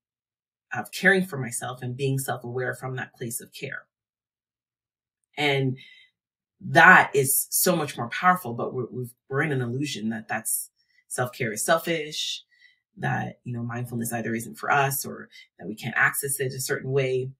of 0.72 0.90
caring 0.90 1.26
for 1.26 1.36
myself 1.36 1.82
and 1.82 1.96
being 1.96 2.18
self 2.18 2.44
aware 2.44 2.74
from 2.74 2.96
that 2.96 3.14
place 3.14 3.42
of 3.42 3.52
care. 3.52 3.82
And 5.36 5.76
that 6.62 7.10
is 7.14 7.46
so 7.50 7.76
much 7.76 7.96
more 7.98 8.08
powerful, 8.08 8.54
but 8.54 8.72
we're, 8.72 8.86
we're 9.28 9.42
in 9.42 9.52
an 9.52 9.60
illusion 9.60 10.08
that 10.10 10.28
that's 10.28 10.70
self 11.08 11.32
care 11.32 11.52
is 11.52 11.64
selfish 11.64 12.42
that, 13.00 13.40
you 13.44 13.52
know, 13.52 13.62
mindfulness 13.62 14.12
either 14.12 14.34
isn't 14.34 14.58
for 14.58 14.70
us 14.70 15.04
or 15.04 15.28
that 15.58 15.66
we 15.66 15.74
can't 15.74 15.96
access 15.96 16.40
it 16.40 16.52
a 16.52 16.60
certain 16.60 16.90
way, 16.90 17.30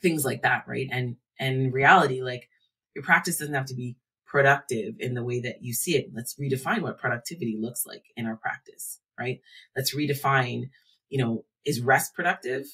things 0.00 0.24
like 0.24 0.42
that, 0.42 0.64
right? 0.66 0.88
And, 0.90 1.16
and 1.38 1.72
reality, 1.72 2.22
like 2.22 2.48
your 2.94 3.04
practice 3.04 3.38
doesn't 3.38 3.54
have 3.54 3.66
to 3.66 3.74
be 3.74 3.96
productive 4.26 4.94
in 4.98 5.14
the 5.14 5.24
way 5.24 5.40
that 5.40 5.62
you 5.62 5.74
see 5.74 5.96
it. 5.96 6.10
Let's 6.14 6.34
redefine 6.34 6.82
what 6.82 6.98
productivity 6.98 7.56
looks 7.60 7.86
like 7.86 8.04
in 8.16 8.26
our 8.26 8.36
practice, 8.36 9.00
right? 9.18 9.40
Let's 9.76 9.94
redefine, 9.94 10.70
you 11.08 11.18
know, 11.18 11.44
is 11.64 11.80
rest 11.80 12.14
productive? 12.14 12.66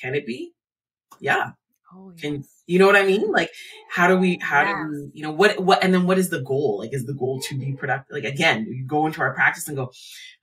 Can 0.00 0.14
it 0.14 0.26
be? 0.26 0.52
Yeah. 1.20 1.52
Oh, 1.92 2.12
yes. 2.14 2.20
Can 2.20 2.44
you 2.66 2.78
know 2.78 2.86
what 2.86 2.96
I 2.96 3.04
mean? 3.04 3.30
Like, 3.30 3.50
how 3.90 4.08
do 4.08 4.16
we, 4.16 4.38
how 4.40 4.62
yes. 4.62 4.74
do 4.74 4.90
we, 4.90 5.10
you 5.14 5.22
know, 5.22 5.32
what, 5.32 5.60
what, 5.60 5.82
and 5.82 5.92
then 5.92 6.06
what 6.06 6.18
is 6.18 6.30
the 6.30 6.40
goal? 6.40 6.78
Like, 6.78 6.92
is 6.92 7.04
the 7.06 7.14
goal 7.14 7.40
to 7.48 7.58
be 7.58 7.72
productive? 7.72 8.14
Like, 8.14 8.24
again, 8.24 8.66
you 8.68 8.86
go 8.86 9.06
into 9.06 9.20
our 9.20 9.34
practice 9.34 9.68
and 9.68 9.76
go, 9.76 9.90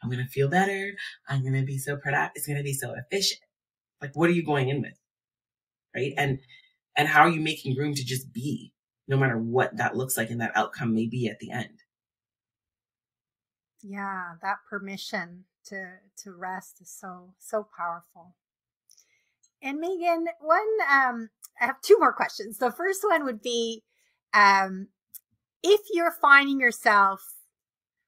I'm 0.02 0.10
going 0.10 0.24
to 0.24 0.30
feel 0.32 0.48
better. 0.48 0.94
I'm 1.28 1.42
going 1.42 1.54
to 1.54 1.64
be 1.64 1.78
so 1.78 1.98
productive. 1.98 2.34
It's 2.36 2.48
going 2.48 2.58
to 2.58 2.64
be 2.64 2.74
so 2.74 2.94
efficient. 2.94 3.42
Like, 4.02 4.12
what 4.16 4.30
are 4.30 4.34
you 4.34 4.46
going 4.46 4.70
in 4.70 4.82
with? 4.82 4.98
Right. 5.96 6.14
And, 6.16 6.40
and 6.96 7.08
how 7.08 7.22
are 7.22 7.30
you 7.30 7.42
making 7.42 7.76
room 7.76 7.96
to 7.96 8.06
just 8.06 8.32
be 8.32 8.74
no 9.08 9.18
matter 9.18 9.38
what 9.38 9.76
that 9.78 9.96
looks 9.96 10.18
like 10.18 10.30
and 10.30 10.42
that 10.42 10.56
outcome 10.56 10.94
may 10.94 11.08
be 11.08 11.28
at 11.28 11.40
the 11.40 11.52
end? 11.52 11.80
Yeah. 13.82 14.34
That 14.42 14.58
permission 14.70 15.46
to, 15.66 15.94
to 16.24 16.32
rest 16.32 16.82
is 16.82 16.90
so, 16.90 17.34
so 17.40 17.68
powerful. 17.76 18.36
And 19.62 19.82
Meghan, 19.82 20.26
one 20.40 20.60
um, 20.90 21.30
I 21.60 21.66
have 21.66 21.82
two 21.82 21.98
more 22.00 22.14
questions. 22.14 22.58
The 22.58 22.72
first 22.72 23.02
one 23.04 23.24
would 23.26 23.42
be 23.42 23.84
um, 24.34 24.88
if 25.64 25.82
you're 25.92 26.14
finding 26.22 26.60
yourself, 26.60 27.22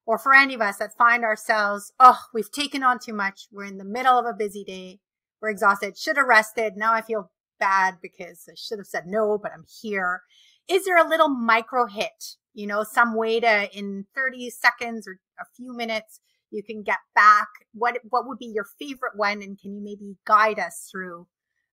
or 0.06 0.18
for 0.18 0.34
any 0.34 0.54
of 0.56 0.62
us 0.62 0.78
that 0.78 0.98
find 0.98 1.24
ourselves, 1.24 1.94
oh, 2.00 2.20
we've 2.34 2.52
taken 2.52 2.84
on 2.84 3.00
too 3.00 3.14
much. 3.14 3.48
We're 3.52 3.66
in 3.66 3.78
the 3.78 3.86
middle 3.86 4.18
of 4.18 4.26
a 4.26 4.34
busy 4.34 4.64
day. 4.64 5.00
We're 5.42 5.50
exhausted. 5.50 5.98
Should 5.98 6.18
have 6.18 6.26
rested. 6.26 6.74
Now 6.76 6.94
I 6.94 7.02
feel 7.02 7.32
bad 7.60 7.96
because 8.02 8.46
I 8.50 8.56
should 8.56 8.80
have 8.80 8.88
said 8.88 9.04
no, 9.06 9.38
but 9.42 9.52
I'm 9.54 9.66
here. 9.82 10.24
Is 10.68 10.86
there 10.86 10.98
a 10.98 11.08
little 11.08 11.30
micro 11.30 11.86
hit? 11.86 12.36
You 12.54 12.68
know, 12.68 12.84
some 12.84 13.16
way 13.16 13.40
to 13.40 13.70
in 13.78 14.06
30 14.16 14.50
seconds 14.50 15.08
or 15.08 15.20
a 15.40 15.46
few 15.56 15.76
minutes 15.76 16.20
you 16.54 16.64
can 16.64 16.84
get 16.84 17.00
back. 17.16 17.48
What 17.74 17.98
what 18.10 18.28
would 18.28 18.38
be 18.38 18.46
your 18.46 18.66
favorite 18.80 19.16
one, 19.16 19.42
and 19.42 19.60
can 19.60 19.74
you 19.74 19.82
maybe 19.84 20.18
guide 20.26 20.60
us 20.60 20.88
through 20.92 21.28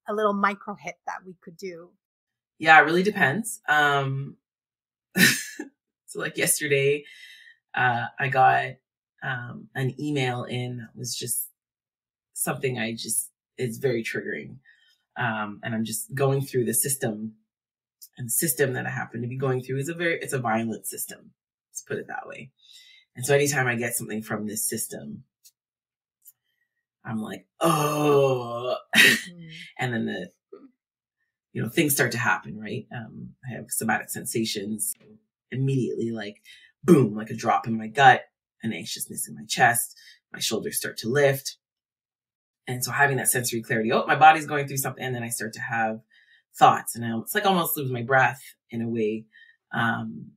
a 0.09 0.15
little 0.15 0.33
micro 0.33 0.75
hit 0.75 0.97
that 1.07 1.25
we 1.25 1.35
could 1.41 1.57
do? 1.57 1.91
Yeah, 2.59 2.79
it 2.81 2.85
really 2.85 3.03
depends. 3.03 3.61
Um, 3.69 4.37
so 5.17 6.19
like 6.21 6.37
yesterday, 6.37 7.05
uh, 7.75 8.07
I 8.19 8.29
got 8.29 8.75
um, 9.23 9.69
an 9.75 9.95
email 10.01 10.45
in 10.45 10.79
that 10.79 10.97
was 10.97 11.17
just 11.17 11.49
something 12.33 12.79
I 12.79 12.93
just 12.93 13.31
is 13.59 13.79
very 13.79 14.03
triggering. 14.03 14.57
Um, 15.17 15.61
and 15.63 15.75
I'm 15.75 15.85
just 15.85 16.15
going 16.15 16.41
through 16.43 16.65
the 16.65 16.75
system 16.75 17.35
and 18.21 18.27
the 18.27 18.33
system 18.33 18.75
that 18.75 18.87
I 18.87 18.91
happen 18.91 19.23
to 19.23 19.29
be 19.29 19.37
going 19.37 19.63
through 19.63 19.79
is 19.79 19.89
a 19.89 19.95
very, 19.95 20.19
it's 20.21 20.35
a 20.35 20.39
violent 20.39 20.87
system. 20.87 21.31
Let's 21.71 21.83
put 21.83 21.99
it 21.99 22.09
that 22.09 22.27
way. 22.27 22.51
And 23.17 23.25
so 23.25 23.35
anytime 23.35 23.67
I 23.67 23.77
get 23.77 23.95
something 23.95 24.23
from 24.23 24.47
this 24.47 24.69
system, 24.69 25.25
I'm 27.05 27.23
like, 27.23 27.47
oh, 27.61 28.77
mm-hmm. 28.97 29.49
and 29.79 29.93
then 29.93 30.07
the, 30.07 30.31
you 31.53 31.63
know, 31.63 31.69
things 31.69 31.95
start 31.95 32.13
to 32.13 32.19
happen, 32.19 32.59
right? 32.59 32.87
Um, 32.95 33.31
I 33.45 33.57
have 33.57 33.67
somatic 33.71 34.11
sensations 34.11 34.95
immediately, 35.51 36.11
like 36.11 36.43
boom, 36.85 37.15
like 37.15 37.31
a 37.31 37.35
drop 37.35 37.67
in 37.67 37.77
my 37.77 37.89
gut, 37.89 38.23
an 38.63 38.73
anxiousness 38.73 39.29
in 39.29 39.35
my 39.35 39.45
chest, 39.49 39.99
my 40.33 40.39
shoulders 40.39 40.77
start 40.77 40.97
to 40.99 41.09
lift. 41.09 41.57
And 42.67 42.85
so 42.85 42.93
having 42.93 43.17
that 43.17 43.29
sensory 43.29 43.63
clarity, 43.63 43.93
oh, 43.93 44.07
my 44.07 44.15
body's 44.15 44.47
going 44.47 44.69
through 44.69 44.77
something. 44.77 45.03
And 45.03 45.15
then 45.15 45.25
I 45.25 45.29
start 45.29 45.53
to 45.55 45.61
have 45.61 46.01
thoughts 46.57 46.95
and 46.95 47.05
I, 47.05 47.19
it's 47.19 47.35
like 47.35 47.47
almost 47.47 47.77
lose 47.77 47.91
my 47.91 48.03
breath 48.03 48.41
in 48.71 48.83
a 48.83 48.89
way. 48.89 49.25
Um, 49.73 50.33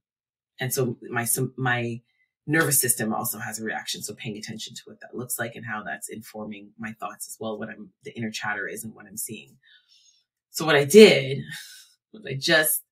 and 0.60 0.74
so 0.74 0.98
my, 1.10 1.26
some, 1.26 1.54
my 1.58 2.02
nervous 2.46 2.82
system 2.82 3.14
also 3.14 3.40
has 3.40 3.60
a 3.60 3.64
reaction. 3.64 4.02
So 4.02 4.14
paying 4.14 4.38
attention 4.38 4.76
to 4.76 4.82
what 4.86 5.00
that 5.02 5.16
looks 5.16 5.40
like 5.40 5.56
and 5.56 5.66
how 5.66 5.84
that's 5.84 6.10
informing 6.10 6.72
my 6.78 6.94
thoughts 7.00 7.28
as 7.28 7.38
well, 7.40 7.58
what 7.58 7.70
I'm, 7.70 7.90
the 8.04 8.16
inner 8.18 8.32
chatter 8.32 8.68
is 8.68 8.84
and 8.84 8.94
what 8.94 9.06
I'm 9.06 9.18
seeing. 9.18 9.58
So 10.50 10.66
what 10.66 10.76
I 10.76 10.86
did 10.86 11.40
was 12.12 12.26
I 12.26 12.36
just 12.40 12.84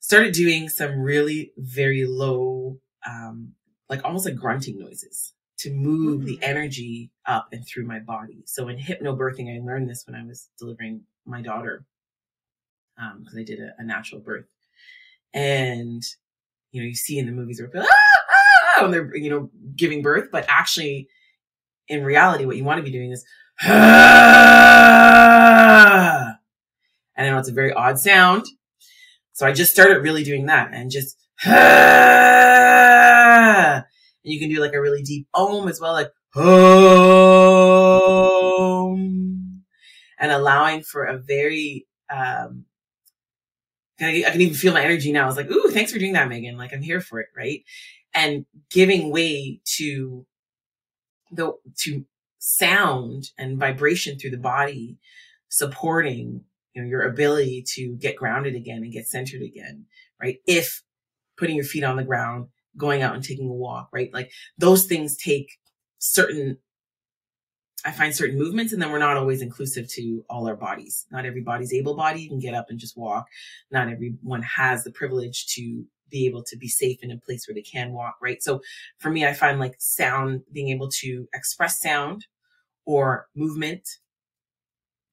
started 0.00 0.34
doing 0.34 0.68
some 0.68 1.00
really 1.00 1.52
very 1.56 2.06
low, 2.06 2.78
um, 3.06 3.52
like 3.88 4.04
almost 4.04 4.26
like 4.26 4.36
grunting 4.36 4.78
noises 4.78 5.34
to 5.58 5.72
move 5.72 6.18
mm-hmm. 6.18 6.26
the 6.26 6.42
energy 6.42 7.10
up 7.26 7.48
and 7.52 7.66
through 7.66 7.86
my 7.86 7.98
body. 7.98 8.42
So 8.46 8.68
in 8.68 8.78
hypnobirthing, 8.78 9.54
I 9.54 9.64
learned 9.64 9.88
this 9.88 10.04
when 10.06 10.14
I 10.14 10.24
was 10.24 10.48
delivering 10.58 11.02
my 11.26 11.42
daughter 11.42 11.84
um, 13.00 13.20
because 13.20 13.34
um, 13.34 13.40
I 13.40 13.44
did 13.44 13.60
a, 13.60 13.74
a, 13.78 13.84
natural 13.84 14.20
birth. 14.20 14.46
And, 15.32 16.02
you 16.74 16.82
know, 16.82 16.86
you 16.88 16.94
see 16.96 17.18
in 17.18 17.26
the 17.26 17.32
movies 17.32 17.60
where 17.60 17.68
people, 17.68 17.86
ah, 17.88 18.18
ah, 18.76 18.82
when 18.82 18.90
they're, 18.90 19.14
you 19.14 19.30
know, 19.30 19.48
giving 19.76 20.02
birth, 20.02 20.28
but 20.32 20.44
actually 20.48 21.08
in 21.86 22.02
reality, 22.02 22.44
what 22.46 22.56
you 22.56 22.64
want 22.64 22.78
to 22.78 22.82
be 22.82 22.90
doing 22.90 23.12
is, 23.12 23.24
ah, 23.62 23.74
and 27.16 27.28
I 27.28 27.30
know 27.30 27.38
it's 27.38 27.48
a 27.48 27.52
very 27.52 27.72
odd 27.72 28.00
sound. 28.00 28.44
So 29.34 29.46
I 29.46 29.52
just 29.52 29.70
started 29.70 30.02
really 30.02 30.24
doing 30.24 30.46
that 30.46 30.74
and 30.74 30.90
just, 30.90 31.16
ah, 31.46 31.52
and 34.24 34.32
you 34.32 34.40
can 34.40 34.48
do 34.48 34.58
like 34.60 34.72
a 34.72 34.80
really 34.80 35.04
deep 35.04 35.28
om 35.32 35.68
as 35.68 35.80
well, 35.80 35.92
like 35.92 36.10
om, 36.34 36.44
and 40.18 40.32
allowing 40.32 40.82
for 40.82 41.04
a 41.04 41.18
very, 41.18 41.86
um, 42.12 42.64
I 44.00 44.22
can 44.22 44.40
even 44.40 44.54
feel 44.54 44.72
my 44.72 44.82
energy 44.82 45.12
now. 45.12 45.24
I 45.24 45.26
was 45.26 45.36
like, 45.36 45.50
ooh, 45.50 45.70
thanks 45.70 45.92
for 45.92 45.98
doing 45.98 46.14
that, 46.14 46.28
Meghan. 46.28 46.56
Like 46.56 46.72
I'm 46.72 46.82
here 46.82 47.00
for 47.00 47.20
it, 47.20 47.28
right? 47.36 47.62
And 48.12 48.44
giving 48.70 49.10
way 49.10 49.60
to 49.76 50.26
the, 51.30 51.52
to 51.82 52.04
sound 52.38 53.30
and 53.38 53.58
vibration 53.58 54.18
through 54.18 54.30
the 54.30 54.36
body, 54.36 54.98
supporting, 55.48 56.42
you 56.74 56.82
know, 56.82 56.88
your 56.88 57.02
ability 57.02 57.64
to 57.74 57.96
get 57.96 58.16
grounded 58.16 58.54
again 58.54 58.82
and 58.82 58.92
get 58.92 59.06
centered 59.06 59.42
again, 59.42 59.86
right? 60.20 60.38
If 60.46 60.82
putting 61.36 61.56
your 61.56 61.64
feet 61.64 61.84
on 61.84 61.96
the 61.96 62.04
ground 62.04 62.48
going 62.76 63.02
out 63.02 63.14
and 63.14 63.22
taking 63.22 63.48
a 63.48 63.52
walk, 63.52 63.88
right? 63.92 64.12
Like 64.12 64.30
those 64.58 64.84
things 64.84 65.16
take 65.16 65.48
certain, 65.98 66.58
I 67.84 67.92
find 67.92 68.14
certain 68.14 68.38
movements 68.38 68.72
and 68.72 68.80
then 68.80 68.90
we're 68.90 68.98
not 68.98 69.16
always 69.16 69.42
inclusive 69.42 69.88
to 69.90 70.24
all 70.30 70.48
our 70.48 70.56
bodies. 70.56 71.06
Not 71.10 71.26
everybody's 71.26 71.72
able 71.72 71.94
bodied 71.94 72.30
and 72.30 72.40
get 72.40 72.54
up 72.54 72.66
and 72.70 72.78
just 72.78 72.96
walk. 72.96 73.26
Not 73.70 73.88
everyone 73.88 74.42
has 74.42 74.84
the 74.84 74.90
privilege 74.90 75.46
to 75.54 75.84
be 76.10 76.26
able 76.26 76.42
to 76.44 76.56
be 76.56 76.68
safe 76.68 77.02
in 77.02 77.10
a 77.10 77.18
place 77.18 77.46
where 77.46 77.54
they 77.54 77.62
can 77.62 77.92
walk, 77.92 78.16
right? 78.22 78.42
So 78.42 78.60
for 78.98 79.10
me, 79.10 79.26
I 79.26 79.34
find 79.34 79.60
like 79.60 79.74
sound, 79.78 80.42
being 80.52 80.68
able 80.68 80.88
to 81.00 81.28
express 81.34 81.80
sound 81.80 82.26
or 82.86 83.26
movement, 83.36 83.86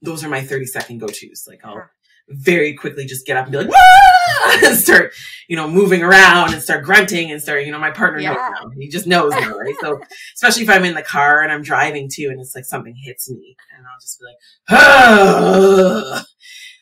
those 0.01 0.23
are 0.23 0.29
my 0.29 0.41
30 0.41 0.65
second 0.65 0.97
go-tos. 0.99 1.45
Like 1.47 1.65
I'll 1.65 1.89
very 2.33 2.75
quickly 2.75 3.05
just 3.05 3.25
get 3.25 3.37
up 3.37 3.45
and 3.45 3.51
be 3.51 3.57
like, 3.59 3.69
and 4.63 4.75
start, 4.75 5.13
you 5.47 5.55
know, 5.55 5.67
moving 5.67 6.03
around 6.03 6.53
and 6.53 6.61
start 6.61 6.83
grunting 6.83 7.31
and 7.31 7.41
start, 7.41 7.65
you 7.65 7.71
know, 7.71 7.79
my 7.79 7.91
partner 7.91 8.19
yeah. 8.19 8.33
knows 8.33 8.37
now. 8.37 8.69
He 8.77 8.89
just 8.89 9.07
knows 9.07 9.31
now, 9.31 9.57
right? 9.57 9.75
So 9.81 9.99
especially 10.35 10.63
if 10.63 10.69
I'm 10.69 10.85
in 10.85 10.95
the 10.95 11.01
car 11.01 11.41
and 11.41 11.51
I'm 11.51 11.61
driving 11.61 12.09
too 12.11 12.29
and 12.29 12.39
it's 12.39 12.55
like 12.55 12.65
something 12.65 12.95
hits 13.03 13.29
me 13.29 13.55
and 13.77 13.85
I'll 13.85 13.99
just 13.99 14.19
be 14.19 14.25
like, 14.25 14.35
ah. 14.69 16.25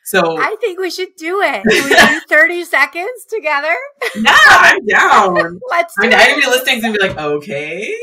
So 0.06 0.40
I 0.40 0.56
think 0.60 0.80
we 0.80 0.90
should 0.90 1.16
do 1.18 1.40
it. 1.42 1.64
Can 1.70 1.84
we 1.84 1.96
do 1.96 2.20
30 2.30 2.66
seconds 2.66 3.26
together? 3.30 3.76
Yeah, 4.16 4.36
I'm 4.48 4.84
down. 4.88 5.60
Let's 5.70 5.94
do 6.02 6.08
I, 6.08 6.12
it. 6.12 6.16
I'd 6.16 6.42
be 6.42 6.48
listening 6.48 6.84
and 6.84 6.94
be 6.96 7.00
like, 7.00 7.18
okay. 7.18 7.96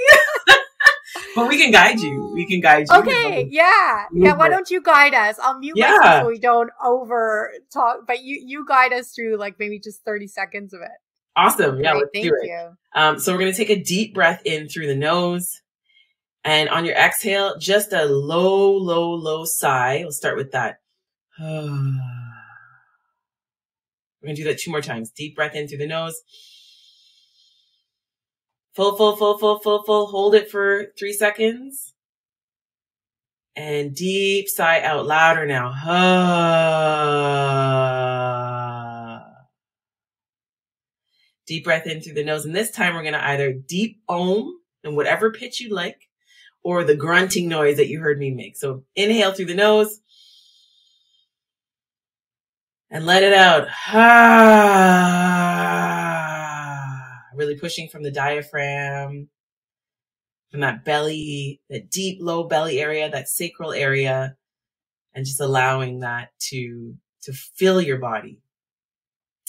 But 1.37 1.49
we 1.49 1.59
can 1.59 1.71
guide 1.71 2.01
you. 2.01 2.33
We 2.35 2.47
can 2.47 2.61
guide 2.61 2.87
you. 2.91 2.99
Okay, 2.99 3.47
yeah, 3.51 4.07
yeah. 4.13 4.35
Why 4.35 4.49
don't 4.49 4.71
you 4.71 4.81
guide 4.81 5.15
us? 5.15 5.39
I'll 5.41 5.59
mute 5.59 5.77
yeah. 5.77 5.91
myself 5.91 6.23
so 6.23 6.29
we 6.29 6.39
don't 6.39 6.71
over 6.83 7.53
talk. 7.73 8.07
But 8.07 8.25
you 8.25 8.43
you 8.45 8.65
guide 8.67 8.93
us 8.95 9.13
through 9.13 9.37
like 9.37 9.57
maybe 9.59 9.79
just 9.79 10.03
thirty 10.03 10.27
seconds 10.27 10.73
of 10.73 10.81
it. 10.81 10.89
Awesome. 11.37 11.81
Yeah, 11.81 11.93
let's 11.93 12.11
thank 12.15 12.25
do 12.25 12.33
it. 12.43 12.47
You. 12.47 12.71
Um, 12.95 13.19
so 13.19 13.33
we're 13.33 13.39
gonna 13.39 13.53
take 13.53 13.71
a 13.71 13.81
deep 13.81 14.15
breath 14.15 14.41
in 14.47 14.69
through 14.69 14.87
the 14.87 14.97
nose, 14.97 15.61
and 16.43 16.71
on 16.71 16.87
your 16.87 16.95
exhale, 16.95 17.59
just 17.59 17.93
a 17.93 18.07
low, 18.07 18.75
low, 18.75 19.13
low 19.13 19.45
sigh. 19.45 19.99
We'll 20.01 20.13
start 20.13 20.39
with 20.39 20.53
that. 20.53 20.79
we're 21.39 21.99
gonna 24.25 24.35
do 24.35 24.45
that 24.45 24.59
two 24.59 24.71
more 24.71 24.81
times. 24.81 25.11
Deep 25.11 25.37
breath 25.37 25.55
in 25.55 25.69
through 25.69 25.79
the 25.79 25.87
nose. 25.87 26.19
Full, 28.77 28.95
full, 28.95 29.17
full, 29.17 29.39
full, 29.39 29.59
full, 29.59 29.83
full. 29.85 30.07
Hold 30.09 30.35
it 30.35 30.51
for 30.51 30.93
three 30.99 31.15
seconds. 31.15 31.95
And 33.57 33.95
deep 33.95 34.51
sigh 34.51 34.83
out 34.83 35.07
louder 35.07 35.47
now. 35.47 35.73
Deep 41.47 41.65
breath 41.65 41.87
in 41.87 42.03
through 42.03 42.13
the 42.13 42.23
nose. 42.23 42.45
And 42.45 42.55
this 42.55 42.71
time 42.71 42.95
we're 42.95 43.01
going 43.01 43.15
to 43.15 43.27
either 43.27 43.55
deep 43.55 44.03
om 44.11 44.61
in 44.85 44.95
whatever 44.95 45.33
pitch 45.33 45.59
you 45.59 45.75
like 45.75 46.11
or 46.63 46.85
the 46.85 46.95
grunting 46.97 47.49
noise 47.49 47.79
that 47.79 47.89
you 47.89 48.01
heard 48.01 48.19
me 48.19 48.31
make. 48.31 48.59
So 48.59 48.83
inhale 48.95 49.33
through 49.33 49.47
the 49.47 49.55
nose 49.55 50.03
and 52.91 53.07
let 53.07 53.23
it 53.23 53.33
out 53.33 53.69
pushing 57.59 57.89
from 57.89 58.03
the 58.03 58.11
diaphragm, 58.11 59.29
from 60.51 60.61
that 60.61 60.85
belly, 60.85 61.61
that 61.69 61.91
deep 61.91 62.19
low 62.21 62.45
belly 62.45 62.81
area, 62.81 63.11
that 63.11 63.29
sacral 63.29 63.73
area, 63.73 64.37
and 65.15 65.27
just 65.27 65.41
allowing 65.41 66.01
that 66.01 66.31
to, 66.39 66.95
to 67.23 67.33
fill 67.33 67.81
your 67.81 67.99
body. 67.99 68.39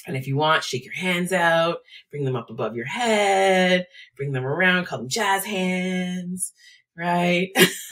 And 0.08 0.16
if 0.16 0.26
you 0.26 0.38
want, 0.38 0.64
shake 0.64 0.86
your 0.86 0.94
hands 0.94 1.34
out, 1.34 1.80
bring 2.12 2.24
them 2.24 2.36
up 2.38 2.50
above 2.50 2.76
your 2.76 2.86
head, 2.86 3.88
bring 4.16 4.32
them 4.32 4.46
around, 4.46 4.86
call 4.86 5.00
them 5.00 5.10
jazz 5.10 5.44
hands, 5.44 6.54
right? 6.98 7.50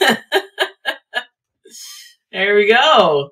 there 2.32 2.56
we 2.56 2.68
go. 2.68 3.30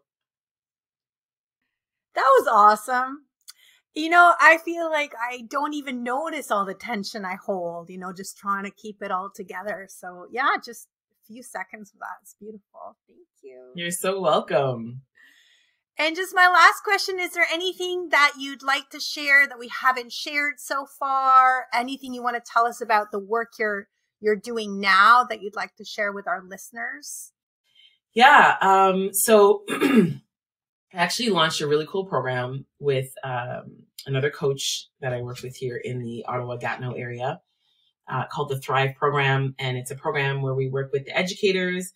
That 2.14 2.30
was 2.38 2.46
awesome. 2.46 3.23
You 3.94 4.08
know, 4.08 4.34
I 4.40 4.58
feel 4.58 4.90
like 4.90 5.12
I 5.20 5.42
don't 5.48 5.72
even 5.72 6.02
notice 6.02 6.50
all 6.50 6.64
the 6.64 6.74
tension 6.74 7.24
I 7.24 7.36
hold, 7.36 7.90
you 7.90 7.98
know, 7.98 8.12
just 8.12 8.36
trying 8.36 8.64
to 8.64 8.70
keep 8.70 9.02
it 9.02 9.12
all 9.12 9.30
together. 9.32 9.86
So, 9.88 10.26
yeah, 10.32 10.56
just 10.64 10.88
a 11.12 11.32
few 11.32 11.44
seconds 11.44 11.92
of 11.94 12.00
that. 12.00 12.18
It's 12.22 12.34
beautiful. 12.40 12.96
Thank 13.06 13.20
you. 13.42 13.70
You're 13.76 13.92
so 13.92 14.20
welcome. 14.20 15.02
And 15.96 16.16
just 16.16 16.34
my 16.34 16.48
last 16.48 16.82
question 16.82 17.20
is 17.20 17.32
there 17.32 17.46
anything 17.52 18.08
that 18.10 18.32
you'd 18.38 18.64
like 18.64 18.90
to 18.90 18.98
share 18.98 19.46
that 19.46 19.58
we 19.58 19.68
haven't 19.68 20.12
shared 20.12 20.54
so 20.58 20.86
far? 20.86 21.66
Anything 21.72 22.12
you 22.12 22.22
want 22.22 22.36
to 22.36 22.52
tell 22.52 22.66
us 22.66 22.80
about 22.80 23.12
the 23.12 23.20
work 23.20 23.52
you're 23.58 23.88
you're 24.20 24.36
doing 24.36 24.80
now 24.80 25.24
that 25.28 25.42
you'd 25.42 25.54
like 25.54 25.76
to 25.76 25.84
share 25.84 26.10
with 26.10 26.26
our 26.26 26.42
listeners? 26.42 27.32
Yeah, 28.12 28.56
um 28.60 29.10
so 29.12 29.64
I 30.94 30.98
actually 30.98 31.30
launched 31.30 31.60
a 31.60 31.66
really 31.66 31.86
cool 31.86 32.04
program 32.04 32.66
with 32.78 33.12
um, 33.24 33.82
another 34.06 34.30
coach 34.30 34.88
that 35.00 35.12
I 35.12 35.22
work 35.22 35.42
with 35.42 35.56
here 35.56 35.76
in 35.76 35.98
the 35.98 36.24
Ottawa 36.28 36.54
Gatineau 36.56 36.92
area 36.92 37.40
uh, 38.08 38.26
called 38.30 38.50
the 38.50 38.60
Thrive 38.60 38.94
Program. 38.94 39.56
And 39.58 39.76
it's 39.76 39.90
a 39.90 39.96
program 39.96 40.40
where 40.40 40.54
we 40.54 40.68
work 40.68 40.92
with 40.92 41.04
the 41.04 41.16
educators 41.16 41.92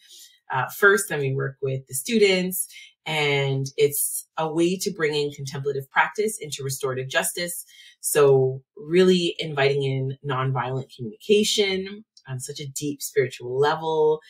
uh, 0.50 0.66
first, 0.76 1.10
then 1.10 1.20
we 1.20 1.32
work 1.32 1.58
with 1.62 1.86
the 1.86 1.94
students. 1.94 2.66
And 3.06 3.66
it's 3.76 4.26
a 4.36 4.52
way 4.52 4.76
to 4.78 4.90
bring 4.90 5.14
in 5.14 5.30
contemplative 5.30 5.88
practice 5.90 6.36
into 6.40 6.64
restorative 6.64 7.08
justice. 7.08 7.64
So, 8.00 8.62
really 8.76 9.34
inviting 9.38 9.82
in 9.82 10.18
nonviolent 10.28 10.94
communication 10.94 12.04
on 12.26 12.40
such 12.40 12.60
a 12.60 12.66
deep 12.66 13.00
spiritual 13.00 13.58
level 13.58 14.20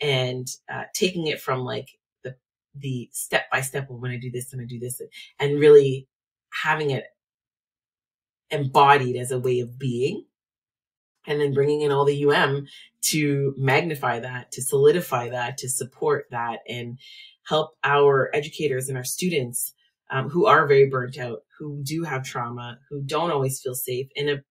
and 0.00 0.46
uh, 0.72 0.84
taking 0.94 1.26
it 1.26 1.40
from 1.40 1.60
like 1.60 1.88
the 2.74 3.08
step 3.12 3.50
by 3.50 3.60
step 3.60 3.90
of 3.90 3.96
when 3.96 4.10
I 4.10 4.16
do 4.16 4.30
this 4.30 4.52
and 4.52 4.62
I 4.62 4.64
do 4.64 4.78
this 4.78 5.00
and 5.38 5.60
really 5.60 6.08
having 6.62 6.90
it 6.90 7.04
embodied 8.50 9.16
as 9.16 9.30
a 9.30 9.38
way 9.38 9.60
of 9.60 9.78
being 9.78 10.24
and 11.26 11.40
then 11.40 11.54
bringing 11.54 11.82
in 11.82 11.92
all 11.92 12.04
the 12.04 12.24
UM 12.26 12.66
to 13.00 13.54
magnify 13.56 14.20
that, 14.20 14.50
to 14.52 14.62
solidify 14.62 15.28
that, 15.30 15.56
to 15.58 15.68
support 15.68 16.26
that 16.30 16.60
and 16.68 16.98
help 17.48 17.76
our 17.84 18.30
educators 18.34 18.88
and 18.88 18.98
our 18.98 19.04
students 19.04 19.72
um, 20.10 20.28
who 20.28 20.46
are 20.46 20.66
very 20.66 20.88
burnt 20.88 21.18
out, 21.18 21.40
who 21.58 21.82
do 21.82 22.04
have 22.04 22.22
trauma, 22.22 22.78
who 22.90 23.02
don't 23.02 23.30
always 23.30 23.60
feel 23.60 23.74
safe 23.74 24.08
in 24.14 24.28
a 24.28 24.42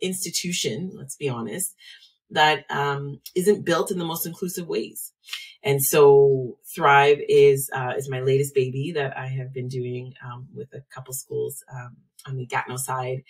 institution, 0.00 0.90
let's 0.94 1.16
be 1.16 1.28
honest, 1.28 1.74
that 2.30 2.64
um, 2.70 3.20
not 3.36 3.64
built 3.64 3.90
in 3.90 3.98
the 3.98 4.04
most 4.04 4.26
inclusive 4.26 4.66
ways. 4.66 5.12
And 5.62 5.82
so 5.82 6.58
Thrive 6.74 7.18
is 7.28 7.70
uh, 7.74 7.94
is 7.96 8.08
my 8.08 8.20
latest 8.20 8.54
baby 8.54 8.92
that 8.92 9.16
I 9.16 9.26
have 9.26 9.52
been 9.52 9.68
doing 9.68 10.14
um, 10.24 10.48
with 10.54 10.68
a 10.72 10.82
couple 10.94 11.12
schools 11.12 11.64
um, 11.72 11.96
on 12.26 12.36
the 12.36 12.46
Gatineau 12.46 12.76
side. 12.76 13.22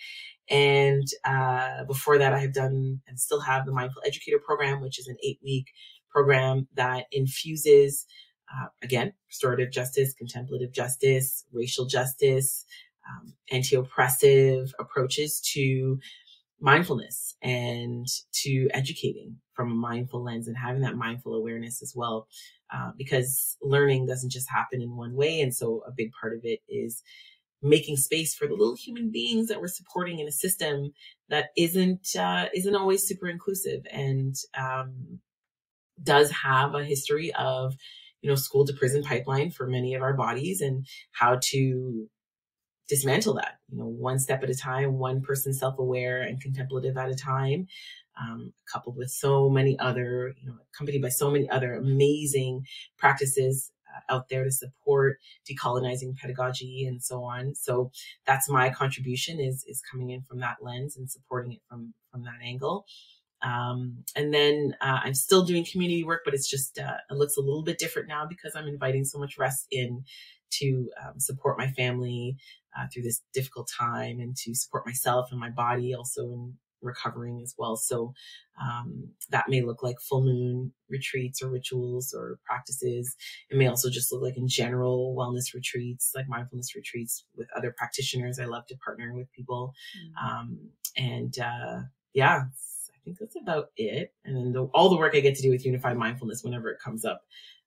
And 0.49 1.07
uh, 1.25 1.85
before 1.85 2.17
that, 2.17 2.33
I 2.33 2.39
have 2.39 2.53
done 2.53 3.01
and 3.07 3.19
still 3.19 3.41
have 3.41 3.65
the 3.65 3.71
Mindful 3.71 4.01
Educator 4.05 4.39
Program, 4.39 4.81
which 4.81 4.99
is 4.99 5.07
an 5.07 5.17
eight 5.23 5.39
week 5.43 5.67
program 6.11 6.67
that 6.75 7.05
infuses, 7.11 8.05
uh, 8.51 8.67
again, 8.81 9.13
restorative 9.27 9.71
justice, 9.71 10.13
contemplative 10.13 10.71
justice, 10.71 11.45
racial 11.51 11.85
justice, 11.85 12.65
um, 13.09 13.33
anti 13.51 13.75
oppressive 13.75 14.73
approaches 14.79 15.39
to 15.53 15.99
mindfulness 16.59 17.35
and 17.41 18.07
to 18.33 18.67
educating 18.73 19.37
from 19.59 19.73
a 19.73 19.75
mindful 19.75 20.23
lens 20.23 20.47
and 20.47 20.55
having 20.55 20.81
that 20.81 20.95
mindful 20.95 21.33
awareness 21.33 21.81
as 21.81 21.91
well. 21.93 22.29
Uh, 22.73 22.91
because 22.97 23.57
learning 23.61 24.05
doesn't 24.05 24.31
just 24.31 24.49
happen 24.49 24.81
in 24.81 24.95
one 24.95 25.13
way. 25.15 25.41
And 25.41 25.53
so 25.53 25.83
a 25.85 25.91
big 25.91 26.11
part 26.21 26.33
of 26.33 26.39
it 26.45 26.61
is 26.69 27.03
making 27.61 27.97
space 27.97 28.33
for 28.33 28.47
the 28.47 28.53
little 28.53 28.77
human 28.77 29.11
beings 29.11 29.49
that 29.49 29.59
we're 29.59 29.67
supporting 29.67 30.19
in 30.19 30.27
a 30.29 30.31
system 30.31 30.93
that 31.27 31.49
isn't 31.57 32.15
uh, 32.17 32.45
isn't 32.53 32.75
always 32.75 33.05
super 33.05 33.27
inclusive 33.27 33.81
and 33.91 34.35
um, 34.57 35.19
does 36.01 36.31
have 36.31 36.73
a 36.73 36.85
history 36.85 37.33
of 37.33 37.75
you 38.21 38.29
know 38.29 38.35
school 38.35 38.65
to 38.65 38.71
prison 38.71 39.03
pipeline 39.03 39.51
for 39.51 39.67
many 39.67 39.93
of 39.93 40.01
our 40.01 40.13
bodies 40.13 40.61
and 40.61 40.87
how 41.11 41.37
to 41.41 42.07
dismantle 42.87 43.33
that 43.33 43.55
you 43.69 43.77
know 43.77 43.87
one 43.87 44.19
step 44.19 44.41
at 44.41 44.49
a 44.49 44.55
time 44.55 44.97
one 44.97 45.21
person 45.21 45.53
self-aware 45.53 46.21
and 46.21 46.39
contemplative 46.41 46.95
at 46.95 47.09
a 47.09 47.15
time 47.15 47.67
um, 48.19 48.53
coupled 48.71 48.97
with 48.97 49.09
so 49.09 49.49
many 49.49 49.77
other 49.79 50.33
you 50.41 50.47
know 50.47 50.55
accompanied 50.73 51.01
by 51.01 51.09
so 51.09 51.29
many 51.29 51.49
other 51.49 51.73
amazing 51.73 52.65
practices 52.97 53.71
uh, 53.87 54.13
out 54.13 54.29
there 54.29 54.43
to 54.43 54.51
support 54.51 55.17
decolonizing 55.49 56.15
pedagogy 56.17 56.85
and 56.85 57.01
so 57.01 57.23
on. 57.23 57.55
So 57.55 57.91
that's 58.25 58.49
my 58.49 58.69
contribution 58.69 59.39
is 59.39 59.63
is 59.67 59.81
coming 59.89 60.09
in 60.09 60.21
from 60.23 60.39
that 60.39 60.57
lens 60.61 60.97
and 60.97 61.09
supporting 61.09 61.53
it 61.53 61.61
from 61.69 61.93
from 62.11 62.23
that 62.23 62.39
angle. 62.43 62.85
Um, 63.41 64.03
and 64.17 64.33
then 64.33 64.75
uh, 64.81 64.99
I'm 65.03 65.13
still 65.13 65.45
doing 65.45 65.65
community 65.65 66.03
work, 66.03 66.21
but 66.25 66.33
it's 66.33 66.49
just 66.49 66.77
uh, 66.77 66.97
it 67.09 67.13
looks 67.13 67.37
a 67.37 67.41
little 67.41 67.63
bit 67.63 67.79
different 67.79 68.09
now 68.09 68.25
because 68.27 68.53
I'm 68.55 68.67
inviting 68.67 69.05
so 69.05 69.17
much 69.17 69.37
rest 69.37 69.67
in 69.71 70.03
to 70.51 70.89
um, 71.03 71.19
support 71.19 71.57
my 71.57 71.67
family 71.67 72.35
uh, 72.77 72.85
through 72.91 73.03
this 73.03 73.21
difficult 73.33 73.69
time 73.69 74.19
and 74.19 74.35
to 74.35 74.53
support 74.55 74.85
myself 74.85 75.29
and 75.31 75.39
my 75.39 75.49
body 75.49 75.93
also 75.93 76.23
in 76.23 76.57
recovering 76.81 77.41
as 77.41 77.55
well. 77.57 77.75
So 77.77 78.13
um, 78.61 79.09
that 79.29 79.49
may 79.49 79.61
look 79.61 79.83
like 79.83 79.99
full 79.99 80.23
moon 80.23 80.71
retreats 80.89 81.41
or 81.41 81.49
rituals 81.49 82.13
or 82.13 82.39
practices. 82.45 83.15
It 83.49 83.57
may 83.57 83.67
also 83.67 83.89
just 83.89 84.11
look 84.11 84.21
like 84.21 84.37
in 84.37 84.47
general 84.47 85.15
wellness 85.17 85.53
retreats, 85.53 86.11
like 86.15 86.27
mindfulness 86.27 86.75
retreats 86.75 87.25
with 87.35 87.47
other 87.55 87.73
practitioners. 87.77 88.39
I 88.39 88.45
love 88.45 88.65
to 88.67 88.77
partner 88.77 89.13
with 89.13 89.31
people. 89.31 89.73
Mm-hmm. 89.97 90.27
Um, 90.27 90.59
and 90.97 91.37
uh, 91.39 91.81
yeah, 92.13 92.43
I 92.43 92.97
think 93.03 93.17
that's 93.19 93.35
about 93.35 93.71
it. 93.77 94.13
And 94.25 94.35
then 94.35 94.51
the, 94.51 94.65
all 94.73 94.89
the 94.89 94.97
work 94.97 95.15
I 95.15 95.19
get 95.19 95.35
to 95.35 95.41
do 95.41 95.51
with 95.51 95.65
unified 95.65 95.97
mindfulness 95.97 96.43
whenever 96.43 96.69
it 96.69 96.79
comes 96.79 97.05
up. 97.05 97.21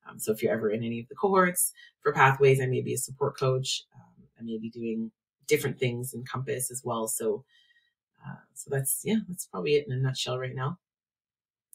Um, 0.09 0.19
so 0.19 0.33
if 0.33 0.43
you're 0.43 0.53
ever 0.53 0.71
in 0.71 0.83
any 0.83 1.01
of 1.01 1.09
the 1.09 1.15
cohorts 1.15 1.73
for 2.01 2.13
pathways, 2.13 2.61
I 2.61 2.67
may 2.67 2.81
be 2.81 2.95
a 2.95 2.99
support 2.99 3.39
coach. 3.39 3.85
Um, 3.95 4.27
I 4.39 4.43
may 4.43 4.59
be 4.59 4.69
doing 4.69 5.11
different 5.47 5.79
things 5.79 6.15
in 6.15 6.25
Compass 6.25 6.71
as 6.71 6.83
well. 6.85 7.07
So 7.07 7.45
uh, 8.27 8.37
so 8.55 8.71
that's 8.71 9.03
yeah, 9.05 9.19
that's 9.29 9.47
probably 9.47 9.75
it 9.75 9.87
in 9.87 9.93
a 9.93 9.97
nutshell 9.97 10.39
right 10.39 10.55
now. 10.55 10.79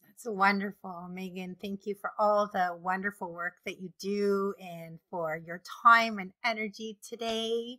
That's 0.08 0.26
wonderful, 0.36 1.10
Meghan. 1.12 1.56
Thank 1.62 1.86
you 1.86 1.96
for 2.00 2.12
all 2.18 2.50
the 2.52 2.76
wonderful 2.82 3.32
work 3.32 3.56
that 3.66 3.80
you 3.80 3.92
do 4.00 4.56
and 4.60 5.00
for 5.12 5.38
your 5.38 5.62
time 5.84 6.18
and 6.18 6.32
energy 6.44 6.98
today. 7.08 7.78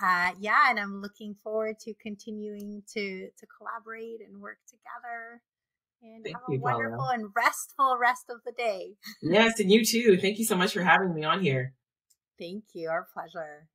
Uh, 0.00 0.32
yeah, 0.38 0.70
and 0.70 0.78
I'm 0.78 1.00
looking 1.00 1.36
forward 1.42 1.78
to 1.80 1.94
continuing 1.94 2.82
to 2.92 3.28
to 3.36 3.46
collaborate 3.58 4.20
and 4.20 4.40
work 4.40 4.58
together. 4.68 5.42
And 6.02 6.22
Thank 6.24 6.36
have 6.36 6.42
you, 6.48 6.58
a 6.58 6.60
wonderful 6.60 6.96
Paula. 6.98 7.14
and 7.14 7.28
restful 7.34 7.96
rest 7.98 8.26
of 8.28 8.38
the 8.44 8.52
day. 8.52 8.94
yes, 9.22 9.58
and 9.58 9.70
you 9.70 9.84
too. 9.84 10.18
Thank 10.18 10.38
you 10.38 10.44
so 10.44 10.56
much 10.56 10.72
for 10.74 10.82
having 10.82 11.14
me 11.14 11.24
on 11.24 11.40
here. 11.40 11.74
Thank 12.38 12.64
you. 12.74 12.88
Our 12.88 13.06
pleasure. 13.14 13.68